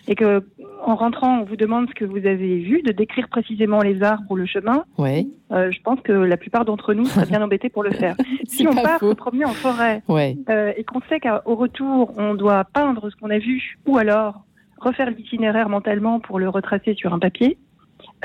et 0.07 0.15
que 0.15 0.43
en 0.85 0.95
rentrant, 0.95 1.39
on 1.39 1.43
vous 1.43 1.55
demande 1.57 1.89
ce 1.89 1.93
que 1.95 2.05
vous 2.05 2.17
avez 2.25 2.59
vu, 2.59 2.81
de 2.81 2.91
décrire 2.91 3.27
précisément 3.27 3.81
les 3.81 4.03
arbres 4.03 4.23
ou 4.29 4.35
le 4.35 4.45
chemin, 4.45 4.85
Ouais. 4.97 5.27
euh, 5.51 5.69
je 5.71 5.81
pense 5.81 5.99
que 6.01 6.11
la 6.13 6.37
plupart 6.37 6.63
d'entre 6.65 6.93
nous 6.93 7.05
seraient 7.05 7.25
bien 7.25 7.41
embêtés 7.41 7.69
pour 7.69 7.83
le 7.83 7.91
faire. 7.91 8.15
si 8.47 8.65
on 8.67 8.71
part 8.73 8.99
faux. 8.99 9.09
se 9.09 9.15
promener 9.15 9.45
en 9.45 9.53
forêt 9.53 10.01
Ouais. 10.07 10.37
euh, 10.49 10.71
et 10.77 10.83
qu'on 10.85 11.01
sait 11.09 11.19
qu'au 11.19 11.55
retour, 11.55 12.13
on 12.17 12.35
doit 12.35 12.63
peindre 12.65 13.09
ce 13.09 13.15
qu'on 13.17 13.29
a 13.29 13.37
vu 13.39 13.77
ou 13.85 13.97
alors 13.97 14.43
refaire 14.79 15.09
l'itinéraire 15.09 15.67
mentalement 15.69 16.19
pour 16.19 16.39
le 16.39 16.47
retracer 16.47 16.93
sur 16.93 17.13
un 17.13 17.19
papier, 17.19 17.57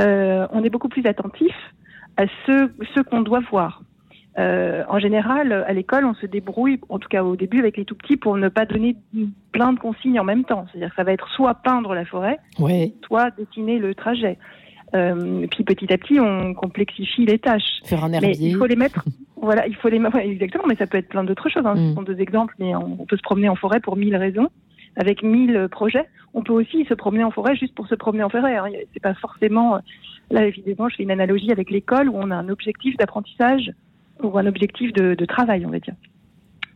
euh, 0.00 0.46
on 0.52 0.62
est 0.62 0.70
beaucoup 0.70 0.88
plus 0.90 1.06
attentif 1.06 1.54
à 2.16 2.24
ce, 2.46 2.70
ce 2.94 3.00
qu'on 3.00 3.22
doit 3.22 3.40
voir. 3.50 3.82
Euh, 4.38 4.82
en 4.88 4.98
général, 4.98 5.52
à 5.52 5.72
l'école, 5.72 6.06
on 6.06 6.14
se 6.14 6.26
débrouille, 6.26 6.80
en 6.88 6.98
tout 6.98 7.08
cas 7.08 7.22
au 7.22 7.36
début 7.36 7.58
avec 7.58 7.76
les 7.76 7.84
tout 7.84 7.94
petits, 7.94 8.16
pour 8.16 8.36
ne 8.36 8.48
pas 8.48 8.64
donner 8.64 8.96
plein 9.52 9.72
de 9.74 9.78
consignes 9.78 10.18
en 10.20 10.24
même 10.24 10.44
temps. 10.44 10.64
C'est-à-dire 10.70 10.88
que 10.90 10.96
ça 10.96 11.04
va 11.04 11.12
être 11.12 11.28
soit 11.30 11.54
peindre 11.54 11.94
la 11.94 12.04
forêt, 12.06 12.38
Ouais. 12.58 12.92
soit 13.06 13.30
dessiner 13.36 13.78
le 13.78 13.94
trajet. 13.94 14.38
Euh, 14.94 15.46
puis 15.50 15.64
petit 15.64 15.90
à 15.92 15.96
petit, 15.98 16.20
on 16.20 16.52
complexifie 16.54 17.24
les 17.26 17.38
tâches. 17.38 17.80
Faire 17.84 18.04
un 18.04 18.08
Mais 18.10 18.16
herbier. 18.16 18.48
il 18.50 18.56
faut 18.56 18.66
les 18.66 18.76
mettre. 18.76 19.04
Voilà, 19.42 19.66
il 19.66 19.74
faut 19.74 19.88
les 19.88 19.98
mettre. 19.98 20.14
ouais, 20.14 20.28
exactement, 20.28 20.62
mais 20.68 20.76
ça 20.76 20.86
peut 20.86 20.98
être 20.98 21.08
plein 21.08 21.24
d'autres 21.24 21.48
choses. 21.48 21.66
Hein. 21.66 21.74
Mm. 21.74 21.88
Ce 21.88 21.94
sont 21.96 22.02
deux 22.02 22.20
exemples, 22.20 22.54
mais 22.60 22.76
on, 22.76 22.94
peut 23.06 23.16
se 23.16 23.22
promener 23.22 23.48
en 23.48 23.56
forêt 23.56 23.80
pour 23.80 23.96
mille 23.96 24.14
raisons, 24.14 24.48
avec 24.94 25.24
mille 25.24 25.66
projets. 25.68 26.06
On 26.32 26.44
peut 26.44 26.52
aussi 26.52 26.84
se 26.84 26.94
promener 26.94 27.24
en 27.24 27.32
forêt 27.32 27.56
juste 27.56 27.74
pour 27.74 27.88
se 27.88 27.96
promener 27.96 28.22
en 28.22 28.28
forêt. 28.28 28.56
Hein. 28.56 28.66
C'est 28.94 29.02
pas 29.02 29.14
forcément. 29.14 29.74
euh, 29.74 29.78
Là, 30.30 30.46
évidemment, 30.46 30.88
je 30.88 30.94
fais 30.94 31.02
une 31.02 31.10
analogie 31.10 31.50
avec 31.50 31.72
l'école 31.72 32.08
où 32.08 32.14
on 32.14 32.30
a 32.30 32.36
un 32.36 32.48
objectif 32.50 32.96
d'apprentissage 32.98 33.72
ou 34.24 34.38
un 34.38 34.46
objectif 34.46 34.92
de, 34.92 35.24
travail, 35.24 35.64
on 35.66 35.70
va 35.70 35.78
dire. 35.78 35.94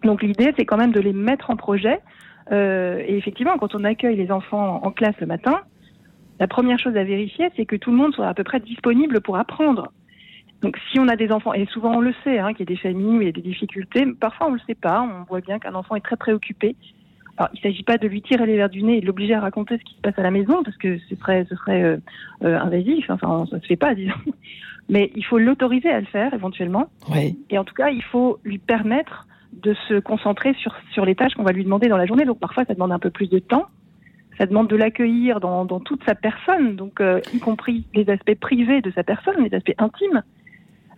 Donc 0.04 0.22
l'idée, 0.22 0.52
c'est 0.56 0.64
quand 0.64 0.76
même 0.76 0.92
de 0.92 1.00
les 1.00 1.12
mettre 1.12 1.50
en 1.50 1.56
projet. 1.56 2.00
Euh, 2.52 3.02
et 3.06 3.16
effectivement, 3.16 3.58
quand 3.58 3.74
on 3.74 3.84
accueille 3.84 4.16
les 4.16 4.30
enfants 4.30 4.80
en 4.84 4.90
classe 4.90 5.16
le 5.20 5.26
matin, 5.26 5.62
la 6.38 6.46
première 6.46 6.78
chose 6.78 6.96
à 6.96 7.04
vérifier, 7.04 7.48
c'est 7.56 7.66
que 7.66 7.76
tout 7.76 7.90
le 7.90 7.96
monde 7.96 8.14
soit 8.14 8.28
à 8.28 8.34
peu 8.34 8.44
près 8.44 8.60
disponible 8.60 9.20
pour 9.20 9.36
apprendre. 9.36 9.92
Donc, 10.62 10.78
si 10.90 10.98
on 10.98 11.08
a 11.08 11.16
des 11.16 11.32
enfants, 11.32 11.52
et 11.52 11.66
souvent 11.66 11.96
on 11.96 12.00
le 12.00 12.14
sait, 12.24 12.38
hein, 12.38 12.52
qu'il 12.52 12.60
y 12.60 12.72
a 12.72 12.74
des 12.74 12.80
familles 12.80 13.18
où 13.18 13.20
il 13.20 13.26
y 13.26 13.28
a 13.28 13.32
des 13.32 13.42
difficultés, 13.42 14.06
parfois 14.18 14.48
on 14.48 14.52
le 14.52 14.60
sait 14.66 14.74
pas, 14.74 15.02
on 15.02 15.24
voit 15.24 15.40
bien 15.40 15.58
qu'un 15.58 15.74
enfant 15.74 15.96
est 15.96 16.00
très 16.00 16.16
préoccupé. 16.16 16.76
Alors, 17.36 17.50
il 17.52 17.58
ne 17.58 17.70
s'agit 17.70 17.82
pas 17.82 17.98
de 17.98 18.08
lui 18.08 18.22
tirer 18.22 18.46
les 18.46 18.56
verres 18.56 18.70
du 18.70 18.82
nez 18.82 18.98
et 18.98 19.00
de 19.02 19.06
l'obliger 19.06 19.34
à 19.34 19.40
raconter 19.40 19.76
ce 19.76 19.84
qui 19.84 19.94
se 19.94 20.00
passe 20.00 20.18
à 20.18 20.22
la 20.22 20.30
maison, 20.30 20.62
parce 20.62 20.76
que 20.78 20.98
ce 20.98 21.16
serait, 21.16 21.44
ce 21.48 21.56
serait 21.56 21.82
euh, 21.82 21.96
euh, 22.44 22.58
invasif, 22.58 23.10
enfin, 23.10 23.44
ça 23.50 23.60
se 23.60 23.66
fait 23.66 23.76
pas, 23.76 23.94
disons. 23.94 24.14
Mais 24.88 25.10
il 25.16 25.24
faut 25.24 25.38
l'autoriser 25.38 25.90
à 25.90 26.00
le 26.00 26.06
faire, 26.06 26.32
éventuellement. 26.34 26.88
Ouais. 27.12 27.34
Et 27.50 27.58
en 27.58 27.64
tout 27.64 27.74
cas, 27.74 27.90
il 27.90 28.02
faut 28.02 28.38
lui 28.44 28.58
permettre 28.58 29.26
de 29.52 29.74
se 29.88 29.98
concentrer 30.00 30.54
sur, 30.54 30.74
sur 30.92 31.04
les 31.04 31.14
tâches 31.14 31.34
qu'on 31.34 31.42
va 31.42 31.52
lui 31.52 31.64
demander 31.64 31.88
dans 31.88 31.96
la 31.96 32.06
journée. 32.06 32.24
Donc, 32.24 32.38
parfois, 32.38 32.64
ça 32.64 32.74
demande 32.74 32.92
un 32.92 32.98
peu 32.98 33.10
plus 33.10 33.28
de 33.28 33.38
temps. 33.38 33.66
Ça 34.38 34.44
demande 34.46 34.68
de 34.68 34.76
l'accueillir 34.76 35.40
dans, 35.40 35.64
dans 35.64 35.80
toute 35.80 36.04
sa 36.04 36.14
personne, 36.14 36.76
donc 36.76 37.00
euh, 37.00 37.20
y 37.32 37.38
compris 37.38 37.86
les 37.94 38.10
aspects 38.10 38.34
privés 38.38 38.82
de 38.82 38.90
sa 38.90 39.02
personne, 39.02 39.42
les 39.42 39.54
aspects 39.54 39.72
intimes. 39.78 40.22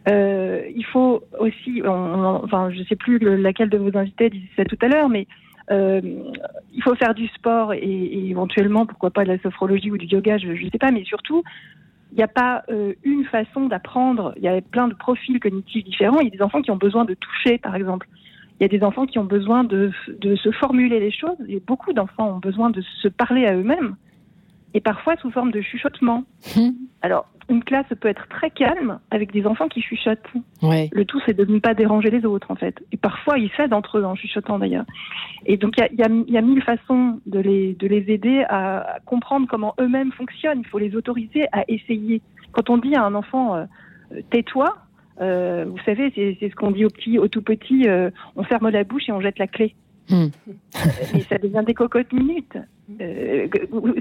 Euh, 0.09 0.62
il 0.74 0.85
faut 0.85 1.22
aussi, 1.38 1.83
on- 1.85 1.88
on- 1.88 2.44
enfin, 2.44 2.70
je 2.70 2.83
sais 2.85 2.96
plus 2.96 3.18
le- 3.18 3.37
laquelle 3.37 3.68
de 3.68 3.79
vos 3.79 3.96
invités 3.96 4.29
disait 4.31 4.48
ça 4.57 4.64
tout 4.64 4.79
à 4.81 4.88
l'heure, 4.88 5.09
mais 5.09 5.29
euh, 5.70 6.01
il 6.74 6.83
faut 6.83 6.94
faire 6.96 7.14
du 7.14 7.29
sport 7.29 7.74
et, 7.74 7.79
et 7.79 8.31
éventuellement, 8.31 8.87
pourquoi 8.87 9.11
pas 9.11 9.22
de 9.24 9.29
la 9.29 9.38
sophrologie 9.38 9.90
ou 9.92 9.98
du 9.98 10.07
yoga, 10.07 10.38
je 10.38 10.48
ne 10.48 10.70
sais 10.70 10.79
pas, 10.79 10.90
mais 10.90 11.05
surtout, 11.05 11.44
il 12.12 12.16
n'y 12.16 12.23
a 12.23 12.29
pas 12.29 12.64
euh, 12.71 12.94
une 13.05 13.25
façon 13.25 13.66
d'apprendre. 13.66 14.33
Il 14.37 14.42
y 14.42 14.49
a 14.49 14.61
plein 14.61 14.88
de 14.88 14.94
profils 14.94 15.38
cognitifs 15.40 15.85
différents. 15.85 16.21
Il 16.21 16.25
y 16.25 16.29
a 16.29 16.37
des 16.37 16.42
enfants 16.42 16.62
qui 16.62 16.71
ont 16.71 16.77
besoin 16.77 17.05
de 17.05 17.14
toucher, 17.14 17.59
par 17.59 17.75
exemple. 17.77 18.09
Il 18.59 18.62
y 18.62 18.66
a 18.66 18.68
des 18.68 18.83
enfants 18.83 19.07
qui 19.07 19.18
ont 19.18 19.25
besoin 19.25 19.62
de, 19.62 19.92
de 20.09 20.37
se 20.37 20.51
formuler 20.53 21.01
les 21.01 21.11
choses. 21.11 21.37
Et 21.49 21.61
beaucoup 21.61 21.92
d'enfants 21.92 22.37
ont 22.37 22.38
besoin 22.38 22.71
de 22.71 22.83
se 23.03 23.09
parler 23.09 23.47
à 23.47 23.55
eux-mêmes. 23.55 23.97
Et 24.75 24.81
parfois 24.81 25.16
sous 25.16 25.31
forme 25.31 25.51
de 25.51 25.61
chuchotement. 25.61 26.25
Alors, 27.03 27.27
une 27.49 27.65
classe 27.65 27.87
peut 28.01 28.09
être 28.09 28.29
très 28.29 28.51
calme 28.51 28.99
avec 29.11 29.33
des 29.33 29.47
enfants 29.47 29.69
qui 29.69 29.81
chuchotent. 29.81 30.19
Ouais. 30.63 30.89
Le 30.93 31.05
tout, 31.05 31.21
c'est 31.27 31.35
de 31.35 31.45
ne 31.45 31.59
pas 31.59 31.75
déranger 31.75 32.11
les 32.11 32.25
autres, 32.25 32.51
en 32.51 32.57
fait. 32.57 32.83
Et 32.93 32.97
parfois, 32.97 33.39
ils 33.39 33.51
s'aident 33.57 33.73
entre 33.73 33.99
eux 33.99 34.05
en 34.05 34.15
chuchotant, 34.15 34.59
d'ailleurs. 34.59 34.85
Et 35.47 35.57
donc, 35.57 35.75
il 35.79 35.99
y 35.99 36.03
a, 36.03 36.09
y, 36.09 36.11
a, 36.11 36.25
y 36.29 36.37
a 36.37 36.43
mille 36.43 36.63
façons 36.63 37.21
de 37.27 37.39
les, 37.39 37.75
de 37.75 37.87
les 37.87 38.13
aider 38.13 38.45
à, 38.49 38.97
à 38.97 39.01
comprendre 39.01 39.47
comment 39.49 39.75
eux-mêmes 39.81 40.13
fonctionnent. 40.13 40.61
Il 40.61 40.67
faut 40.67 40.79
les 40.79 40.95
autoriser 40.95 41.47
à 41.53 41.65
essayer. 41.69 42.21
Quand 42.53 42.71
on 42.71 42.79
dit 42.79 42.95
à 42.95 43.05
un 43.05 43.15
enfant, 43.15 43.55
euh, 43.55 43.65
tais-toi, 44.31 44.77
euh, 45.21 45.65
vous 45.67 45.79
savez, 45.85 46.13
c'est 46.15 46.49
ce 46.49 46.55
qu'on 46.55 46.71
dit 46.71 46.85
au 46.85 46.91
petit, 46.91 47.19
au 47.19 47.29
tout 47.29 47.43
petit, 47.43 47.89
euh, 47.89 48.11
on 48.37 48.45
ferme 48.45 48.69
la 48.69 48.85
bouche 48.85 49.09
et 49.09 49.13
on 49.13 49.21
jette 49.21 49.39
la 49.39 49.47
clé. 49.47 49.75
Hmm. 50.11 50.29
Et 51.14 51.21
ça 51.23 51.38
devient 51.38 51.62
des 51.66 51.75
cocottes 51.75 52.12
minutes. 52.12 52.57
Euh, 53.01 53.47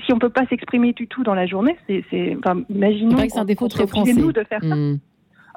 si 0.06 0.13
on 0.13 0.20
peut 0.20 0.30
pas 0.30 0.46
s'exprimer 0.48 0.93
du 0.93 1.08
tout 1.08 1.24
dans 1.24 1.34
la 1.34 1.46
journée, 1.46 1.76
c'est, 1.88 2.04
c'est, 2.10 2.38
enfin, 2.38 2.62
imaginons. 2.70 3.12
C'est 3.12 3.15
vrai 3.17 3.28
que 3.28 3.34
c'est 3.34 3.39
un 3.39 3.46
défaut 3.46 3.67
très 3.67 3.88
français. 3.88 4.13
nous, 4.13 4.32
de 4.32 4.43
faire 4.43 4.62
ça. 4.62 4.76
Hmm. 4.76 5.00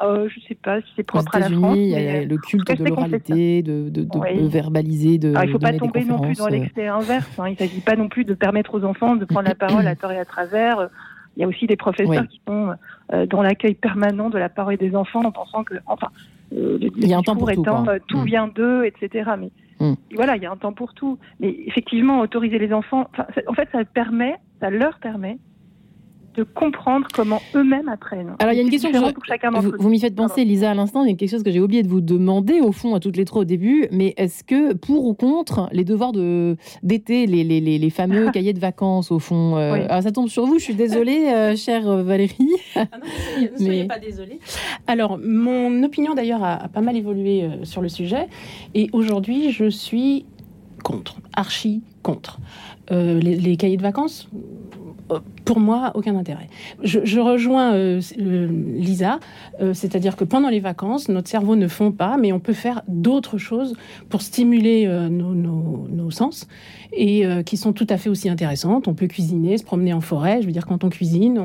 Euh, 0.02 0.28
je 0.34 0.40
sais 0.48 0.54
pas 0.54 0.80
si 0.80 0.86
c'est 0.96 1.02
Aux 1.02 1.04
propre 1.04 1.34
à 1.36 1.40
la 1.40 1.50
France. 1.50 1.58
États-Unis, 1.76 1.92
il 1.92 2.02
y 2.02 2.08
a 2.08 2.24
le 2.24 2.36
culte 2.38 2.70
je 2.74 2.82
de 2.82 2.88
l'oralité, 2.88 3.62
de, 3.62 3.90
de, 3.90 4.02
de- 4.02 4.08
Oui. 4.18 4.42
de 4.42 4.48
verbaliser, 4.48 5.18
de 5.18 5.28
Alors, 5.28 5.44
il 5.44 5.46
ne 5.48 5.52
faut 5.52 5.58
pas 5.58 5.72
tomber 5.74 6.04
non 6.06 6.18
plus 6.20 6.38
dans 6.38 6.46
conférences, 6.46 6.46
euh. 6.46 6.50
l'excès 6.50 6.86
inverse. 6.88 7.38
hein. 7.38 7.48
Il 7.48 7.52
ne 7.52 7.56
s'agit 7.56 7.80
pas 7.80 7.96
non 7.96 8.08
plus 8.08 8.24
de 8.24 8.32
permettre 8.32 8.74
aux 8.74 8.84
enfants 8.84 9.14
de 9.16 9.26
prendre 9.26 9.46
la 9.48 9.54
parole 9.54 9.86
à 9.86 9.94
tort 9.96 10.10
et 10.12 10.18
à 10.18 10.24
travers. 10.24 10.88
Il 11.36 11.42
y 11.42 11.44
a 11.44 11.48
aussi 11.48 11.66
des 11.66 11.76
professeurs 11.76 12.26
qui 12.28 12.40
sont 12.48 12.70
euh, 13.12 13.26
dans 13.26 13.42
l'accueil 13.42 13.74
permanent 13.74 14.30
de 14.30 14.38
la 14.38 14.48
parole 14.48 14.78
des 14.78 14.96
enfants 14.96 15.22
en 15.24 15.32
pensant 15.32 15.64
que, 15.64 15.74
enfin, 15.86 16.08
euh, 16.54 16.78
le, 16.80 16.88
Il 16.96 17.06
y 17.06 17.12
a 17.12 17.18
un 17.18 17.22
temps 17.22 17.36
pour 17.36 17.52
tout, 17.52 17.60
étant 17.60 17.86
euh, 17.86 17.98
tout 18.08 18.18
Mm. 18.20 18.24
vient 18.24 18.48
d'eux, 18.48 18.84
etc. 18.86 19.30
Mais 19.38 19.50
Mm. 19.80 19.94
voilà, 20.14 20.36
il 20.36 20.42
y 20.42 20.46
a 20.46 20.52
un 20.52 20.56
temps 20.56 20.72
pour 20.72 20.94
tout. 20.94 21.18
Mais 21.40 21.56
effectivement, 21.66 22.20
autoriser 22.20 22.58
les 22.58 22.72
enfants, 22.72 23.08
en 23.46 23.54
fait, 23.54 23.68
ça 23.72 23.84
permet, 23.84 24.36
ça 24.60 24.70
leur 24.70 24.98
permet 24.98 25.38
de 26.36 26.44
comprendre 26.44 27.08
comment 27.12 27.40
eux-mêmes 27.56 27.88
apprennent. 27.88 28.34
Alors, 28.38 28.52
il 28.52 28.56
y 28.56 28.60
a 28.60 28.62
une 28.62 28.70
question 28.70 28.92
que 28.92 28.98
je- 28.98 29.12
pour 29.12 29.24
chacun 29.24 29.50
d'entre 29.50 29.66
vous, 29.66 29.72
vous 29.78 29.88
m'y 29.88 29.98
faites 29.98 30.14
penser, 30.14 30.44
Lisa, 30.44 30.70
à 30.70 30.74
l'instant. 30.74 31.02
Il 31.04 31.10
y 31.10 31.12
a 31.12 31.16
quelque 31.16 31.28
chose 31.30 31.42
que 31.42 31.50
j'ai 31.50 31.58
oublié 31.60 31.82
de 31.82 31.88
vous 31.88 32.00
demander, 32.00 32.60
au 32.60 32.70
fond, 32.70 32.94
à 32.94 33.00
toutes 33.00 33.16
les 33.16 33.24
trois 33.24 33.42
au 33.42 33.44
début. 33.44 33.88
Mais 33.90 34.14
est-ce 34.16 34.44
que, 34.44 34.72
pour 34.74 35.06
ou 35.06 35.14
contre, 35.14 35.68
les 35.72 35.82
devoirs 35.84 36.12
de- 36.12 36.56
d'été, 36.84 37.26
les, 37.26 37.42
les, 37.42 37.60
les, 37.60 37.78
les 37.78 37.90
fameux 37.90 38.30
cahiers 38.32 38.52
de 38.52 38.60
vacances, 38.60 39.10
au 39.10 39.18
fond, 39.18 39.56
euh, 39.56 39.72
Oui. 39.72 39.80
alors 39.88 40.02
ça 40.04 40.12
tombe 40.12 40.28
sur 40.28 40.46
vous, 40.46 40.58
je 40.60 40.64
suis 40.64 40.74
désolée, 40.74 41.26
euh, 41.34 41.56
chère 41.56 41.88
euh, 41.88 42.02
Valérie. 42.04 42.36
Ne 42.76 43.56
soyez 43.56 43.82
Mais- 43.82 43.86
pas 43.88 43.98
désolés. 43.98 44.38
Alors, 44.86 45.18
mon 45.18 45.82
opinion 45.82 46.14
d'ailleurs 46.14 46.44
a, 46.44 46.54
a 46.64 46.68
pas 46.68 46.80
mal 46.80 46.96
évolué 46.96 47.42
euh, 47.42 47.64
sur 47.64 47.82
le 47.82 47.88
sujet. 47.88 48.28
Et 48.74 48.88
aujourd'hui, 48.92 49.50
je 49.50 49.68
suis 49.68 50.26
contre, 50.84 51.16
archi 51.36 51.82
contre. 52.02 52.38
Euh, 52.92 53.20
les, 53.20 53.36
les 53.36 53.56
cahiers 53.56 53.76
de 53.76 53.82
vacances, 53.82 54.28
pour 55.44 55.58
moi, 55.60 55.90
aucun 55.94 56.16
intérêt. 56.16 56.48
Je, 56.82 57.00
je 57.04 57.18
rejoins 57.18 57.74
euh, 57.74 58.00
euh, 58.18 58.48
Lisa, 58.76 59.18
euh, 59.60 59.74
c'est-à-dire 59.74 60.14
que 60.16 60.24
pendant 60.24 60.48
les 60.48 60.60
vacances, 60.60 61.08
notre 61.08 61.28
cerveau 61.28 61.56
ne 61.56 61.66
fond 61.68 61.90
pas, 61.92 62.16
mais 62.16 62.32
on 62.32 62.38
peut 62.40 62.52
faire 62.52 62.82
d'autres 62.86 63.38
choses 63.38 63.74
pour 64.08 64.22
stimuler 64.22 64.86
euh, 64.86 65.08
nos, 65.08 65.34
nos- 65.34 65.88
nos 65.90 66.10
sens 66.10 66.46
et 66.92 67.24
euh, 67.26 67.42
qui 67.42 67.56
sont 67.56 67.72
tout 67.72 67.86
à 67.90 67.96
fait 67.96 68.10
aussi 68.10 68.28
intéressantes. 68.28 68.86
On 68.88 68.94
peut 68.94 69.06
cuisiner, 69.06 69.58
se 69.58 69.64
promener 69.64 69.92
en 69.92 70.00
forêt. 70.00 70.40
Je 70.40 70.46
veux 70.46 70.52
dire, 70.52 70.66
quand 70.66 70.84
on 70.84 70.88
cuisine, 70.88 71.38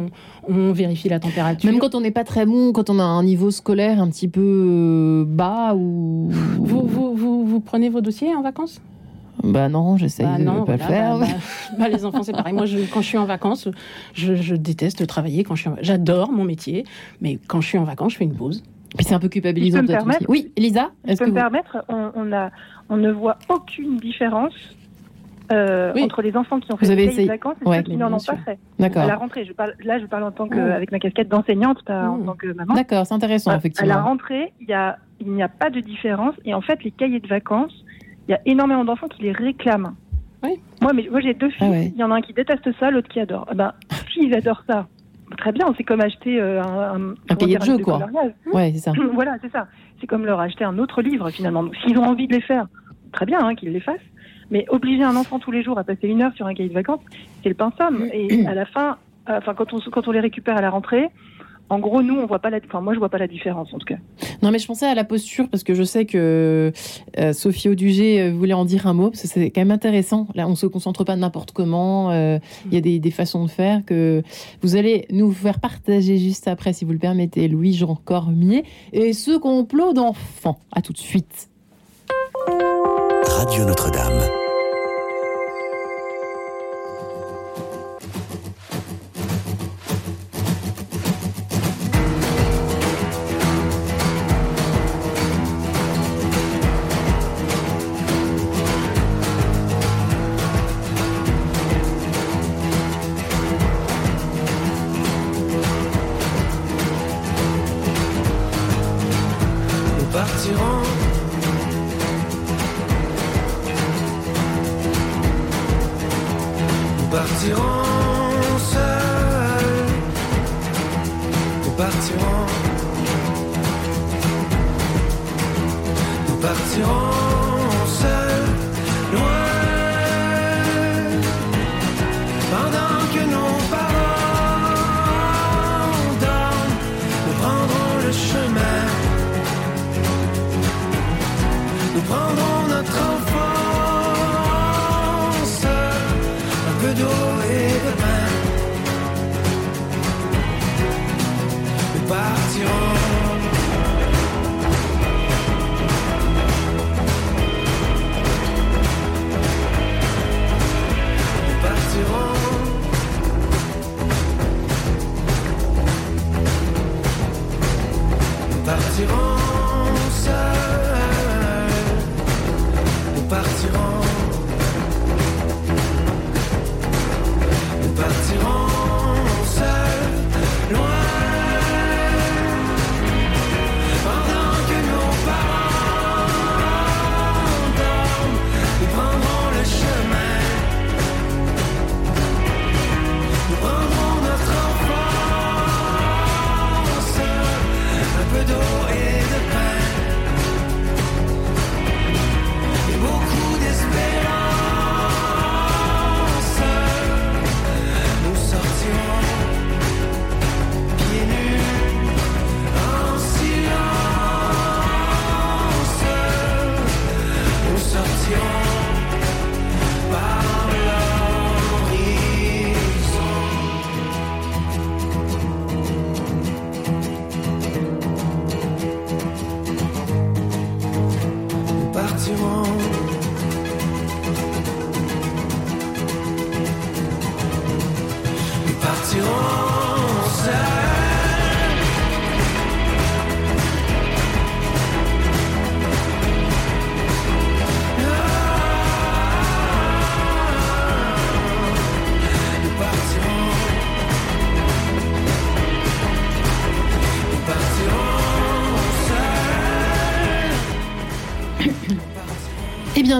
on, 0.47 0.53
on 0.53 0.71
vérifie 0.71 1.09
la 1.09 1.19
température. 1.19 1.69
Même 1.69 1.79
quand 1.79 1.95
on 1.95 2.01
n'est 2.01 2.11
pas 2.11 2.23
très 2.23 2.45
bon, 2.45 2.71
quand 2.73 2.89
on 2.89 2.99
a 2.99 3.03
un 3.03 3.23
niveau 3.23 3.49
scolaire 3.51 4.01
un 4.01 4.09
petit 4.09 4.27
peu 4.27 4.41
euh, 4.41 5.25
bas 5.27 5.73
ou. 5.75 6.29
Vous, 6.59 6.81
vous, 6.87 7.15
vous, 7.15 7.45
vous 7.45 7.59
prenez 7.59 7.89
vos 7.89 8.01
dossiers 8.01 8.35
en 8.35 8.41
vacances? 8.41 8.81
Bah 9.45 9.69
non, 9.69 9.97
j'essaye 9.97 10.25
Bah 10.25 10.37
de 10.37 10.43
non, 10.43 10.65
pas 10.65 10.73
le 10.73 10.77
faire. 10.79 11.17
bah, 11.19 11.25
bah, 11.27 11.75
bah, 11.79 11.87
les 11.89 12.03
enfants, 12.05 12.23
c'est 12.23 12.31
pareil. 12.31 12.53
Moi, 12.53 12.65
je, 12.65 12.79
quand 12.91 13.01
je 13.01 13.07
suis 13.07 13.17
en 13.17 13.25
vacances, 13.25 13.67
je, 14.13 14.35
je 14.35 14.55
déteste 14.55 15.05
travailler. 15.07 15.43
Quand 15.43 15.55
je 15.55 15.61
suis 15.61 15.69
en- 15.69 15.75
J'adore 15.81 16.31
mon 16.31 16.43
métier, 16.43 16.83
mais 17.21 17.37
quand 17.47 17.61
je 17.61 17.67
suis 17.67 17.77
en 17.77 17.83
vacances, 17.83 18.13
je 18.13 18.17
fais 18.17 18.23
une 18.25 18.35
pause. 18.35 18.63
Puis 18.97 19.05
c'est 19.05 19.13
un 19.13 19.19
peu 19.19 19.27
culpabilisant 19.29 19.79
Je 19.81 19.85
peux 19.85 19.91
me 19.93 19.97
peut-être 19.99 20.07
aussi. 20.21 20.25
Oui, 20.29 20.51
Elisa, 20.55 20.89
Je 21.05 21.11
est-ce 21.11 21.19
peux 21.19 21.25
que 21.25 21.29
me 21.31 21.35
vous... 21.35 21.41
permettre, 21.41 21.83
on, 21.89 22.11
on 22.15 22.31
a, 22.33 22.49
on 22.89 22.97
ne 22.97 23.11
voit 23.11 23.37
aucune 23.49 23.97
différence 23.97 24.53
euh, 25.51 25.91
Oui. 25.93 26.01
entre 26.03 26.21
les 26.23 26.35
enfants 26.35 26.59
qui 26.59 26.73
ont 26.73 26.77
fait 26.77 26.95
des 26.95 27.03
essayé. 27.03 27.27
vacances 27.27 27.57
et 27.63 27.67
Ouais, 27.69 27.77
ceux 27.77 27.83
qui 27.83 27.97
n'en 27.97 28.11
ont 28.11 28.17
sûr. 28.19 28.33
pas 28.33 28.41
fait. 28.41 28.59
D'accord. 28.79 29.03
À 29.03 29.07
la 29.07 29.15
rentrée, 29.15 29.45
je 29.45 29.53
parle, 29.53 29.73
là, 29.83 29.99
je 29.99 30.05
parle 30.07 30.23
en 30.23 30.31
tant 30.31 30.47
que, 30.47 30.55
Mm. 30.57 30.71
avec 30.71 30.91
ma 30.91 30.97
casquette 30.99 31.27
d'enseignante, 31.29 31.83
pas 31.85 32.09
en 32.09 32.17
Mm. 32.17 32.25
tant 32.25 32.33
que 32.33 32.47
maman. 32.47 32.73
D'accord, 32.73 33.05
c'est 33.05 33.13
intéressant, 33.13 33.51
À 33.51 33.53
la 33.53 33.59
effectivement. 33.59 34.01
rentrée, 34.03 34.53
il 34.59 34.67
y 34.69 34.73
a, 34.73 34.97
il 35.19 35.31
n'y 35.31 35.43
a 35.43 35.47
pas 35.49 35.69
de 35.69 35.81
différence. 35.81 36.33
Et 36.45 36.53
en 36.55 36.61
fait, 36.61 36.83
les 36.83 36.89
cahiers 36.91 37.19
de 37.19 37.27
vacances, 37.27 37.73
il 38.27 38.31
y 38.31 38.33
a 38.33 38.41
énormément 38.45 38.85
d'enfants 38.85 39.07
qui 39.07 39.23
les 39.23 39.31
réclament. 39.31 39.95
Oui. 40.43 40.59
Moi, 40.81 40.93
mais, 40.93 41.07
moi 41.09 41.21
j'ai 41.21 41.33
deux 41.33 41.49
filles. 41.49 41.67
Ah 41.67 41.71
ouais. 41.71 41.91
Il 41.93 41.99
y 41.99 42.03
en 42.03 42.11
a 42.11 42.15
un 42.15 42.21
qui 42.21 42.33
déteste 42.33 42.67
ça, 42.79 42.91
l'autre 42.91 43.07
qui 43.07 43.19
adore. 43.19 43.47
Eh 43.51 43.55
ben, 43.55 43.73
s'ils 44.13 44.33
adorent 44.35 44.63
ça, 44.67 44.87
très 45.37 45.51
bien. 45.51 45.67
C'est 45.77 45.83
comme 45.83 46.01
acheter 46.01 46.39
euh, 46.39 46.61
un, 46.61 47.13
un, 47.29 47.35
cahier 47.35 47.57
de 47.57 47.63
jeu, 47.63 47.77
quoi. 47.77 47.99
coloriage. 47.99 48.33
Ouais, 48.53 48.71
c'est 48.73 48.79
ça. 48.79 48.93
voilà, 49.13 49.37
c'est 49.41 49.51
ça. 49.51 49.67
C'est 49.99 50.07
comme 50.07 50.25
leur 50.25 50.39
acheter 50.39 50.63
un 50.63 50.77
autre 50.77 51.01
livre, 51.01 51.29
finalement. 51.29 51.63
Donc, 51.63 51.75
s'ils 51.77 51.97
ont 51.97 52.05
envie 52.05 52.27
de 52.27 52.33
les 52.33 52.41
faire, 52.41 52.67
très 53.11 53.25
bien 53.25 53.39
hein, 53.39 53.55
qu'ils 53.55 53.71
les 53.71 53.79
fassent. 53.79 53.99
Mais 54.51 54.65
obliger 54.69 55.03
un 55.03 55.15
enfant 55.15 55.39
tous 55.39 55.51
les 55.51 55.63
jours 55.63 55.79
à 55.79 55.83
passer 55.83 56.07
une 56.07 56.21
heure 56.21 56.33
sur 56.35 56.45
un 56.45 56.53
cahier 56.53 56.69
de 56.69 56.73
vacances, 56.73 57.01
c'est 57.41 57.49
le 57.49 57.55
pain 57.55 57.71
somme. 57.77 58.07
Et 58.13 58.45
à 58.45 58.53
la 58.53 58.65
fin, 58.65 58.97
euh, 59.29 59.37
enfin, 59.37 59.55
quand 59.55 59.73
on, 59.73 59.79
quand 59.91 60.07
on 60.07 60.11
les 60.11 60.19
récupère 60.19 60.55
à 60.55 60.61
la 60.61 60.69
rentrée, 60.69 61.09
en 61.69 61.79
gros, 61.79 62.03
nous, 62.03 62.15
on 62.15 62.25
voit 62.27 62.39
pas 62.39 62.49
la, 62.51 62.59
enfin, 62.65 62.79
moi, 62.79 62.93
je 62.93 62.99
vois 62.99 63.09
pas 63.09 63.17
la 63.17 63.27
différence, 63.27 63.73
en 63.73 63.79
tout 63.79 63.85
cas. 63.85 63.97
Non, 64.43 64.51
mais 64.51 64.59
je 64.59 64.67
pensais 64.67 64.85
à 64.85 64.93
la 64.93 65.03
posture 65.03 65.49
parce 65.49 65.63
que 65.63 65.73
je 65.73 65.81
sais 65.83 66.05
que 66.05 66.71
euh, 67.17 67.33
Sophie 67.33 67.69
Audugé 67.69 68.21
euh, 68.21 68.31
voulait 68.31 68.53
en 68.53 68.65
dire 68.65 68.85
un 68.85 68.93
mot 68.93 69.09
parce 69.09 69.23
que 69.23 69.27
c'est 69.27 69.49
quand 69.49 69.61
même 69.61 69.71
intéressant. 69.71 70.27
Là, 70.35 70.47
on 70.47 70.55
se 70.55 70.67
concentre 70.67 71.03
pas 71.03 71.15
n'importe 71.15 71.51
comment. 71.53 72.11
euh, 72.11 72.37
Il 72.67 72.75
y 72.75 72.77
a 72.77 72.81
des, 72.81 72.99
des 72.99 73.11
façons 73.11 73.45
de 73.45 73.49
faire 73.49 73.83
que 73.83 74.21
vous 74.61 74.75
allez 74.75 75.07
nous 75.11 75.31
faire 75.31 75.59
partager 75.59 76.17
juste 76.17 76.47
après, 76.47 76.71
si 76.73 76.85
vous 76.85 76.91
le 76.91 76.99
permettez, 76.99 77.47
Louis-Jean 77.47 77.95
Cormier 77.95 78.63
et 78.93 79.13
ce 79.13 79.35
complot 79.37 79.93
d'enfants. 79.93 80.59
À 80.71 80.81
tout 80.83 80.93
de 80.93 80.99
suite. 80.99 81.49
Radio 83.25 83.65
Notre-Dame. 83.65 84.44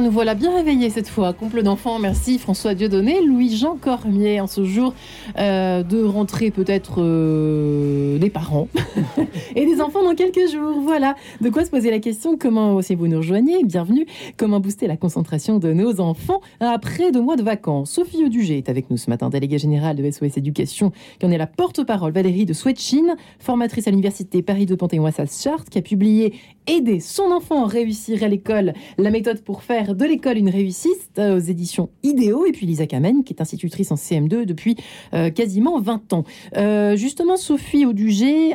Nous 0.01 0.11
voilà 0.11 0.35
bien 0.35 0.53
réveillés 0.55 0.89
cette 0.89 1.07
fois. 1.07 1.33
Complot 1.33 1.61
d'enfants, 1.61 1.99
merci 1.99 2.37
François 2.39 2.73
Dieudonné, 2.73 3.21
Louis-Jean 3.21 3.77
Cormier, 3.79 4.41
en 4.41 4.47
ce 4.47 4.65
jour 4.65 4.93
euh, 5.37 5.83
de 5.83 6.03
rentrée 6.03 6.51
peut-être 6.51 6.95
euh, 7.01 8.04
des 8.17 8.29
parents 8.29 8.67
et 9.55 9.65
des 9.65 9.81
enfants 9.81 10.03
dans 10.03 10.15
quelques 10.15 10.51
jours. 10.51 10.79
Voilà, 10.81 11.15
de 11.41 11.49
quoi 11.49 11.65
se 11.65 11.69
poser 11.69 11.91
la 11.91 11.99
question, 11.99 12.37
comment, 12.37 12.81
si 12.81 12.95
vous 12.95 13.07
nous 13.07 13.17
rejoignez, 13.17 13.63
bienvenue, 13.63 14.05
comment 14.37 14.59
booster 14.59 14.87
la 14.87 14.97
concentration 14.97 15.59
de 15.59 15.73
nos 15.73 15.99
enfants 15.99 16.41
après 16.59 17.11
deux 17.11 17.21
mois 17.21 17.35
de 17.35 17.43
vacances? 17.43 17.91
Sophie 17.91 18.23
Audugé 18.23 18.57
est 18.57 18.69
avec 18.69 18.89
nous 18.89 18.97
ce 18.97 19.09
matin, 19.09 19.29
déléguée 19.29 19.57
générale 19.57 19.97
de 19.97 20.09
SOS 20.09 20.37
Éducation, 20.37 20.91
qui 21.19 21.25
en 21.25 21.31
est 21.31 21.37
la 21.37 21.47
porte-parole. 21.47 22.11
Valérie 22.11 22.45
de 22.45 22.53
Swetchine, 22.53 23.15
formatrice 23.39 23.87
à 23.87 23.91
l'université 23.91 24.41
Paris 24.41 24.65
de 24.65 24.75
Panthéon-Assas 24.75 25.47
qui 25.69 25.77
a 25.77 25.81
publié 25.81 26.33
Aider 26.67 26.99
son 26.99 27.31
enfant 27.31 27.63
à 27.63 27.67
réussir 27.67 28.23
à 28.23 28.27
l'école, 28.27 28.73
la 28.97 29.11
méthode 29.11 29.41
pour 29.41 29.61
faire 29.61 29.93
de 29.93 30.03
l'école 30.03 30.37
une 30.37 30.49
réussite 30.49 31.19
aux 31.19 31.37
éditions 31.37 31.89
Idéo 32.01 32.47
et 32.47 32.51
puis 32.51 32.65
Lisa 32.65 32.87
Kamen 32.87 33.23
qui 33.23 33.33
est 33.33 33.41
institutrice 33.41 33.91
en 33.91 33.95
CM2 33.95 34.45
depuis 34.45 34.75
euh, 35.13 35.29
quasiment 35.29 35.79
20 35.79 36.13
ans. 36.13 36.23
Euh, 36.57 36.95
justement, 36.95 37.37
Sophie 37.37 37.85
Audugé, 37.85 38.04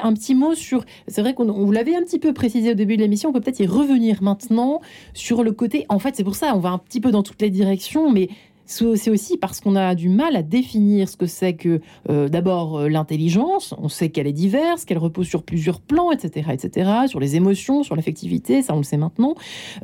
un 0.03 0.12
petit 0.14 0.34
mot 0.34 0.55
sur. 0.55 0.84
C'est 1.09 1.20
vrai 1.20 1.34
qu'on 1.34 1.48
on 1.48 1.64
vous 1.64 1.72
l'avait 1.72 1.96
un 1.96 2.03
petit 2.03 2.18
peu 2.18 2.32
précisé 2.32 2.70
au 2.70 2.74
début 2.74 2.96
de 2.96 3.03
l'émission, 3.03 3.30
on 3.30 3.32
peut 3.32 3.40
peut-être 3.40 3.61
y 3.61 3.66
revenir 3.66 4.22
maintenant 4.22 4.80
sur 5.14 5.42
le 5.42 5.53
côté. 5.53 5.86
En 5.88 5.98
fait, 5.98 6.16
c'est 6.16 6.24
pour 6.24 6.36
ça, 6.36 6.55
on 6.55 6.59
va 6.59 6.70
un 6.70 6.78
petit 6.78 7.01
peu 7.01 7.11
dans 7.11 7.22
toutes 7.22 7.42
les 7.42 7.51
directions, 7.51 8.11
mais 8.11 8.28
c'est 8.70 9.10
aussi 9.10 9.36
parce 9.36 9.60
qu'on 9.60 9.74
a 9.74 9.94
du 9.94 10.08
mal 10.08 10.36
à 10.36 10.42
définir 10.42 11.08
ce 11.08 11.16
que 11.16 11.26
c'est 11.26 11.54
que 11.54 11.80
euh, 12.08 12.28
d'abord 12.28 12.78
euh, 12.78 12.88
l'intelligence. 12.88 13.74
On 13.78 13.88
sait 13.88 14.10
qu'elle 14.10 14.28
est 14.28 14.32
diverse, 14.32 14.84
qu'elle 14.84 14.98
repose 14.98 15.26
sur 15.26 15.42
plusieurs 15.42 15.80
plans, 15.80 16.12
etc., 16.12 16.50
etc., 16.52 16.90
sur 17.08 17.18
les 17.18 17.34
émotions, 17.34 17.82
sur 17.82 17.96
l'affectivité, 17.96 18.62
ça 18.62 18.74
on 18.74 18.78
le 18.78 18.84
sait 18.84 18.96
maintenant. 18.96 19.34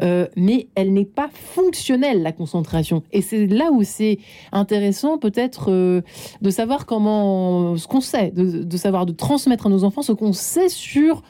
Euh, 0.00 0.28
mais 0.36 0.68
elle 0.76 0.92
n'est 0.92 1.04
pas 1.04 1.28
fonctionnelle 1.32 2.22
la 2.22 2.32
concentration. 2.32 3.02
Et 3.12 3.22
c'est 3.22 3.46
là 3.46 3.70
où 3.72 3.82
c'est 3.82 4.18
intéressant 4.52 5.18
peut-être 5.18 5.70
de 5.70 6.50
savoir 6.50 6.86
comment 6.86 7.76
ce 7.76 7.88
qu'on 7.88 8.00
sait, 8.00 8.30
de, 8.30 8.76
savoir 8.76 9.06
de 9.06 9.12
transmettre 9.12 9.66
à 9.66 9.70
nos 9.70 9.84
enfants 9.84 10.02
ce 10.02 10.12
qu'on 10.12 10.32
sait 10.32 10.68
sur 10.68 11.22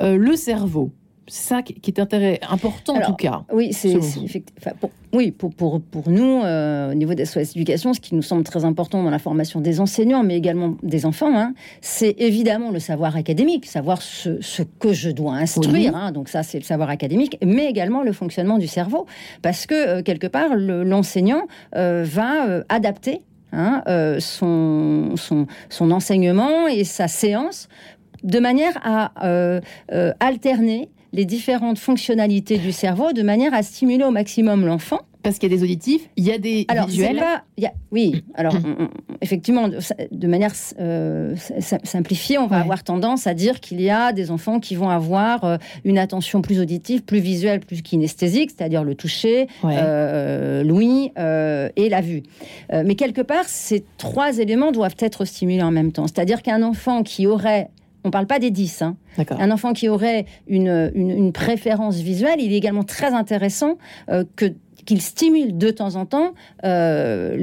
le 0.00 0.34
cerveau. 0.36 0.92
C'est 1.28 1.48
ça 1.54 1.62
qui 1.62 1.74
est 1.86 1.98
intérêt, 2.00 2.40
important 2.50 2.94
en 2.96 3.00
tout 3.00 3.14
cas. 3.14 3.42
Oui, 3.52 3.72
c'est 3.72 3.96
enfin, 3.96 4.72
pour, 4.80 4.90
oui, 5.12 5.30
pour, 5.30 5.54
pour, 5.54 5.80
pour 5.80 6.10
nous, 6.10 6.42
euh, 6.42 6.90
au 6.90 6.94
niveau 6.94 7.14
des 7.14 7.24
SOS 7.24 7.54
Éducation, 7.54 7.94
ce 7.94 8.00
qui 8.00 8.14
nous 8.14 8.22
semble 8.22 8.42
très 8.42 8.64
important 8.64 9.02
dans 9.02 9.10
la 9.10 9.20
formation 9.20 9.60
des 9.60 9.78
enseignants, 9.80 10.24
mais 10.24 10.36
également 10.36 10.76
des 10.82 11.06
enfants, 11.06 11.32
hein, 11.38 11.54
c'est 11.80 12.14
évidemment 12.18 12.70
le 12.70 12.80
savoir 12.80 13.14
académique, 13.16 13.66
savoir 13.66 14.02
ce, 14.02 14.40
ce 14.40 14.62
que 14.62 14.92
je 14.92 15.10
dois 15.10 15.34
instruire. 15.34 15.92
Oui. 15.94 15.98
hein, 16.00 16.10
donc 16.12 16.28
ça, 16.28 16.42
c'est 16.42 16.58
le 16.58 16.64
savoir 16.64 16.90
académique, 16.90 17.38
mais 17.44 17.66
également 17.66 18.02
le 18.02 18.12
fonctionnement 18.12 18.58
du 18.58 18.66
cerveau, 18.66 19.06
parce 19.42 19.66
que 19.66 19.74
euh, 19.98 20.02
quelque 20.02 20.26
part, 20.26 20.56
le- 20.56 20.82
l'enseignant 20.82 21.42
euh, 21.76 22.04
va 22.04 22.62
adapter 22.68 23.22
hein, 23.52 23.82
son, 24.18 25.14
son, 25.16 25.46
son 25.68 25.90
enseignement 25.92 26.66
et 26.66 26.84
sa 26.84 27.06
séance 27.06 27.68
de 28.24 28.38
manière 28.38 28.74
à 28.82 29.12
euh, 29.26 29.60
euh, 29.92 30.12
alterner 30.20 30.88
les 31.12 31.24
différentes 31.24 31.78
fonctionnalités 31.78 32.58
du 32.58 32.72
cerveau 32.72 33.12
de 33.12 33.22
manière 33.22 33.52
à 33.54 33.62
stimuler 33.62 34.04
au 34.04 34.10
maximum 34.10 34.64
l'enfant. 34.66 35.00
Parce 35.22 35.38
qu'il 35.38 35.52
y 35.52 35.54
a 35.54 35.56
des 35.56 35.62
auditifs, 35.62 36.08
il 36.16 36.24
y 36.24 36.32
a 36.32 36.38
des 36.38 36.64
Alors, 36.66 36.88
visuels. 36.88 37.14
pas- 37.18 37.44
il 37.56 37.62
y 37.62 37.66
a- 37.68 37.72
oui, 37.92 38.24
alors 38.34 38.56
on- 38.56 38.82
on- 38.86 38.88
effectivement, 39.20 39.68
de, 39.68 40.26
manière 40.26 40.50
euh, 40.80 41.36
sim- 41.60 41.78
simplifiée, 41.84 42.38
on 42.38 42.48
va 42.48 42.58
avoir 42.58 42.82
tendance 42.82 43.28
à 43.28 43.34
dire 43.34 43.60
qu'il 43.60 43.80
y 43.80 43.88
a 43.88 44.12
des 44.12 44.32
enfants 44.32 44.58
qui 44.58 44.74
vont 44.74 44.88
avoir 44.88 45.44
euh, 45.44 45.58
une 45.84 45.96
attention 45.96 46.42
plus 46.42 46.58
auditive, 46.58 47.02
plus 47.04 47.20
visuelle, 47.20 47.60
plus 47.60 47.82
kinesthésique, 47.82 48.50
c'est-à-dire 48.50 48.82
le 48.82 48.96
toucher, 48.96 49.46
Ouais. 49.62 49.76
euh, 49.78 50.64
l'ouïe 50.64 51.12
et 51.16 51.88
la 51.88 52.00
vue. 52.00 52.24
Mais 52.72 52.96
quelque 52.96 53.20
part, 53.22 53.44
ces 53.46 53.84
trois 53.98 54.38
éléments 54.38 54.72
doivent 54.72 54.96
être 54.98 55.24
stimulés 55.24 55.62
en 55.62 55.70
même 55.70 55.92
temps. 55.92 56.08
C'est-à-dire 56.08 56.42
qu'un 56.42 56.64
enfant 56.64 57.04
qui 57.04 57.28
aurait 57.28 57.68
on 58.04 58.08
ne 58.08 58.12
parle 58.12 58.26
pas 58.26 58.38
des 58.38 58.50
10. 58.50 58.82
hein. 58.82 58.96
Un 59.30 59.50
enfant 59.50 59.72
qui 59.72 59.88
aurait 59.88 60.26
une, 60.48 60.90
une- 60.94 61.10
une 61.10 61.32
préférence 61.32 61.96
visuelle, 62.00 62.40
il 62.40 62.52
est 62.52 62.56
également 62.56 62.84
très 62.84 63.12
intéressant 63.12 63.78
euh, 64.10 64.24
que 64.36 64.46
qu'il 64.84 65.00
stimule 65.00 65.56
de 65.56 65.70
temps 65.70 65.94
en 65.94 66.06
temps 66.06 66.32
euh, 66.64 67.36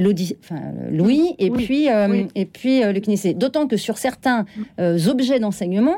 enfin, 0.43 0.59
l'ouïe 0.91 1.35
et, 1.39 1.49
Oui, 1.49 1.63
puis, 1.63 1.89
euh, 1.89 2.07
oui. 2.09 2.27
et 2.35 2.43
puis 2.45 2.81
le 2.83 2.99
kinésé. 2.99 3.33
D'autant 3.33 3.65
que 3.67 3.77
sur 3.77 3.97
certains 3.97 4.45
objets 5.07 5.39
d'enseignement, 5.39 5.95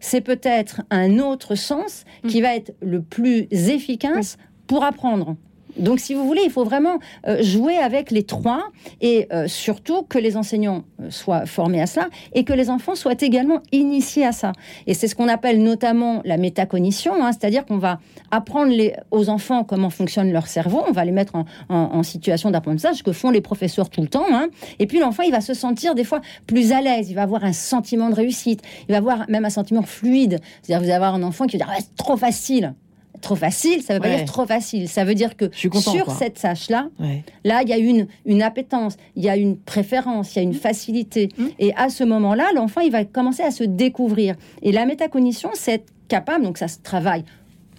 c'est 0.00 0.20
peut-être 0.20 0.82
un 0.90 1.18
autre 1.18 1.54
sens 1.54 2.04
qui 2.28 2.42
va 2.42 2.54
être 2.56 2.74
le 2.82 3.00
plus 3.00 3.46
efficace 3.50 4.36
pour 4.66 4.84
apprendre. 4.84 5.36
Donc, 5.76 6.00
si 6.00 6.14
vous 6.14 6.26
voulez, 6.26 6.42
il 6.44 6.50
faut 6.50 6.64
vraiment 6.64 6.98
euh, 7.26 7.42
jouer 7.42 7.76
avec 7.78 8.10
les 8.10 8.22
trois 8.24 8.64
et 9.00 9.26
euh, 9.32 9.48
surtout 9.48 10.02
que 10.02 10.18
les 10.18 10.36
enseignants 10.36 10.84
euh, 11.00 11.10
soient 11.10 11.46
formés 11.46 11.80
à 11.80 11.86
ça 11.86 12.08
et 12.34 12.44
que 12.44 12.52
les 12.52 12.68
enfants 12.70 12.94
soient 12.94 13.14
également 13.20 13.60
initiés 13.72 14.26
à 14.26 14.32
ça. 14.32 14.52
Et 14.86 14.94
c'est 14.94 15.08
ce 15.08 15.14
qu'on 15.14 15.28
appelle 15.28 15.62
notamment 15.62 16.20
la 16.24 16.36
métacognition, 16.36 17.14
hein, 17.24 17.30
c'est-à-dire 17.32 17.64
qu'on 17.66 17.78
va 17.78 18.00
apprendre 18.30 18.70
les, 18.72 18.94
aux 19.10 19.28
enfants 19.28 19.64
comment 19.64 19.90
fonctionne 19.90 20.30
leur 20.32 20.46
cerveau, 20.46 20.82
on 20.88 20.92
va 20.92 21.04
les 21.04 21.12
mettre 21.12 21.34
en, 21.36 21.44
en- 21.68 21.90
en 21.94 22.02
situation 22.02 22.50
d'apprentissage, 22.50 23.02
que 23.02 23.12
font 23.12 23.30
les 23.30 23.40
professeurs 23.40 23.88
tout 23.90 24.02
le 24.02 24.08
temps. 24.08 24.26
hein. 24.32 24.48
Et 24.78 24.86
puis 24.86 24.98
l'enfant, 25.00 25.22
il 25.22 25.32
va 25.32 25.40
se 25.40 25.54
sentir 25.54 25.94
des 25.94 26.04
fois 26.04 26.20
plus 26.46 26.72
à 26.72 26.80
l'aise, 26.80 27.10
il 27.10 27.14
va 27.14 27.22
avoir 27.22 27.44
un 27.44 27.52
sentiment 27.52 28.10
de 28.10 28.14
réussite, 28.14 28.60
il 28.88 28.92
va 28.92 28.98
avoir 28.98 29.28
même 29.28 29.44
un 29.44 29.50
sentiment 29.50 29.82
fluide. 29.82 30.38
C'est-à-dire 30.62 30.78
vous 30.78 30.84
allez 30.90 30.92
avoir 30.96 31.14
un 31.14 31.22
enfant 31.22 31.46
qui 31.46 31.56
va 31.56 31.64
dire 31.64 31.74
Ah, 31.74 31.80
c'est 31.80 31.96
trop 31.96 32.16
facile. 32.16 32.74
Trop 33.22 33.36
facile, 33.36 33.80
ça 33.82 33.94
veut 33.94 34.00
pas 34.00 34.08
Ouais. 34.08 34.16
dire 34.16 34.24
trop 34.26 34.44
facile. 34.46 34.88
Ça 34.88 35.04
veut 35.04 35.14
dire 35.14 35.36
que 35.36 35.48
suis 35.54 35.70
content, 35.70 35.92
sur 35.92 36.04
quoi. 36.04 36.14
cette 36.14 36.38
tâche-là, 36.40 36.88
Ouais. 37.00 37.22
Là, 37.44 37.62
il 37.62 37.68
y 37.70 37.72
a 37.72 37.78
une, 37.78 38.06
une 38.26 38.42
appétence, 38.42 38.96
il 39.16 39.22
y 39.24 39.28
a 39.30 39.36
une 39.36 39.56
préférence, 39.56 40.34
il 40.34 40.38
y 40.38 40.40
a 40.40 40.42
une 40.42 40.52
facilité. 40.54 41.28
Et 41.58 41.72
à 41.76 41.88
ce 41.88 42.04
moment-là, 42.04 42.48
l'enfant, 42.54 42.80
il 42.82 42.92
va 42.92 43.04
commencer 43.04 43.42
à 43.42 43.50
se 43.50 43.64
découvrir. 43.64 44.34
Et 44.62 44.72
la 44.72 44.84
métacognition, 44.86 45.50
c'est 45.54 45.72
être 45.72 45.92
capable, 46.08 46.44
donc 46.44 46.58
ça 46.58 46.68
se 46.68 46.78
travaille 46.82 47.24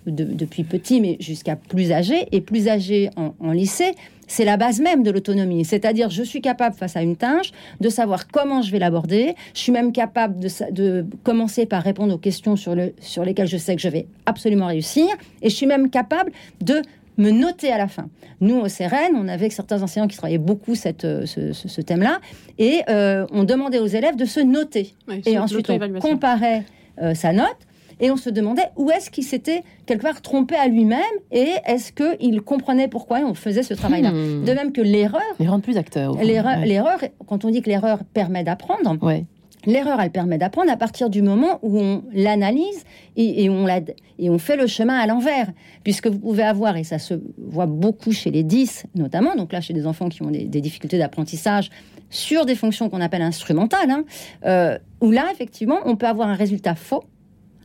de- 0.07 0.23
depuis 0.23 0.63
petit, 0.63 0.99
mais 1.01 1.17
jusqu'à 1.19 1.55
plus 1.55 1.91
âgé, 1.91 2.25
et 2.31 2.41
plus 2.41 2.67
âgé 2.67 3.09
en, 3.15 3.33
en 3.39 3.51
lycée, 3.51 3.91
c'est 4.27 4.45
la 4.45 4.57
base 4.57 4.79
même 4.79 5.03
de 5.03 5.11
l'autonomie. 5.11 5.65
C'est-à-dire, 5.65 6.09
je 6.09 6.23
suis 6.23 6.41
capable, 6.41 6.75
face 6.75 6.95
à 6.95 7.01
une 7.01 7.15
tâche, 7.15 7.51
de 7.81 7.89
savoir 7.89 8.27
comment 8.27 8.61
je 8.61 8.71
vais 8.71 8.79
l'aborder. 8.79 9.35
Je 9.53 9.59
suis 9.59 9.71
même 9.71 9.91
capable 9.91 10.39
de, 10.39 11.05
commencer 11.23 11.65
par 11.65 11.83
répondre 11.83 12.13
aux 12.13 12.17
questions 12.17 12.55
sur, 12.55 12.75
le, 12.75 12.93
sur 12.99 13.23
lesquelles 13.25 13.47
je 13.47 13.57
sais 13.57 13.75
que 13.75 13.81
je 13.81 13.89
vais 13.89 14.07
absolument 14.25 14.67
réussir. 14.67 15.07
Et 15.41 15.49
je 15.49 15.55
suis 15.55 15.65
même 15.67 15.89
capable 15.89 16.31
de 16.61 16.81
me 17.17 17.29
noter 17.29 17.71
à 17.71 17.77
la 17.77 17.87
fin. 17.87 18.07
Nous, 18.41 18.55
au 18.59 18.65
CRN, 18.67 19.15
on 19.15 19.27
avait 19.27 19.49
certains 19.51 19.83
enseignants 19.83 20.07
qui 20.07 20.17
travaillaient 20.17 20.39
beaucoup 20.39 20.73
cette, 20.73 21.05
euh, 21.05 21.25
ce, 21.27 21.53
ce- 21.53 21.67
ce 21.67 21.79
thème-là, 21.81 22.19
et 22.57 22.81
euh, 22.89 23.27
on 23.31 23.43
demandait 23.43 23.77
aux 23.79 23.85
élèves 23.85 24.15
de 24.15 24.25
se 24.25 24.39
noter. 24.39 24.95
Oui, 25.07 25.21
et 25.27 25.37
ensuite, 25.37 25.69
on 25.69 25.99
comparait 25.99 26.63
euh, 27.01 27.13
sa 27.13 27.31
note, 27.31 27.55
et 28.03 28.11
on 28.11 28.17
se 28.17 28.29
demandait 28.29 28.69
où 28.77 28.91
est-ce 28.91 29.09
qu'il 29.09 29.23
s'était 29.23 29.63
quelque 29.87 30.03
part 30.03 30.21
trompé 30.21 30.53
à 30.55 30.67
lui-même, 30.67 30.99
et 31.31 31.49
est-ce 31.65 31.91
qu'il 31.91 32.41
comprenait 32.41 32.87
pourquoi 32.87 33.19
on 33.21 33.33
faisait 33.33 33.63
ce 33.63 33.73
travail-là. 33.73 34.11
Hmm. 34.11 34.43
De 34.45 34.53
même 34.53 34.71
que 34.71 34.81
l'erreur, 34.81 35.21
Les 35.39 35.47
rendre 35.47 35.63
plus 35.63 35.73
fond. 35.73 36.15
l'erreur, 36.21 36.99
Ouais. 37.01 37.13
quand 37.27 37.45
on 37.45 37.49
dit 37.49 37.61
que 37.63 37.69
l'erreur 37.69 37.99
permet 38.13 38.43
d'apprendre, 38.43 38.95
Ouais. 39.01 39.25
L'erreur, 39.65 40.01
elle 40.01 40.11
permet 40.11 40.37
d'apprendre 40.37 40.69
à 40.69 40.75
partir 40.75 41.09
du 41.09 41.21
moment 41.21 41.59
où 41.61 41.79
on 41.79 42.03
l'analyse 42.11 42.83
et, 43.15 43.45
et 43.45 43.49
on 43.49 43.65
la- 43.65 43.79
et 44.19 44.29
on 44.29 44.37
fait 44.37 44.57
le 44.57 44.67
chemin 44.67 44.95
à 44.97 45.07
l'envers. 45.07 45.47
Puisque 45.85 46.07
vous 46.07 46.19
pouvez 46.19 46.43
avoir, 46.43 46.75
et 46.75 46.83
ça 46.83 46.99
se 46.99 47.13
voit 47.37 47.65
beaucoup 47.65 48.11
chez 48.11 48.29
les 48.29 48.43
10 48.43 48.83
notamment, 48.93 49.35
donc 49.35 49.53
là 49.53 49.61
chez 49.61 49.73
des 49.73 49.87
enfants 49.87 50.09
qui 50.09 50.21
ont 50.21 50.31
des, 50.31 50.43
des 50.43 50.59
difficultés 50.59 50.97
d'apprentissage 50.97 51.69
sur 52.09 52.45
des 52.45 52.55
fonctions 52.55 52.89
qu'on 52.89 52.99
appelle 52.99 53.21
instrumentales, 53.21 53.89
hein, 53.89 54.03
euh, 54.45 54.77
où 54.99 55.11
là, 55.11 55.27
effectivement, 55.31 55.77
on 55.85 55.95
peut 55.95 56.07
avoir 56.07 56.27
un 56.27 56.35
résultat 56.35 56.75
faux 56.75 57.05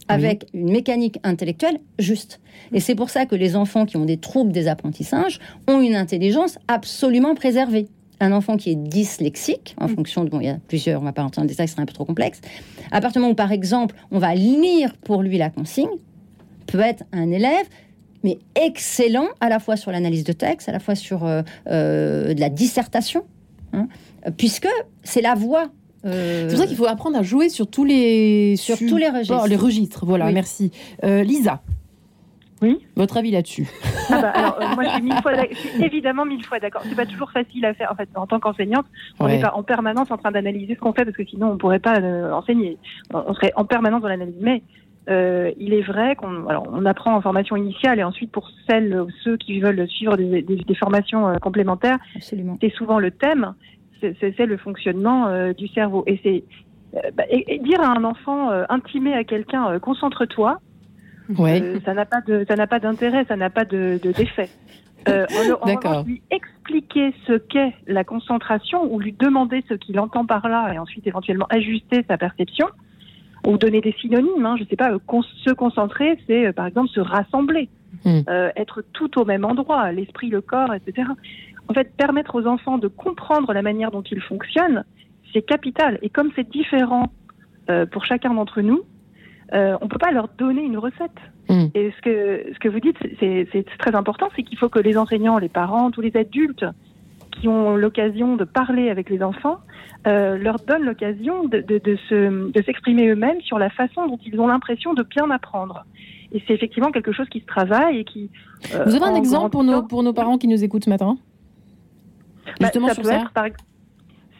avec 0.08 0.46
une 0.54 0.70
mécanique 0.70 1.18
intellectuelle 1.22 1.78
juste. 1.98 2.40
Et 2.72 2.80
c'est 2.80 2.94
pour 2.94 3.10
ça 3.10 3.26
que 3.26 3.34
les 3.34 3.56
enfants 3.56 3.86
qui 3.86 3.96
ont 3.96 4.04
des 4.04 4.16
troubles 4.16 4.52
des 4.52 4.68
apprentissages 4.68 5.38
ont 5.68 5.80
une 5.80 5.94
intelligence 5.94 6.58
absolument 6.68 7.34
préservée. 7.34 7.86
Un 8.20 8.32
enfant 8.32 8.56
qui 8.56 8.70
est 8.70 8.74
dyslexique, 8.74 9.76
en 9.78 9.86
fonction 9.86 10.24
de... 10.24 10.30
Bon, 10.30 10.40
il 10.40 10.46
y 10.46 10.50
a 10.50 10.58
plusieurs, 10.66 11.00
on 11.00 11.04
va 11.04 11.12
pas 11.12 11.22
rentrer 11.22 11.40
dans 11.40 11.44
le 11.44 11.48
détail, 11.48 11.68
c'est 11.68 11.78
un 11.78 11.86
peu 11.86 11.92
trop 11.92 12.04
complexe. 12.04 12.40
À 12.90 13.00
partir 13.00 13.12
du 13.12 13.18
moment 13.20 13.32
où, 13.32 13.36
par 13.36 13.52
exemple, 13.52 13.94
on 14.10 14.18
va 14.18 14.34
lire 14.34 14.96
pour 14.96 15.22
lui 15.22 15.38
la 15.38 15.50
consigne, 15.50 15.88
peut 16.66 16.80
être 16.80 17.04
un 17.12 17.30
élève, 17.30 17.66
mais 18.24 18.38
excellent 18.56 19.28
à 19.40 19.48
la 19.48 19.60
fois 19.60 19.76
sur 19.76 19.92
l'analyse 19.92 20.24
de 20.24 20.32
texte, 20.32 20.68
à 20.68 20.72
la 20.72 20.80
fois 20.80 20.94
sur 20.94 21.24
euh, 21.24 21.42
euh, 21.68 22.34
de 22.34 22.40
la 22.40 22.48
dissertation, 22.48 23.24
hein, 23.72 23.86
puisque 24.36 24.68
c'est 25.04 25.22
la 25.22 25.34
voix. 25.34 25.70
Euh, 26.04 26.42
C'est 26.48 26.54
pour 26.54 26.58
ça 26.58 26.66
qu'il 26.66 26.76
faut 26.76 26.86
apprendre 26.86 27.16
à 27.18 27.22
jouer 27.22 27.48
sur 27.48 27.68
tous 27.70 27.84
les 27.84 28.56
Sur 28.56 28.78
tous 28.78 28.96
les 28.96 29.08
registres. 29.10 29.46
les 29.48 29.56
registres. 29.56 30.06
Voilà, 30.06 30.26
Oui. 30.26 30.32
merci. 30.34 30.70
Euh, 31.04 31.22
Lisa. 31.22 31.60
Oui. 32.60 32.80
Votre 32.96 33.18
avis 33.18 33.30
là-dessus 33.30 33.68
Ah 34.10 34.20
bah, 34.20 34.30
alors, 34.30 34.58
euh, 34.60 34.74
moi, 34.74 34.82
je 34.84 34.88
suis, 34.90 35.02
mille 35.02 35.22
fois 35.22 35.36
d'ac- 35.36 35.50
je 35.52 35.56
suis 35.58 35.84
évidemment 35.84 36.24
mille 36.24 36.44
fois 36.44 36.58
d'accord. 36.58 36.82
C'est 36.88 36.96
pas 36.96 37.06
toujours 37.06 37.30
facile 37.30 37.64
à 37.64 37.72
faire. 37.74 37.92
En 37.92 37.94
fait, 37.94 38.08
en 38.16 38.26
tant 38.26 38.40
qu'enseignante, 38.40 38.84
on 39.20 39.26
Ouais. 39.26 39.36
n'est 39.36 39.40
pas 39.42 39.52
en 39.54 39.62
permanence 39.62 40.10
en 40.10 40.16
train 40.16 40.32
d'analyser 40.32 40.74
ce 40.74 40.80
qu'on 40.80 40.92
fait 40.92 41.04
parce 41.04 41.16
que 41.16 41.24
sinon, 41.24 41.52
on 41.52 41.56
pourrait 41.56 41.78
pas 41.78 42.00
euh, 42.00 42.32
enseigner. 42.32 42.76
On 43.14 43.32
serait 43.34 43.52
en 43.54 43.64
permanence 43.64 44.02
dans 44.02 44.08
l'analyse. 44.08 44.34
Mais 44.40 44.62
euh, 45.08 45.52
il 45.56 45.72
est 45.72 45.82
vrai 45.82 46.16
qu'on 46.16 46.48
alors, 46.48 46.66
on 46.72 46.84
apprend 46.84 47.14
en 47.14 47.20
formation 47.20 47.54
initiale 47.54 48.00
et 48.00 48.02
ensuite 48.02 48.32
pour 48.32 48.50
celles 48.68 48.92
ou 49.02 49.06
ceux 49.22 49.36
qui 49.36 49.60
veulent 49.60 49.86
suivre 49.88 50.16
des, 50.16 50.42
des- 50.42 50.56
des 50.56 50.74
formations 50.74 51.28
euh, 51.28 51.36
complémentaires, 51.36 51.98
Absolument. 52.16 52.58
c'est 52.60 52.72
souvent 52.74 52.98
le 52.98 53.12
thème, 53.12 53.54
c'est 54.00 54.46
le 54.46 54.56
fonctionnement 54.56 55.26
euh, 55.28 55.52
du 55.52 55.68
cerveau. 55.68 56.04
Et 56.06 56.20
c'est 56.22 56.44
euh, 56.96 57.10
bah, 57.14 57.24
et, 57.30 57.54
et 57.54 57.58
dire 57.58 57.80
à 57.80 57.88
un 57.96 58.04
enfant, 58.04 58.50
euh, 58.50 58.64
intimer 58.68 59.14
à 59.14 59.24
quelqu'un, 59.24 59.78
concentre-toi, 59.78 60.60
Ouais. 61.38 61.74
ça 61.84 61.92
n'a 61.92 62.06
pas 62.06 62.22
de, 62.22 62.46
ça 62.48 62.56
n'a 62.56 62.66
pas 62.66 62.78
d'intérêt, 62.80 63.24
ça 63.28 63.36
n'a 63.36 63.50
pas 63.50 63.66
de, 63.66 64.00
de- 64.02 64.12
d'effet. 64.12 64.48
Euh, 65.08 65.26
en, 65.60 65.70
en 65.88 66.02
lui 66.06 66.22
expliquer 66.30 67.12
ce 67.26 67.34
qu'est 67.34 67.74
la 67.86 68.02
concentration 68.04 68.90
ou 68.92 68.98
lui 68.98 69.12
demander 69.12 69.62
ce 69.68 69.74
qu'il 69.74 69.98
entend 70.00 70.24
par 70.24 70.48
là 70.48 70.72
et 70.72 70.78
ensuite 70.78 71.06
éventuellement 71.06 71.46
ajuster 71.50 72.04
sa 72.08 72.16
perception 72.16 72.66
ou 73.46 73.58
donner 73.58 73.80
des 73.82 73.92
synonymes. 74.00 74.44
Hein, 74.46 74.56
je 74.58 74.64
sais 74.64 74.76
pas, 74.76 74.92
euh, 74.92 74.98
con- 75.06 75.22
se 75.22 75.50
concentrer, 75.52 76.18
c'est 76.26 76.46
euh, 76.46 76.52
par 76.52 76.66
exemple 76.66 76.88
se 76.88 77.00
rassembler. 77.00 77.68
Mm. 78.04 78.20
euh, 78.28 78.50
être 78.54 78.82
tout 78.92 79.18
au 79.18 79.24
même 79.24 79.44
endroit, 79.46 79.90
l'esprit, 79.92 80.28
le 80.28 80.40
corps, 80.42 80.72
etc. 80.74 81.08
En 81.68 81.74
fait, 81.74 81.94
permettre 81.96 82.34
aux 82.34 82.46
enfants 82.46 82.78
de 82.78 82.88
comprendre 82.88 83.52
la 83.52 83.62
manière 83.62 83.90
dont 83.90 84.02
ils 84.02 84.20
fonctionnent, 84.20 84.84
c'est 85.32 85.42
capital. 85.42 85.98
Et 86.02 86.08
comme 86.08 86.30
c'est 86.34 86.48
différent 86.48 87.12
euh, 87.70 87.84
pour 87.86 88.04
chacun 88.06 88.32
d'entre 88.34 88.60
nous, 88.62 88.80
euh, 89.54 89.76
on 89.80 89.84
ne 89.84 89.90
peut 89.90 89.98
pas 89.98 90.10
leur 90.12 90.28
donner 90.38 90.62
une 90.62 90.78
recette. 90.78 91.18
Mm. 91.48 91.66
Et 91.74 91.92
ce 91.96 92.00
que, 92.02 92.52
ce 92.54 92.58
que 92.58 92.68
vous 92.68 92.80
dites, 92.80 92.96
c'est- 93.20 93.46
très 93.78 93.94
important, 93.94 94.28
c'est 94.34 94.42
qu'il 94.42 94.58
faut 94.58 94.68
que 94.68 94.78
les 94.78 94.96
enseignants, 94.96 95.38
les 95.38 95.48
parents, 95.48 95.90
tous 95.90 96.00
les 96.00 96.16
adultes 96.16 96.64
qui 97.32 97.48
ont 97.48 97.76
l'occasion 97.76 98.36
de 98.36 98.44
parler 98.44 98.90
avec 98.90 99.10
les 99.10 99.22
enfants, 99.22 99.58
euh, 100.06 100.36
leur 100.38 100.56
donnent 100.60 100.84
l'occasion 100.84 101.44
de, 101.46 101.60
de, 101.60 101.78
de 101.78 101.96
se- 102.08 102.50
de 102.50 102.62
s'exprimer 102.62 103.08
eux-mêmes 103.08 103.40
sur 103.42 103.58
la 103.58 103.70
façon 103.70 104.06
dont 104.06 104.18
ils 104.24 104.40
ont 104.40 104.46
l'impression 104.48 104.92
de 104.94 105.02
bien 105.02 105.30
apprendre. 105.30 105.84
Et 106.32 106.42
c'est 106.46 106.54
effectivement 106.54 106.90
quelque 106.90 107.12
chose 107.12 107.28
qui 107.28 107.40
se 107.40 107.46
travaille 107.46 107.98
et 107.98 108.04
qui... 108.04 108.30
Vous 108.86 108.94
avez 108.96 109.04
un 109.04 109.14
exemple 109.14 109.50
pour 109.50 109.64
nos, 109.64 109.82
pour 109.82 110.02
nos 110.02 110.12
parents 110.12 110.36
qui 110.36 110.48
nous 110.48 110.62
écoutent 110.64 110.84
ce 110.84 110.90
matin? 110.90 111.16
Bah, 112.60 112.68
ça 112.88 112.94
sur 112.94 113.02
peut 113.02 113.08
ça 113.08 113.16
être 113.16 113.30
par 113.32 113.44
ex- 113.46 113.56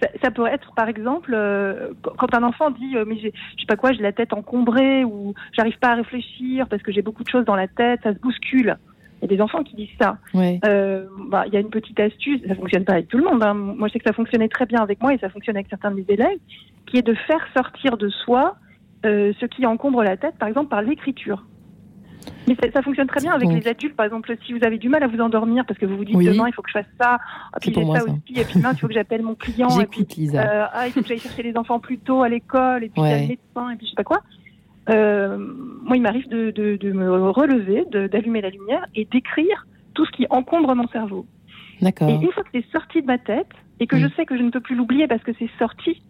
ça, 0.01 0.09
ça 0.23 0.31
peut 0.31 0.47
être 0.47 0.73
par 0.75 0.89
exemple 0.89 1.33
euh, 1.35 1.91
qu- 2.05 2.11
quand 2.17 2.35
un 2.35 2.43
enfant 2.45 2.71
dit 2.71 2.97
euh, 2.97 3.05
mais 3.07 3.17
j'ai 3.19 3.33
je 3.57 3.61
sais 3.61 3.67
pas 3.67 3.77
quoi 3.77 3.93
j'ai 3.93 4.03
la 4.03 4.13
tête 4.13 4.33
encombrée 4.33 5.05
ou 5.05 5.35
j'arrive 5.53 5.79
pas 5.79 5.89
à 5.89 5.95
réfléchir 5.97 6.69
parce 6.69 6.83
que 6.83 6.93
j'ai 6.93 7.03
beaucoup 7.03 7.25
de 7.25 7.29
choses 7.29 7.45
dans 7.45 7.57
la 7.57 7.67
tête 7.69 8.01
ça 8.05 8.13
se 8.15 8.19
bouscule 8.21 8.77
il 9.21 9.29
y 9.29 9.35
a 9.35 9.37
des 9.37 9.43
enfants 9.43 9.65
qui 9.65 9.75
disent 9.75 9.89
ça 10.01 10.19
Ouais. 10.35 10.61
Euh, 10.65 11.07
bah, 11.29 11.45
il 11.49 11.53
y 11.53 11.57
a 11.57 11.61
une 11.61 11.71
petite 11.71 11.99
astuce 11.99 12.41
ça 12.47 12.55
fonctionne 12.55 12.85
pas 12.85 12.93
avec 12.93 13.09
tout 13.09 13.19
le 13.19 13.25
monde 13.25 13.43
hein. 13.43 13.55
moi 13.55 13.89
je 13.89 13.95
sais 13.95 13.99
que 13.99 14.05
ça 14.07 14.13
fonctionnait 14.13 14.49
très 14.49 14.67
bien 14.67 14.81
avec 14.81 15.01
moi 15.03 15.13
et 15.15 15.19
ça 15.19 15.29
fonctionne 15.31 15.57
avec 15.57 15.67
certains 15.69 15.91
de 15.91 15.97
mes 15.97 16.07
élèves 16.09 16.39
qui 16.87 16.99
est 16.99 17.03
de 17.03 17.15
faire 17.15 17.45
sortir 17.57 17.97
de 17.97 18.09
soi 18.09 18.55
ce 19.05 19.47
qui 19.47 19.67
encombre 19.67 20.03
la 20.05 20.17
tête 20.17 20.37
par 20.39 20.49
exemple 20.49 20.69
par 20.69 20.83
l'écriture 20.83 21.45
mais 22.47 22.55
ça, 22.63 22.71
ça 22.73 22.83
fonctionne 22.83 23.07
très 23.07 23.21
bien 23.21 23.33
avec 23.33 23.49
les 23.49 23.67
adultes. 23.69 23.97
Par 23.97 24.07
exemple, 24.07 24.35
si 24.47 24.53
vous 24.53 24.65
avez 24.65 24.79
du 24.79 24.89
mal 24.89 25.03
à 25.03 25.07
vous 25.07 25.21
endormir 25.21 25.65
parce 25.67 25.79
que 25.79 25.87
vous 25.87 25.97
vous 25.97 26.05
dites 26.05 26.15
Oui. 26.17 26.27
demain 26.27 26.47
il 26.49 26.53
faut 26.55 26.63
que 26.63 26.69
je 26.71 26.79
fasse 26.79 26.87
ça, 27.01 27.19
ah, 27.53 27.59
puis 27.61 27.73
j'ai 27.75 27.85
ça, 27.85 27.99
ça. 28.01 28.05
aussi, 28.05 28.41
et 28.41 28.45
puis 28.45 28.55
demain 28.57 28.73
il 28.73 28.79
faut 28.79 28.89
que 28.89 28.95
j'appelle 28.95 29.23
mon 29.23 29.35
client, 29.35 29.69
et 29.81 29.87
puis 29.87 30.07
euh, 30.35 30.65
ah, 30.73 30.87
il 30.87 30.93
faut 30.93 31.01
que 31.03 31.09
j'aille 31.09 31.19
chercher 31.19 31.43
les 31.43 31.57
enfants 31.57 31.79
plus 31.81 31.99
tôt 31.99 32.23
à 32.23 32.29
l'école, 32.29 32.85
et 32.85 32.89
puis 32.89 33.03
il 33.03 33.05
y 33.05 33.07
a 33.07 33.15
Ouais. 33.17 33.23
le 33.23 33.29
médecin, 33.29 33.71
et 33.71 33.77
puis 33.77 33.87
je 33.87 33.91
sais 33.91 33.97
pas 33.97 34.05
quoi. 34.05 34.21
Euh, 34.91 35.37
moi, 35.83 35.97
il 35.97 36.03
m'arrive 36.03 36.29
de, 36.29 36.51
de, 36.51 36.77
de 36.77 36.93
me 36.93 37.31
relever, 37.31 37.85
d'allumer 37.91 38.41
la 38.41 38.49
lumière 38.51 38.87
et 38.95 39.05
d'écrire 39.05 39.67
tout 39.95 40.07
ce 40.07 40.11
qui 40.13 40.27
encombre 40.31 40.75
mon 40.75 40.89
cerveau. 40.89 41.27
D'accord. 41.83 42.09
Et 42.09 42.15
une 42.15 42.33
fois 42.33 42.43
que 42.43 42.49
c'est 42.55 42.65
sorti 42.73 43.03
de 43.03 43.07
ma 43.07 43.19
tête 43.19 43.49
et 43.81 43.87
que 43.87 43.99
je 43.99 44.07
sais 44.17 44.25
que 44.25 44.37
je 44.37 44.43
ne 44.43 44.51
peux 44.51 44.61
plus 44.61 44.75
l'oublier 44.77 45.07
parce 45.07 45.23
que 45.23 45.33
c'est 45.39 45.51
sorti, 45.59 46.03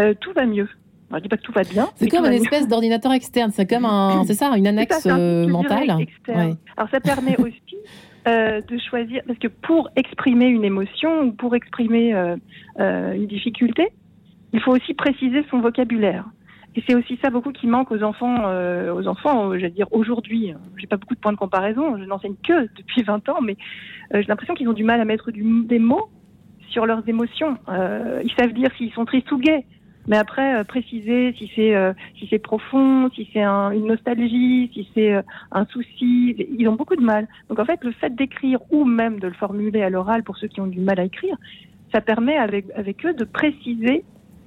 euh, 0.00 0.14
tout 0.20 0.32
va 0.32 0.46
mieux. 0.46 0.68
Alors, 1.10 1.18
je 1.18 1.22
dis 1.22 1.28
pas 1.28 1.36
que 1.38 1.42
tout 1.42 1.52
va 1.52 1.62
bien. 1.62 1.88
C'est 1.96 2.08
comme 2.08 2.26
une 2.26 2.32
espèce 2.34 2.68
d'ordinateur 2.68 3.12
externe. 3.12 3.50
C'est 3.50 3.66
comme 3.68 3.84
un, 3.86 4.24
c'est 4.24 4.34
ça, 4.34 4.52
une 4.56 4.66
annexe 4.66 5.00
ça, 5.00 5.14
un 5.14 5.18
euh, 5.18 5.46
mentale. 5.48 5.90
Ouais. 6.28 6.54
Alors 6.76 6.90
ça 6.90 7.00
permet 7.00 7.36
aussi 7.40 7.76
euh, 8.26 8.60
de 8.60 8.78
choisir, 8.78 9.22
parce 9.26 9.38
que 9.38 9.48
pour 9.48 9.88
exprimer 9.96 10.46
une 10.46 10.64
émotion 10.64 11.22
ou 11.22 11.32
pour 11.32 11.54
exprimer 11.54 12.12
euh, 12.14 12.36
euh, 12.78 13.12
une 13.14 13.26
difficulté, 13.26 13.88
il 14.52 14.60
faut 14.60 14.72
aussi 14.72 14.92
préciser 14.94 15.44
son 15.50 15.60
vocabulaire. 15.60 16.24
Et 16.76 16.82
c'est 16.86 16.94
aussi 16.94 17.18
ça 17.22 17.30
beaucoup 17.30 17.50
qui 17.52 17.66
manque 17.66 17.90
aux 17.90 18.02
enfants, 18.02 18.36
aux 18.94 19.06
enfants, 19.08 19.52
j'allais 19.54 19.70
dire 19.70 19.88
aujourd'hui. 19.90 20.52
J'ai 20.76 20.86
pas 20.86 20.96
beaucoup 20.98 21.14
de 21.14 21.18
points 21.20 21.32
de 21.32 21.38
comparaison, 21.38 21.96
je 21.98 22.04
n'enseigne 22.04 22.34
que 22.46 22.68
depuis 22.76 23.02
20 23.02 23.28
ans, 23.30 23.40
mais 23.42 23.56
j'ai 24.12 24.22
l'impression 24.28 24.54
qu'ils 24.54 24.68
ont 24.68 24.74
du 24.74 24.84
mal 24.84 25.00
à 25.00 25.04
mettre 25.04 25.32
du- 25.32 25.64
des 25.64 25.78
mots 25.80 26.08
sur 26.68 26.86
leurs 26.86 27.02
émotions. 27.08 27.56
Ils 27.68 28.30
savent 28.38 28.52
dire 28.52 28.68
s'ils 28.76 28.92
sont 28.92 29.06
tristes 29.06 29.32
ou 29.32 29.38
gays, 29.38 29.64
mais 30.08 30.16
après 30.16 30.56
euh, 30.56 30.64
préciser 30.64 31.34
si 31.38 31.50
c'est 31.54 31.76
euh, 31.76 31.92
si 32.18 32.26
c'est 32.28 32.38
profond, 32.38 33.10
si 33.14 33.28
c'est 33.32 33.42
un- 33.42 33.70
une 33.70 33.86
nostalgie, 33.86 34.70
si 34.72 34.88
c'est 34.94 35.14
euh, 35.14 35.22
un 35.52 35.66
souci, 35.66 36.34
ils 36.58 36.66
ont 36.66 36.74
beaucoup 36.74 36.96
de 36.96 37.04
mal. 37.04 37.28
Donc 37.48 37.58
en 37.58 37.64
fait, 37.64 37.84
le 37.84 37.92
fait 37.92 38.14
d'écrire 38.16 38.58
ou 38.70 38.84
même 38.84 39.20
de 39.20 39.28
le 39.28 39.34
formuler 39.34 39.82
à 39.82 39.90
l'oral 39.90 40.24
pour 40.24 40.38
ceux 40.38 40.48
qui 40.48 40.60
ont 40.60 40.66
du 40.66 40.80
mal 40.80 40.98
à 40.98 41.04
écrire, 41.04 41.36
ça 41.92 42.00
permet 42.00 42.36
avec 42.36 43.06
eux 43.06 43.14
de 43.14 43.24
préciser 43.24 44.04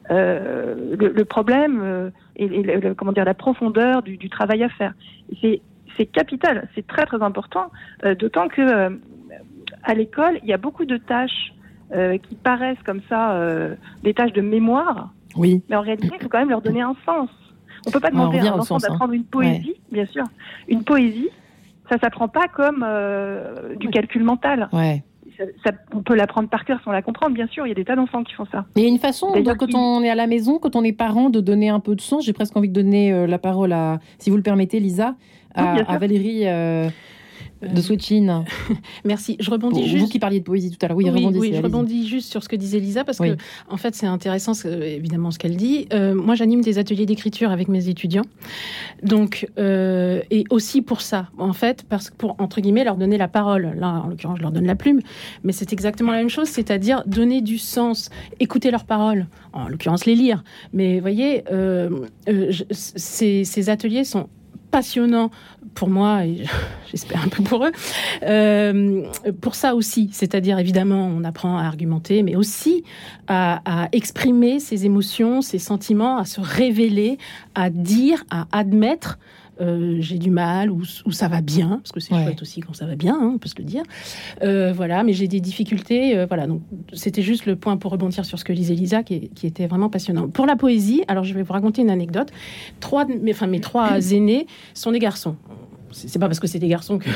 le, 0.09 1.23
problème 1.23 2.11
et, 2.35 2.47
comment 2.95 3.13
dire 3.13 3.25
la 3.25 3.33
profondeur 3.33 4.03
du, 4.03 4.29
travail 4.29 4.63
à 4.63 4.69
faire. 4.69 4.93
C'est 5.41 6.05
capital, 6.05 6.69
c'est 6.75 6.85
très 6.85 7.05
très 7.05 7.21
important, 7.23 7.71
d'autant 8.19 8.47
que 8.47 8.99
à 9.83 9.93
l'école 9.95 10.39
il 10.43 10.49
y 10.49 10.53
a 10.53 10.57
beaucoup 10.57 10.85
de 10.85 10.97
tâches 10.97 11.53
qui 11.91 12.35
paraissent 12.35 12.83
comme 12.85 13.01
ça 13.09 13.39
des 14.03 14.13
tâches 14.13 14.33
de 14.33 14.41
mémoire, 14.41 15.11
Oui. 15.35 15.61
mais 15.69 15.75
en 15.75 15.81
réalité 15.81 16.09
il 16.13 16.21
faut 16.23 16.29
quand 16.29 16.39
même 16.39 16.49
leur 16.49 16.61
donner 16.61 16.81
un 16.81 16.95
sens. 17.05 17.29
On 17.87 17.91
peut 17.91 17.99
pas 17.99 18.11
demander 18.11 18.39
à 18.39 18.53
un 18.53 18.59
enfant 18.59 18.75
hein. 18.75 18.79
d'apprendre 18.81 19.13
une 19.13 19.23
poésie, 19.23 19.75
bien 19.91 20.05
sûr. 20.05 20.23
Une 20.67 20.83
poésie, 20.83 21.29
ça 21.89 21.97
s'apprend 21.97 22.27
pas 22.27 22.47
comme 22.47 22.85
euh, 22.87 23.75
du 23.75 23.89
calcul 23.89 24.23
mental. 24.23 24.69
Ouais. 24.71 25.03
Ça- 25.37 25.45
ça- 25.65 25.71
on 25.93 26.03
peut 26.03 26.13
l'apprendre 26.15 26.47
par 26.47 26.63
cœur 26.65 26.79
sans 26.85 26.91
la 26.91 27.01
comprendre, 27.01 27.33
bien 27.33 27.47
sûr. 27.47 27.65
Il 27.65 27.69
y 27.69 27.71
a 27.71 27.75
des 27.75 27.85
tas 27.85 27.95
d'enfants 27.95 28.23
qui 28.23 28.33
font 28.33 28.45
ça. 28.51 28.65
Il 28.75 28.83
y 28.83 28.85
a 28.85 28.89
une 28.89 28.99
façon, 28.99 29.31
de- 29.31 29.53
quand 29.53 29.73
on 29.73 30.03
est 30.03 30.09
à 30.11 30.15
la 30.15 30.27
maison, 30.27 30.59
quand 30.59 30.75
on 30.75 30.83
est 30.83 30.91
parent, 30.91 31.31
de 31.31 31.39
donner 31.39 31.69
un 31.69 31.79
peu 31.79 31.95
de 31.95 32.01
sens. 32.01 32.23
J'ai 32.25 32.33
presque 32.33 32.55
envie 32.55 32.69
de 32.69 32.73
donner 32.73 33.11
euh, 33.11 33.25
la 33.25 33.39
parole 33.39 33.71
à, 33.73 33.99
si 34.19 34.29
vous 34.29 34.37
le 34.37 34.43
permettez, 34.43 34.79
Lisa, 34.79 35.15
Oui, 35.57 35.63
à 35.87 35.97
Valérie 35.97 36.47
euh, 36.47 36.87
de 37.61 37.81
Switchin. 37.81 38.43
Merci. 39.05 39.37
Je 39.39 39.49
rebondis 39.51 39.87
juste. 39.87 40.03
vous 40.03 40.09
qui 40.09 40.19
parliez 40.19 40.39
de 40.39 40.43
poésie 40.45 40.71
tout 40.71 40.77
à 40.83 40.87
l'heure. 40.87 40.97
Oui, 40.97 41.05
oui, 41.05 41.11
rebondissez, 41.11 41.39
oui, 41.51 41.53
je 41.55 41.61
rebondis 41.61 42.07
juste 42.07 42.31
sur 42.31 42.43
ce 42.43 42.49
que 42.49 42.55
disait 42.55 42.79
Lisa 42.79 43.03
parce 43.03 43.19
Oui. 43.19 43.31
que 43.31 43.41
en 43.69 43.77
fait 43.77 43.95
c'est 43.95 44.05
intéressant 44.07 44.53
évidemment 44.65 45.31
ce 45.31 45.39
qu'elle 45.39 45.55
dit. 45.57 45.87
Euh, 45.93 46.15
moi 46.15 46.35
j'anime 46.35 46.61
des 46.61 46.77
ateliers 46.79 47.05
d'écriture 47.05 47.51
avec 47.51 47.67
mes 47.67 47.87
étudiants, 47.89 48.25
donc 49.03 49.47
euh, 49.57 50.21
et 50.31 50.43
aussi 50.49 50.81
pour 50.81 51.01
ça 51.01 51.29
en 51.37 51.53
fait 51.53 51.83
parce 51.87 52.09
que 52.09 52.15
pour 52.15 52.35
entre 52.39 52.61
guillemets 52.61 52.83
leur 52.83 52.97
donner 52.97 53.17
la 53.17 53.27
parole. 53.27 53.73
Là 53.77 54.01
en 54.05 54.07
l'occurrence 54.07 54.37
je 54.37 54.43
leur 54.43 54.51
donne 54.51 54.65
la 54.65 54.75
plume, 54.75 55.01
mais 55.43 55.51
c'est 55.51 55.71
exactement 55.73 56.11
la 56.11 56.17
même 56.17 56.29
chose, 56.29 56.47
c'est-à-dire 56.47 57.03
donner 57.05 57.41
du 57.41 57.57
sens, 57.57 58.09
écouter 58.39 58.71
leurs 58.71 58.85
paroles, 58.85 59.27
en 59.53 59.67
l'occurrence 59.67 60.05
les 60.05 60.15
lire. 60.15 60.43
Mais 60.73 60.95
vous 60.95 61.01
voyez, 61.01 61.43
euh, 61.51 61.89
euh, 62.29 62.47
je- 62.49 62.63
ces, 62.71 63.43
ces 63.43 63.69
ateliers 63.69 64.03
sont 64.03 64.27
passionnants 64.71 65.31
pour 65.73 65.89
moi 65.89 66.25
et 66.25 66.45
j'espère 66.91 67.23
un 67.23 67.27
peu 67.27 67.43
pour 67.43 67.65
eux. 67.65 67.71
Euh, 68.23 69.03
pour 69.41 69.55
ça 69.55 69.75
aussi, 69.75 70.09
c'est-à-dire 70.11 70.59
évidemment, 70.59 71.07
on 71.07 71.23
apprend 71.23 71.57
à 71.57 71.63
argumenter, 71.63 72.23
mais 72.23 72.35
aussi 72.35 72.83
à, 73.27 73.61
à 73.65 73.89
exprimer 73.91 74.59
ses 74.59 74.85
émotions, 74.85 75.41
ses 75.41 75.59
sentiments, 75.59 76.17
à 76.17 76.25
se 76.25 76.41
révéler, 76.41 77.17
à 77.55 77.69
dire, 77.69 78.23
à 78.29 78.47
admettre. 78.51 79.17
Euh, 79.61 79.97
j'ai 79.99 80.17
du 80.17 80.31
mal 80.31 80.71
ou, 80.71 80.81
ou 81.05 81.11
ça 81.11 81.27
va 81.27 81.41
bien 81.41 81.79
parce 81.83 81.91
que 81.91 81.99
c'est 81.99 82.13
Ouais. 82.13 82.23
chouette 82.25 82.41
aussi 82.41 82.59
quand 82.61 82.73
ça 82.73 82.85
va 82.85 82.95
bien 82.95 83.15
hein, 83.15 83.31
on 83.35 83.37
peut 83.37 83.47
se 83.47 83.55
le 83.57 83.63
dire. 83.63 83.83
Euh, 84.43 84.73
voilà 84.75 85.03
mais 85.03 85.13
j'ai 85.13 85.27
des 85.27 85.39
difficultés 85.39 86.17
euh, 86.17 86.25
voilà 86.25 86.47
donc 86.47 86.61
c'était 86.93 87.21
juste 87.21 87.45
le 87.45 87.55
point 87.55 87.77
pour 87.77 87.91
rebondir 87.91 88.25
sur 88.25 88.39
ce 88.39 88.43
que 88.43 88.53
disait 88.53 88.73
Lisa 88.73 89.03
qui, 89.03 89.29
qui 89.29 89.47
était 89.47 89.67
vraiment 89.67 89.89
passionnant. 89.89 90.27
Pour 90.27 90.45
la 90.45 90.55
poésie 90.55 91.03
alors 91.07 91.23
je 91.23 91.33
vais 91.33 91.43
vous 91.43 91.53
raconter 91.53 91.81
une 91.83 91.89
anecdote. 91.91 92.29
Trois 92.79 93.05
mes, 93.05 93.31
enfin 93.31 93.47
mes 93.47 93.59
trois 93.61 93.99
aînés 94.11 94.47
sont 94.73 94.91
des 94.91 94.99
garçons. 94.99 95.35
C'est 95.91 96.19
pas 96.19 96.27
parce 96.27 96.39
que 96.39 96.47
c'est 96.47 96.57
des 96.59 96.69
garçons 96.69 96.99
que, 96.99 97.09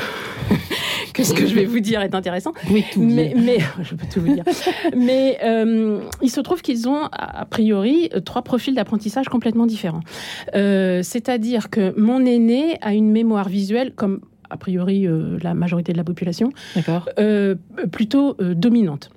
que 1.16 1.24
ce 1.24 1.32
que 1.32 1.46
je 1.46 1.54
vais 1.54 1.64
vous 1.64 1.80
dire 1.80 2.02
est 2.02 2.14
intéressant. 2.14 2.52
Oui, 2.70 2.84
tout 2.92 3.00
mais, 3.00 3.34
je 3.82 3.94
peux 3.94 4.06
tout 4.12 4.20
vous 4.20 4.34
dire. 4.34 4.44
mais 4.94 5.38
euh, 5.42 6.00
il 6.20 6.30
se 6.30 6.40
trouve 6.40 6.60
qu'ils 6.60 6.88
ont 6.88 7.08
a 7.10 7.44
priori 7.46 8.10
euh, 8.14 8.20
trois 8.20 8.42
profils 8.42 8.74
d'apprentissage 8.74 9.28
complètement 9.28 9.66
différents. 9.66 10.02
Euh, 10.54 11.02
C'est-à-dire 11.02 11.70
que 11.70 11.98
mon 11.98 12.24
aîné 12.26 12.76
a 12.82 12.92
une 12.92 13.10
mémoire 13.10 13.48
visuelle 13.48 13.92
comme 13.94 14.20
a 14.50 14.56
priori 14.56 15.06
euh, 15.06 15.38
la 15.42 15.54
majorité 15.54 15.92
de 15.92 15.96
la 15.98 16.04
population, 16.04 16.50
plutôt 17.90 18.34
dominante. 18.34 19.10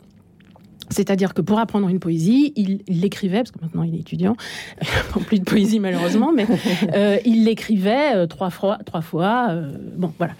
C'est-à-dire 0.90 1.34
que 1.34 1.42
pour 1.42 1.60
apprendre 1.60 1.88
une 1.88 2.00
poésie, 2.00 2.54
il 2.56 2.82
l'écrivait, 2.88 3.38
parce 3.38 3.52
que 3.52 3.60
maintenant 3.62 3.84
il 3.84 3.96
est 3.96 4.00
étudiant, 4.00 4.36
non 5.16 5.22
plus 5.22 5.40
de 5.40 5.44
poésie 5.44 5.80
malheureusement, 5.80 6.32
mais 6.34 6.46
euh, 6.96 7.18
il 7.26 7.46
l'écrivait 7.46 8.16
euh, 8.16 8.28
trois 8.28 8.50
fois. 8.50 8.80
Trois 8.86 9.02
fois 9.02 9.48
euh, 9.52 9.72
bon, 9.96 10.14
voilà. 10.18 10.34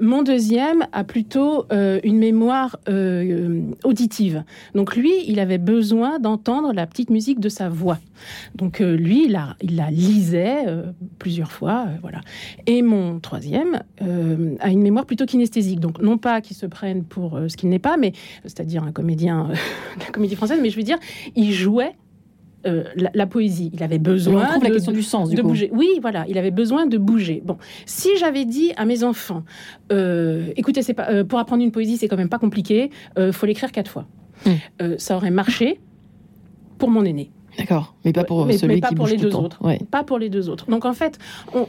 Mon 0.00 0.22
deuxième 0.22 0.86
a 0.92 1.04
plutôt 1.04 1.66
une 1.70 2.18
mémoire 2.18 2.76
auditive. 3.84 4.44
Donc 4.74 4.96
lui, 4.96 5.12
il 5.26 5.40
avait 5.40 5.58
besoin 5.58 6.18
d'entendre 6.18 6.72
la 6.72 6.86
petite 6.86 7.10
musique 7.10 7.40
de 7.40 7.48
sa 7.48 7.68
voix. 7.68 7.98
Donc 8.54 8.80
lui, 8.80 9.24
il 9.26 9.32
la, 9.32 9.56
il 9.62 9.76
la 9.76 9.90
lisait 9.90 10.64
plusieurs 11.18 11.52
fois, 11.52 11.86
voilà. 12.02 12.20
Et 12.66 12.82
mon 12.82 13.20
troisième 13.20 13.82
a 14.00 14.70
une 14.70 14.82
mémoire 14.82 15.06
plutôt 15.06 15.24
kinesthésique. 15.24 15.80
Donc 15.80 16.00
non 16.02 16.18
pas 16.18 16.40
qu'il 16.40 16.56
se 16.56 16.66
prenne 16.66 17.04
pour 17.04 17.38
ce 17.48 17.56
qu'il 17.56 17.70
n'est 17.70 17.78
pas, 17.78 17.96
mais 17.96 18.12
c'est-à-dire 18.42 18.82
un 18.82 18.92
comédien 18.92 19.37
euh, 19.38 19.52
de 19.98 20.04
la 20.04 20.10
comédie 20.10 20.36
française, 20.36 20.58
mais 20.62 20.70
je 20.70 20.76
veux 20.76 20.82
dire, 20.82 20.98
il 21.36 21.52
jouait 21.52 21.94
euh, 22.66 22.84
la, 22.96 23.10
la 23.14 23.26
poésie. 23.26 23.70
Il 23.72 23.82
avait 23.82 23.98
On 23.98 24.02
besoin 24.02 24.44
retrouve 24.46 24.64
la 24.64 24.68
de, 24.70 24.74
question 24.74 24.92
du 24.92 25.02
sens, 25.02 25.30
du 25.30 25.36
de 25.36 25.42
coup. 25.42 25.48
bouger. 25.48 25.70
Oui, 25.72 25.88
voilà, 26.00 26.24
il 26.28 26.36
avait 26.38 26.50
besoin 26.50 26.86
de 26.86 26.98
bouger. 26.98 27.40
Bon, 27.44 27.56
si 27.86 28.08
j'avais 28.18 28.44
dit 28.44 28.72
à 28.76 28.84
mes 28.84 29.04
enfants, 29.04 29.44
euh, 29.92 30.48
écoutez, 30.56 30.82
c'est 30.82 30.94
pas, 30.94 31.08
euh, 31.10 31.24
pour 31.24 31.38
apprendre 31.38 31.62
une 31.62 31.70
poésie, 31.70 31.96
c'est 31.96 32.08
quand 32.08 32.16
même 32.16 32.28
pas 32.28 32.38
compliqué, 32.38 32.90
faut 33.32 33.46
l'écrire 33.46 33.70
quatre 33.72 33.90
fois. 33.90 34.06
Hmm. 34.44 34.96
Ça 34.98 35.16
aurait 35.16 35.30
marché 35.30 35.80
pour 36.78 36.90
mon 36.90 37.04
aîné. 37.04 37.30
D'accord, 37.58 37.94
mais 38.04 38.12
pas 38.12 38.22
pour 38.22 38.46
celui 38.52 38.76
mais 38.76 38.80
pas 38.80 38.88
qui 38.88 38.94
pour 38.94 39.06
bouge 39.06 39.12
les 39.12 39.18
le 39.18 39.30
deux 39.30 39.36
autres. 39.36 39.60
Ouais. 39.60 39.80
Pas 39.90 40.04
pour 40.04 40.18
les 40.18 40.28
deux 40.28 40.48
autres. 40.48 40.70
Donc 40.70 40.84
en 40.84 40.92
fait, 40.92 41.18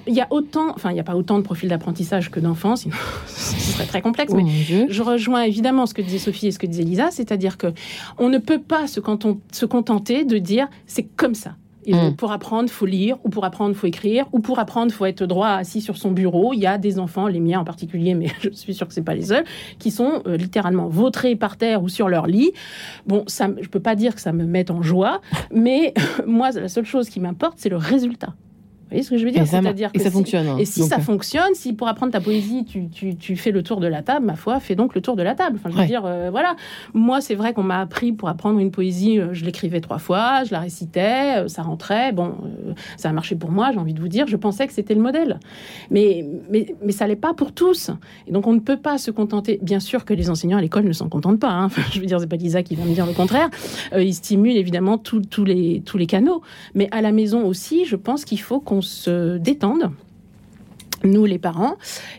il 0.07 0.13
y 0.13 0.21
a 0.21 0.27
autant, 0.29 0.69
enfin 0.75 0.91
il 0.91 0.93
n'y 0.93 0.99
a 0.99 1.03
pas 1.03 1.15
autant 1.15 1.37
de 1.39 1.43
profils 1.43 1.67
d'apprentissage 1.67 2.29
que 2.29 2.39
d'enfants, 2.39 2.75
sinon 2.77 2.95
ce 3.25 3.73
serait 3.73 3.85
très 3.85 4.01
complexe. 4.01 4.31
Oh 4.33 4.37
mais 4.37 4.47
je 4.47 5.01
rejoins 5.01 5.43
évidemment 5.43 5.87
ce 5.87 5.95
que 5.95 6.01
disait 6.03 6.19
Sophie 6.19 6.47
et 6.47 6.51
ce 6.51 6.59
que 6.59 6.67
disait 6.67 6.83
Lisa, 6.83 7.09
c'est-à-dire 7.09 7.57
que 7.57 7.73
on 8.19 8.29
ne 8.29 8.37
peut 8.37 8.61
pas 8.61 8.85
se 8.87 9.65
contenter 9.65 10.25
de 10.25 10.37
dire 10.37 10.67
c'est 10.85 11.03
comme 11.03 11.33
ça. 11.33 11.55
Et 11.89 11.99
Mm. 11.99 12.15
Pour 12.15 12.31
apprendre, 12.31 12.69
faut 12.69 12.85
lire, 12.85 13.17
ou 13.23 13.29
pour 13.29 13.45
apprendre, 13.45 13.75
faut 13.75 13.87
écrire, 13.87 14.25
ou 14.31 14.39
pour 14.39 14.59
apprendre, 14.59 14.91
faut 14.91 15.05
être 15.05 15.25
droit 15.25 15.49
assis 15.49 15.81
sur 15.81 15.97
son 15.97 16.11
bureau. 16.11 16.53
Il 16.53 16.59
y 16.59 16.67
a 16.67 16.77
des 16.77 16.99
enfants, 16.99 17.27
les 17.27 17.39
miens 17.39 17.59
en 17.59 17.63
particulier, 17.63 18.13
mais 18.13 18.27
je 18.41 18.49
suis 18.51 18.73
sûre 18.73 18.87
que 18.87 18.93
c'est 18.93 19.03
pas 19.03 19.15
les 19.15 19.23
seuls, 19.23 19.43
qui 19.79 19.91
sont 19.91 20.21
euh, 20.27 20.37
littéralement 20.37 20.87
vautrés 20.87 21.35
par 21.35 21.57
terre 21.57 21.81
ou 21.81 21.89
sur 21.89 22.09
leur 22.09 22.27
lit. 22.27 22.51
Bon, 23.07 23.23
ça, 23.27 23.49
je 23.59 23.67
peux 23.69 23.79
pas 23.79 23.95
dire 23.95 24.15
que 24.15 24.21
ça 24.21 24.31
me 24.31 24.45
mette 24.45 24.71
en 24.71 24.81
joie, 24.81 25.21
mais 25.51 25.93
moi, 26.27 26.51
la 26.51 26.69
seule 26.69 26.85
chose 26.85 27.09
qui 27.09 27.19
m'importe, 27.19 27.55
c'est 27.57 27.69
le 27.69 27.77
résultat. 27.77 28.33
Vous 28.89 28.95
voyez 28.95 29.03
ce 29.03 29.09
que 29.11 29.17
je 29.17 29.25
veux 29.25 29.31
dire 29.31 29.45
C'est-à-dire 29.45 29.89
et 29.93 29.97
que 29.97 30.03
ça 30.03 30.09
si- 30.09 30.15
fonctionne. 30.15 30.47
hein. 30.47 30.57
et 30.57 30.65
si 30.65 30.79
Donc, 30.79 30.89
ça 30.89 30.95
euh, 30.95 30.99
fonctionne, 30.99 31.53
si 31.53 31.73
pour 31.73 31.87
apprendre 31.87 32.11
ta 32.11 32.19
poésie, 32.19 32.65
tu, 32.65 32.89
tu, 32.89 33.15
tu 33.15 33.35
fais 33.35 33.51
le 33.51 33.61
tour 33.61 33.79
de 33.79 33.85
la 33.87 34.01
table, 34.01 34.25
ma 34.25 34.35
foi, 34.35 34.59
fais 34.59 34.73
donc 34.75 34.95
le 34.95 35.01
tour 35.01 35.15
de 35.15 35.21
la 35.21 35.35
table. 35.35 35.57
Enfin, 35.59 35.69
je 35.69 35.75
veux 35.75 35.81
Ouais. 35.81 35.87
dire, 35.87 36.01
euh, 36.05 36.29
voilà. 36.31 36.55
Moi, 36.95 37.21
c'est 37.21 37.35
vrai 37.35 37.53
qu'on 37.53 37.61
m'a 37.63 37.79
appris 37.81 38.11
pour 38.13 38.29
apprendre 38.29 38.59
une 38.59 38.71
poésie, 38.71 39.19
euh, 39.19 39.29
je 39.33 39.45
l'écrivais 39.45 39.79
trois 39.79 39.99
fois, 39.99 40.43
je 40.43 40.51
la 40.51 40.59
récitais, 40.59 41.47
ça 41.47 41.61
rentrait. 41.61 42.11
Bon, 42.13 42.33
euh, 42.67 42.73
ça 42.97 43.09
a 43.09 43.13
marché 43.13 43.35
pour 43.35 43.51
moi, 43.51 43.69
j'ai 43.71 43.77
envie 43.79 43.93
de 43.93 43.99
vous 44.01 44.07
dire. 44.07 44.25
Je 44.27 44.35
pensais 44.37 44.65
que 44.65 44.73
c'était 44.73 44.95
le 44.95 45.01
modèle. 45.01 45.39
Mais, 45.91 46.25
mais, 46.49 46.73
mais 46.83 46.91
ça 46.91 47.05
l'est 47.07 47.15
pas 47.15 47.33
pour 47.35 47.51
tous. 47.51 47.91
Et 48.27 48.31
donc, 48.31 48.47
on 48.47 48.53
ne 48.53 48.59
peut 48.59 48.77
pas 48.77 48.97
se 48.97 49.11
contenter. 49.11 49.59
Bien 49.61 49.79
sûr 49.79 50.03
que 50.03 50.13
les 50.15 50.29
enseignants 50.29 50.57
à 50.57 50.61
l'école 50.61 50.85
ne 50.85 50.93
s'en 50.93 51.09
contentent 51.09 51.39
pas. 51.39 51.49
hein. 51.51 51.65
Enfin, 51.65 51.83
je 51.93 51.99
veux 51.99 52.05
dire, 52.05 52.19
c'est 52.19 52.27
pas 52.27 52.35
Lisa 52.37 52.63
qui 52.63 52.75
va 52.75 52.85
me 52.85 52.93
dire 52.93 53.05
le 53.05 53.13
contraire. 53.13 53.49
Euh, 53.93 54.03
ils 54.03 54.13
stimulent 54.15 54.57
évidemment 54.57 54.97
tous 54.97 55.21
les, 55.45 55.81
tous 55.85 55.97
les 55.97 56.07
canaux. 56.07 56.41
Mais 56.73 56.87
à 56.91 57.01
la 57.01 57.11
maison 57.11 57.45
aussi, 57.45 57.85
je 57.85 57.95
pense 57.95 58.25
qu'il 58.25 58.39
faut 58.39 58.59
qu'on 58.59 58.78
se 58.81 59.37
détende 59.37 59.91
nous 61.05 61.23
les 61.23 61.39
parents, 61.39 61.77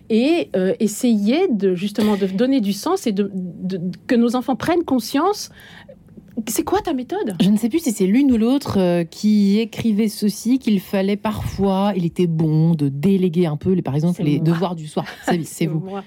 et 0.08 0.48
euh, 0.56 0.72
essayer 0.80 1.48
de 1.48 1.74
justement 1.74 2.16
de 2.16 2.24
donner 2.26 2.62
du 2.62 2.72
sens 2.72 3.06
et 3.06 3.12
de, 3.12 3.30
de- 3.34 3.78
que 4.06 4.14
nos 4.14 4.36
enfants 4.36 4.56
prennent 4.56 4.84
conscience. 4.84 5.50
C'est 6.48 6.64
quoi 6.64 6.80
ta 6.80 6.92
méthode? 6.92 7.34
Je 7.40 7.50
ne 7.50 7.56
sais 7.56 7.68
plus 7.68 7.80
si 7.80 7.92
c'est 7.92 8.06
l'une 8.06 8.30
ou 8.32 8.36
l'autre 8.36 8.78
euh, 8.78 9.04
qui 9.04 9.58
écrivait 9.60 10.08
ceci, 10.08 10.58
qu'il 10.58 10.80
fallait 10.80 11.16
parfois, 11.16 11.92
il 11.96 12.04
était 12.04 12.26
bon 12.26 12.74
de 12.74 12.88
déléguer 12.88 13.46
un 13.46 13.56
peu, 13.56 13.72
les, 13.72 13.82
par 13.82 13.94
exemple, 13.94 14.22
les 14.22 14.36
moi. 14.36 14.44
devoirs 14.44 14.74
du 14.76 14.86
soir. 14.86 15.06
C'est 15.44 15.66
vous. 15.66 15.80
moi. 15.80 16.04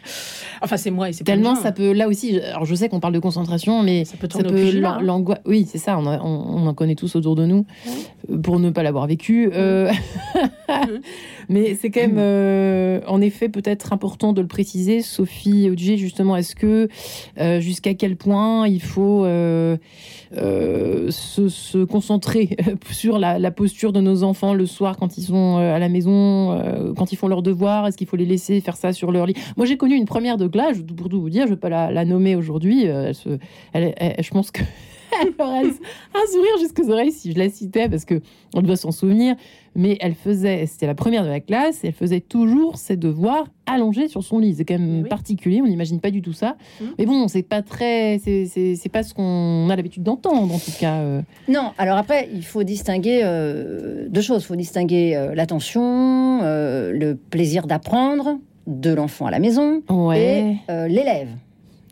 Enfin, 0.61 0.77
c'est 0.77 0.91
moi 0.91 1.09
et 1.09 1.13
c'est 1.13 1.23
Tellement 1.23 1.55
ça 1.55 1.71
peut, 1.71 1.91
là 1.91 2.07
aussi, 2.07 2.36
je- 2.36 2.39
alors 2.39 2.65
je 2.65 2.73
sais 2.75 2.88
qu'on 2.89 2.99
parle 3.01 3.13
de 3.13 3.19
concentration, 3.19 3.84
mais 3.84 4.05
Ça 4.05 4.15
peut 4.17 4.27
peut 4.27 4.39
hein. 4.86 4.99
l'angoisse. 5.01 5.39
Oui, 5.45 5.67
c'est 5.69 5.77
ça, 5.77 5.97
on, 5.99 6.05
a- 6.07 6.19
on- 6.21 6.63
on 6.63 6.67
en 6.67 6.73
connaît 6.73 6.95
tous 6.95 7.15
autour 7.15 7.36
de 7.36 7.45
nous, 7.45 7.65
pour 8.43 8.59
ne 8.59 8.69
pas 8.69 8.84
l'avoir 8.84 9.07
vécu. 9.07 9.49
euh, 9.53 9.91
mais 11.49 11.75
c'est 11.79 11.89
quand 11.89 12.01
même, 12.01 12.15
euh, 12.17 13.01
en 13.07 13.21
effet, 13.21 13.49
peut-être 13.49 13.93
important 13.93 14.34
de 14.34 14.41
le 14.41 14.47
préciser. 14.47 15.01
Sophie 15.01 15.69
Audier, 15.69 15.97
justement, 15.97 16.36
est-ce 16.38 16.55
que 16.55 16.88
euh, 17.39 17.59
jusqu'à 17.59 17.93
quel 17.93 18.15
point 18.15 18.67
il 18.67 18.81
faut 18.81 19.25
euh, 19.25 19.77
euh, 20.38 21.11
se, 21.11 21.84
concentrer 21.84 22.57
sur 22.91 23.19
la, 23.19 23.51
posture 23.51 23.93
de 23.93 24.01
nos 24.01 24.23
enfants 24.23 24.53
le 24.53 24.65
soir 24.65 24.97
quand 24.97 25.17
ils 25.17 25.23
sont 25.23 25.57
euh, 25.57 25.75
à 25.75 25.79
la 25.79 25.89
maison, 25.89 26.51
euh, 26.51 26.93
quand 26.93 27.11
ils 27.11 27.15
font 27.15 27.27
leurs 27.27 27.43
devoirs 27.43 27.88
Est-ce 27.88 27.97
qu'il 27.97 28.07
faut 28.07 28.15
les 28.15 28.25
laisser 28.25 28.59
faire 28.61 28.75
ça 28.75 28.93
sur 28.93 29.11
leur 29.11 29.25
lit? 29.25 29.36
Moi, 29.57 29.65
j'ai 29.65 29.77
connu 29.77 29.95
une 29.95 30.05
première 30.05 30.38
de 30.38 30.47
classe, 30.47 30.77
pour 30.97 31.09
tout 31.09 31.21
vous 31.21 31.29
dire, 31.29 31.43
je 31.43 31.51
ne 31.51 31.55
vais 31.55 31.59
pas 31.59 31.69
la, 31.69 32.05
nommer 32.05 32.36
aujourd'hui. 32.36 32.86
je 32.86 34.29
pense 34.31 34.51
que. 34.51 34.61
Elle 35.22 35.34
aurait 35.39 35.66
un 35.68 36.32
sourire 36.32 36.57
jusqu'aux 36.59 36.89
oreilles 36.89 37.11
si 37.11 37.32
je 37.34 37.38
la 37.38 37.49
citais 37.49 37.88
parce 37.89 38.05
que 38.05 38.22
on 38.53 38.61
doit 38.61 38.76
s'en 38.76 38.91
souvenir. 38.91 39.36
Mais 39.76 39.97
elle 40.01 40.14
faisait, 40.14 40.68
c'était 40.68 40.86
la 40.86 40.93
première 40.93 41.24
de 41.24 41.30
la 41.30 41.39
classe, 41.39 41.84
et 41.84 41.88
elle 41.88 41.93
faisait 41.93 42.20
toujours 42.20 42.78
ses 42.78 42.95
devoirs 42.95 43.47
allongés 43.66 44.07
sur 44.07 44.22
son 44.24 44.38
lit. 44.38 44.53
C'est 44.55 44.66
quand 44.66 44.78
même 44.78 45.07
particulier, 45.07 45.61
on 45.64 45.68
n'imagine 45.68 45.99
pas 45.99 46.11
du 46.11 46.22
tout 46.22 46.32
ça. 46.34 46.57
Mais 46.99 47.07
bon, 47.07 47.28
c'est 47.28 47.41
pas 47.41 47.64
très, 47.64 48.20
c'est- 48.20 48.89
pas 48.91 49.01
ce 49.01 49.16
qu'on 49.16 49.68
a 49.72 49.76
l'habitude 49.76 50.03
d'entendre 50.03 50.53
en 50.53 50.59
tout 50.59 50.72
cas. 50.80 50.97
euh. 50.99 51.22
Non, 51.47 51.72
alors 51.80 51.97
après, 51.97 52.30
il 52.32 52.45
faut 52.45 52.61
distinguer 52.61 53.22
euh, 53.24 54.07
deux 54.09 54.22
choses. 54.22 54.43
Il 54.43 54.45
faut 54.45 54.55
distinguer 54.55 55.16
euh, 55.16 55.34
l'attention, 55.34 56.41
euh, 56.43 56.91
le 56.91 57.16
plaisir 57.16 57.66
d'apprendre 57.66 58.38
de 58.68 58.93
l'enfant 58.93 59.26
à 59.26 59.32
la 59.32 59.39
maison 59.39 59.82
Ouais. 59.89 60.59
et 60.70 60.88
l'élève. 60.88 61.30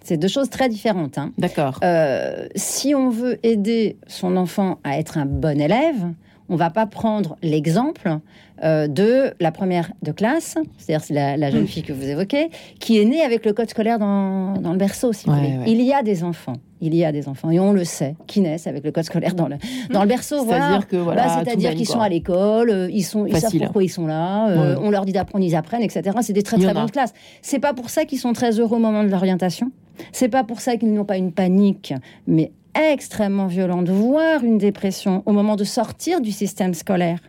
C'est 0.04 0.18
deux 0.18 0.28
choses 0.28 0.50
très 0.50 0.68
différentes. 0.70 1.18
hein. 1.18 1.32
D'accord. 1.38 1.80
Euh, 1.84 2.48
si 2.56 2.96
on 2.96 3.10
veut 3.10 3.38
aider 3.46 3.98
son 4.08 4.36
enfant 4.36 4.80
à 4.84 4.98
être 4.98 5.18
un 5.18 5.26
bon 5.26 5.60
élève, 5.62 6.12
on 6.52 6.56
va 6.58 6.70
pas 6.70 6.86
prendre 6.86 7.38
l'exemple 7.42 8.18
euh, 8.64 8.88
de 8.88 9.34
la 9.40 9.52
première 9.52 9.92
de 10.04 10.12
classe, 10.12 10.56
c'est-à-dire 10.78 11.04
c'est 11.04 11.14
la, 11.16 11.36
la 11.38 11.50
jeune 11.50 11.66
fille 11.66 11.82
que 11.82 11.94
vous 11.94 12.04
évoquez, 12.08 12.50
qui 12.80 13.00
est 13.00 13.06
née 13.06 13.22
avec 13.22 13.44
le 13.46 13.54
code 13.54 13.70
scolaire 13.70 13.98
dans, 13.98 14.54
dans 14.60 14.72
le 14.74 14.78
berceau. 14.78 15.14
Si 15.14 15.26
vous 15.26 15.32
Ouais, 15.34 15.40
voulez. 15.40 15.58
ouais. 15.58 15.64
Il 15.72 15.82
y 15.82 15.94
a 15.94 16.04
des 16.04 16.24
enfants, 16.24 16.58
il 16.82 16.94
y 16.94 17.04
a 17.04 17.12
des 17.12 17.28
enfants, 17.28 17.50
et 17.50 17.60
on 17.60 17.72
le 17.74 17.84
sait, 17.86 18.16
qui 18.28 18.42
naissent 18.42 18.68
avec 18.68 18.84
le 18.84 18.92
code 18.92 19.06
scolaire 19.06 19.34
dans 19.34 19.48
le, 19.48 19.56
dans 19.92 20.02
le 20.04 20.08
berceau. 20.08 20.46
C'est-à-dire 20.46 20.86
voilà. 20.92 21.04
voilà, 21.04 21.44
Bah, 21.44 21.52
qu'ils 21.74 21.88
quoi. 21.88 21.96
sont 21.96 22.02
à 22.02 22.10
l'école, 22.10 22.70
euh, 22.70 22.90
ils 22.92 23.02
sont, 23.04 23.26
ils 23.26 23.36
savent 23.38 23.58
pourquoi 23.58 23.84
ils 23.84 23.90
sont 23.90 24.06
là, 24.06 24.50
euh, 24.50 24.76
Ouais. 24.76 24.82
on 24.84 24.92
leur 24.92 25.06
dit 25.06 25.14
d'apprendre, 25.14 25.44
ils 25.44 25.56
apprennent, 25.56 25.82
etc. 25.84 26.16
C'est 26.22 26.34
des 26.34 26.44
très 26.44 26.58
très 26.58 26.74
bonnes 26.74 26.92
classes. 26.92 27.14
C'est 27.42 27.60
pas 27.60 27.74
pour 27.74 27.90
ça 27.90 28.06
qu'ils 28.06 28.20
sont 28.20 28.34
très 28.34 28.60
heureux 28.60 28.76
au 28.76 28.80
moment 28.80 29.04
de 29.04 29.10
l'orientation. 29.10 29.72
C'est 30.12 30.30
pas 30.30 30.44
pour 30.44 30.60
ça 30.62 30.76
qu'ils 30.78 30.94
n'ont 30.94 31.06
pas 31.06 31.18
une 31.18 31.32
panique, 31.32 31.94
mais 32.28 32.52
extrêmement 32.76 33.48
violente, 33.48 33.90
voire 33.90 34.44
une 34.44 34.58
dépression 34.58 35.24
au 35.26 35.32
moment 35.32 35.56
de 35.56 35.64
sortir 35.64 36.22
du 36.22 36.32
système 36.32 36.74
scolaire. 36.74 37.20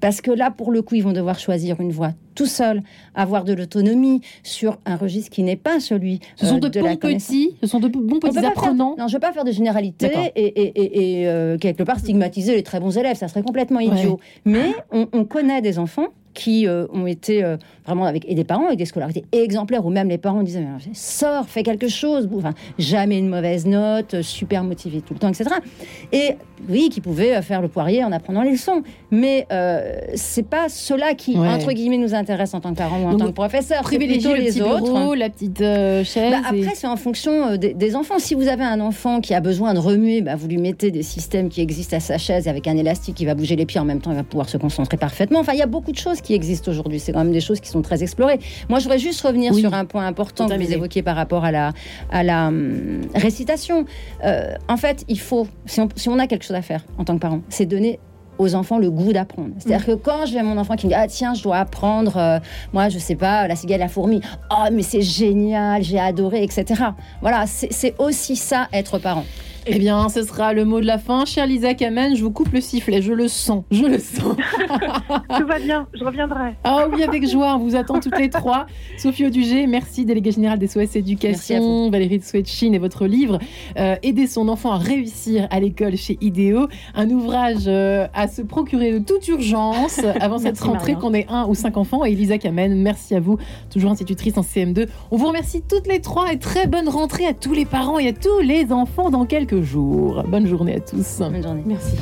Parce 0.00 0.22
que 0.22 0.30
là, 0.30 0.50
pour 0.50 0.70
le 0.72 0.80
coup, 0.80 0.94
ils 0.94 1.02
vont 1.02 1.12
devoir 1.12 1.38
choisir 1.38 1.78
une 1.80 1.92
voie 1.92 2.12
tout 2.34 2.46
seuls, 2.46 2.80
avoir 3.14 3.44
de 3.44 3.52
l'autonomie 3.52 4.22
sur 4.42 4.78
un 4.86 4.96
registre 4.96 5.28
qui 5.30 5.42
n'est 5.42 5.56
pas 5.56 5.78
celui 5.78 6.20
Ce 6.36 6.46
sont 6.46 6.56
euh, 6.56 6.60
de, 6.60 6.68
de 6.68 6.80
la 6.80 6.92
bons 6.92 6.96
petits, 6.96 7.50
ce 7.60 7.66
sont 7.66 7.80
de 7.80 7.88
bons 7.88 8.18
petits 8.18 8.32
faire- 8.38 8.48
apprenants. 8.48 8.94
non, 8.98 9.08
je 9.08 9.12
ne 9.12 9.16
veux 9.16 9.20
pas 9.20 9.32
faire 9.32 9.44
de 9.44 9.52
généralité 9.52 10.10
et, 10.36 10.42
et, 10.46 10.62
et, 10.80 11.20
et, 11.20 11.28
euh, 11.28 11.58
quelque 11.58 11.82
part 11.82 11.98
stigmatiser 11.98 12.54
les 12.54 12.62
très 12.62 12.80
bons 12.80 12.96
élèves, 12.96 13.16
ça 13.18 13.28
serait 13.28 13.42
complètement 13.42 13.80
idiot. 13.80 14.18
Mais 14.46 14.72
on, 14.90 15.06
on 15.12 15.24
connaît 15.24 15.60
des 15.60 15.78
enfants 15.78 16.06
qui 16.40 16.66
euh, 16.66 16.86
ont 16.92 17.06
été 17.06 17.44
euh, 17.44 17.56
vraiment 17.86 18.04
avec 18.06 18.24
et 18.28 18.34
des 18.34 18.44
parents 18.44 18.66
avec 18.66 18.78
des 18.78 18.86
scolarités 18.86 19.24
exemplaires 19.32 19.84
où 19.84 19.90
même 19.90 20.08
les 20.08 20.18
parents 20.18 20.42
disaient 20.42 20.64
sors 20.94 21.46
fais 21.48 21.62
quelque 21.62 21.88
chose 21.88 22.28
enfin, 22.34 22.54
jamais 22.78 23.18
une 23.18 23.28
mauvaise 23.28 23.66
note 23.66 24.14
euh, 24.14 24.22
super 24.22 24.64
motivé 24.64 25.02
tout 25.02 25.12
le 25.14 25.18
temps 25.20 25.28
etc 25.28 25.50
et 26.12 26.36
oui 26.68 26.88
qui 26.88 27.00
pouvaient 27.00 27.40
faire 27.42 27.60
le 27.60 27.68
poirier 27.68 28.02
en 28.04 28.12
apprenant 28.12 28.42
les 28.42 28.52
leçons 28.52 28.82
mais 29.10 29.46
euh, 29.52 29.98
c'est 30.14 30.46
pas 30.48 30.68
cela 30.68 31.14
qui 31.14 31.36
Ouais. 31.36 31.48
entre 31.48 31.72
guillemets 31.72 31.98
nous 31.98 32.14
intéresse 32.14 32.54
en 32.54 32.60
tant 32.60 32.72
que 32.72 32.78
parents 32.78 33.00
ou 33.02 33.06
en 33.06 33.10
Donc, 33.12 33.20
tant 33.20 33.26
que 33.28 33.32
professeur 33.32 33.82
Privilégier 33.82 34.34
les 34.36 34.50
petit 34.50 34.62
autres 34.62 34.84
bureau, 34.84 35.14
la 35.14 35.28
petite 35.30 35.58
chaise. 35.58 36.32
bah, 36.32 36.50
et- 36.54 36.60
après, 36.62 36.74
c'est 36.74 36.86
en 36.86 36.96
fonction 36.96 37.56
des, 37.56 37.72
des 37.74 37.96
enfants. 37.96 38.18
Si 38.18 38.34
vous 38.34 38.48
avez 38.48 38.64
un 38.64 38.80
enfant 38.80 39.20
qui 39.20 39.32
a 39.34 39.40
besoin 39.40 39.74
de 39.74 39.78
remuer, 39.78 40.20
bah, 40.22 40.36
vous 40.36 40.48
lui 40.48 40.56
mettez 40.58 40.90
des 40.90 41.02
systèmes 41.02 41.48
qui 41.48 41.60
existent 41.60 41.96
à 41.96 42.00
sa 42.00 42.18
chaise 42.18 42.48
avec 42.48 42.66
un 42.66 42.76
élastique 42.76 43.14
qui 43.16 43.24
va 43.26 43.34
bouger 43.34 43.56
les 43.56 43.64
pieds 43.66 43.80
en 43.80 43.84
même 43.84 44.00
temps, 44.00 44.10
il 44.10 44.16
va 44.16 44.22
pouvoir 44.22 44.48
se 44.48 44.56
concentrer 44.58 44.96
parfaitement. 44.96 45.40
Enfin, 45.40 45.52
il 45.54 45.58
y 45.58 45.62
a 45.62 45.66
beaucoup 45.66 45.92
de 45.92 45.98
choses 45.98 46.20
qui 46.20 46.29
existent 46.34 46.70
aujourd'hui. 46.70 47.00
C'est 47.00 47.12
quand 47.12 47.24
même 47.24 47.32
des 47.32 47.40
choses 47.40 47.60
qui 47.60 47.68
sont 47.68 47.82
très 47.82 48.02
explorées. 48.02 48.38
Moi, 48.68 48.78
je 48.78 48.84
voudrais 48.84 48.98
juste 48.98 49.20
revenir 49.22 49.52
Oui. 49.52 49.60
sur 49.60 49.74
un 49.74 49.84
point 49.84 50.06
important 50.06 50.48
que 50.48 50.54
vous 50.54 50.72
évoquiez 50.72 51.02
par 51.02 51.16
rapport 51.16 51.44
à 51.44 51.52
la, 51.52 51.72
à 52.10 52.22
la 52.22 52.48
hum, 52.48 53.02
récitation. 53.14 53.84
Euh, 54.24 54.54
en 54.68 54.76
fait, 54.76 55.04
il 55.08 55.20
faut, 55.20 55.46
si 55.66 55.80
on, 55.80 55.88
si 55.96 56.08
on 56.08 56.18
a 56.18 56.26
quelque 56.26 56.44
chose 56.44 56.56
à 56.56 56.62
faire 56.62 56.84
en 56.98 57.04
tant 57.04 57.14
que 57.14 57.20
parent, 57.20 57.40
c'est 57.48 57.66
donner 57.66 57.98
aux 58.40 58.54
enfants 58.54 58.78
le 58.78 58.90
goût 58.90 59.12
d'apprendre. 59.12 59.50
C'est-à-dire 59.58 59.84
que 59.84 59.92
quand 59.92 60.24
j'ai 60.24 60.40
mon 60.42 60.56
enfant 60.56 60.74
qui 60.74 60.86
me 60.86 60.92
dit 60.92 60.96
ah 60.98 61.06
tiens 61.06 61.34
je 61.34 61.42
dois 61.42 61.58
apprendre 61.58 62.16
euh, 62.16 62.38
moi 62.72 62.88
je 62.88 62.98
sais 62.98 63.14
pas 63.14 63.46
la 63.46 63.54
cigale 63.54 63.80
la 63.80 63.88
fourmi 63.88 64.22
oh 64.50 64.64
mais 64.72 64.82
c'est 64.82 65.02
génial 65.02 65.82
j'ai 65.82 65.98
adoré 65.98 66.42
etc. 66.42 66.64
Voilà 67.20 67.44
c'est 67.46 67.94
aussi 67.98 68.36
ça 68.36 68.68
être 68.72 68.98
parent. 68.98 69.26
Eh 69.66 69.78
bien, 69.78 70.08
ce 70.08 70.22
sera 70.22 70.54
le 70.54 70.64
mot 70.64 70.80
de 70.80 70.86
la 70.86 70.98
fin. 70.98 71.24
Chère 71.24 71.46
Lisa 71.46 71.74
Kamen, 71.74 72.16
je 72.16 72.22
vous 72.22 72.30
coupe 72.30 72.52
le 72.52 72.60
sifflet. 72.60 73.02
Je 73.02 73.12
le 73.12 73.28
sens. 73.28 73.64
Je 73.70 73.84
le 73.84 73.98
sens. 73.98 74.36
Tout 75.36 75.46
va 75.46 75.58
bien, 75.58 75.86
je 75.92 76.02
reviendrai. 76.02 76.54
Ah 76.64 76.86
oui, 76.90 77.02
avec 77.02 77.28
joie. 77.28 77.56
On 77.56 77.58
vous 77.58 77.76
attend 77.76 78.00
toutes 78.00 78.18
les 78.18 78.30
trois. 78.30 78.66
Sophie 78.96 79.26
Audugé, 79.26 79.66
merci, 79.66 80.04
déléguée 80.04 80.32
générale 80.32 80.58
des 80.58 80.66
SOS 80.66 80.96
Éducation. 80.96 81.90
Valérie 81.90 82.18
de 82.18 82.46
Chine 82.46 82.74
et 82.74 82.78
votre 82.78 83.06
livre 83.06 83.38
euh, 83.78 83.96
Aider 84.02 84.26
son 84.26 84.48
enfant 84.48 84.72
à 84.72 84.78
réussir 84.78 85.46
à 85.50 85.60
l'école 85.60 85.96
chez 85.96 86.16
Idéo. 86.20 86.68
Un 86.94 87.10
ouvrage 87.10 87.64
euh, 87.66 88.06
à 88.14 88.28
se 88.28 88.42
procurer 88.42 88.92
de 88.92 88.98
toute 88.98 89.28
urgence 89.28 90.00
avant 90.20 90.38
cette 90.38 90.60
Merci, 90.60 90.68
rentrée, 90.68 90.94
qu'on 90.94 91.12
ait 91.12 91.26
un 91.28 91.46
ou 91.46 91.54
cinq 91.54 91.76
enfants. 91.76 92.04
Et 92.04 92.14
Lisa 92.14 92.38
Kamen, 92.38 92.80
merci 92.80 93.14
à 93.14 93.20
vous, 93.20 93.38
toujours 93.70 93.90
institutrice 93.90 94.38
en 94.38 94.42
CM2. 94.42 94.88
On 95.10 95.16
vous 95.16 95.26
remercie 95.26 95.62
toutes 95.62 95.86
les 95.86 96.00
trois 96.00 96.32
et 96.32 96.38
très 96.38 96.66
bonne 96.66 96.88
rentrée 96.88 97.26
à 97.26 97.34
tous 97.34 97.52
les 97.52 97.66
parents 97.66 97.98
et 97.98 98.08
à 98.08 98.12
tous 98.12 98.40
les 98.40 98.72
enfants 98.72 99.10
dans 99.10 99.26
quelques 99.26 99.49
jours. 99.56 100.22
Bonne 100.28 100.46
journée 100.46 100.76
à 100.76 100.80
tous. 100.80 101.18
Bonne 101.18 101.42
journée. 101.42 101.64
Merci. 101.66 101.96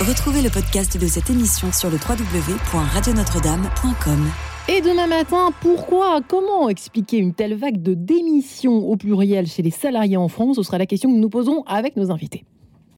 Retrouvez 0.00 0.42
le 0.42 0.50
podcast 0.50 1.00
de 1.00 1.06
cette 1.06 1.30
émission 1.30 1.72
sur 1.72 1.88
le 1.90 1.96
www.radionotre-dame.com. 1.96 4.28
Et 4.68 4.80
demain 4.80 5.06
matin, 5.06 5.50
pourquoi, 5.60 6.20
comment 6.26 6.68
expliquer 6.68 7.18
une 7.18 7.34
telle 7.34 7.54
vague 7.54 7.80
de 7.82 7.94
démission 7.94 8.78
au 8.78 8.96
pluriel 8.96 9.46
chez 9.46 9.62
les 9.62 9.70
salariés 9.70 10.16
en 10.16 10.26
France? 10.28 10.56
Ce 10.56 10.62
sera 10.62 10.78
la 10.78 10.86
question 10.86 11.12
que 11.12 11.18
nous 11.18 11.28
posons 11.28 11.62
avec 11.66 11.96
nos 11.96 12.10
invités. 12.10 12.44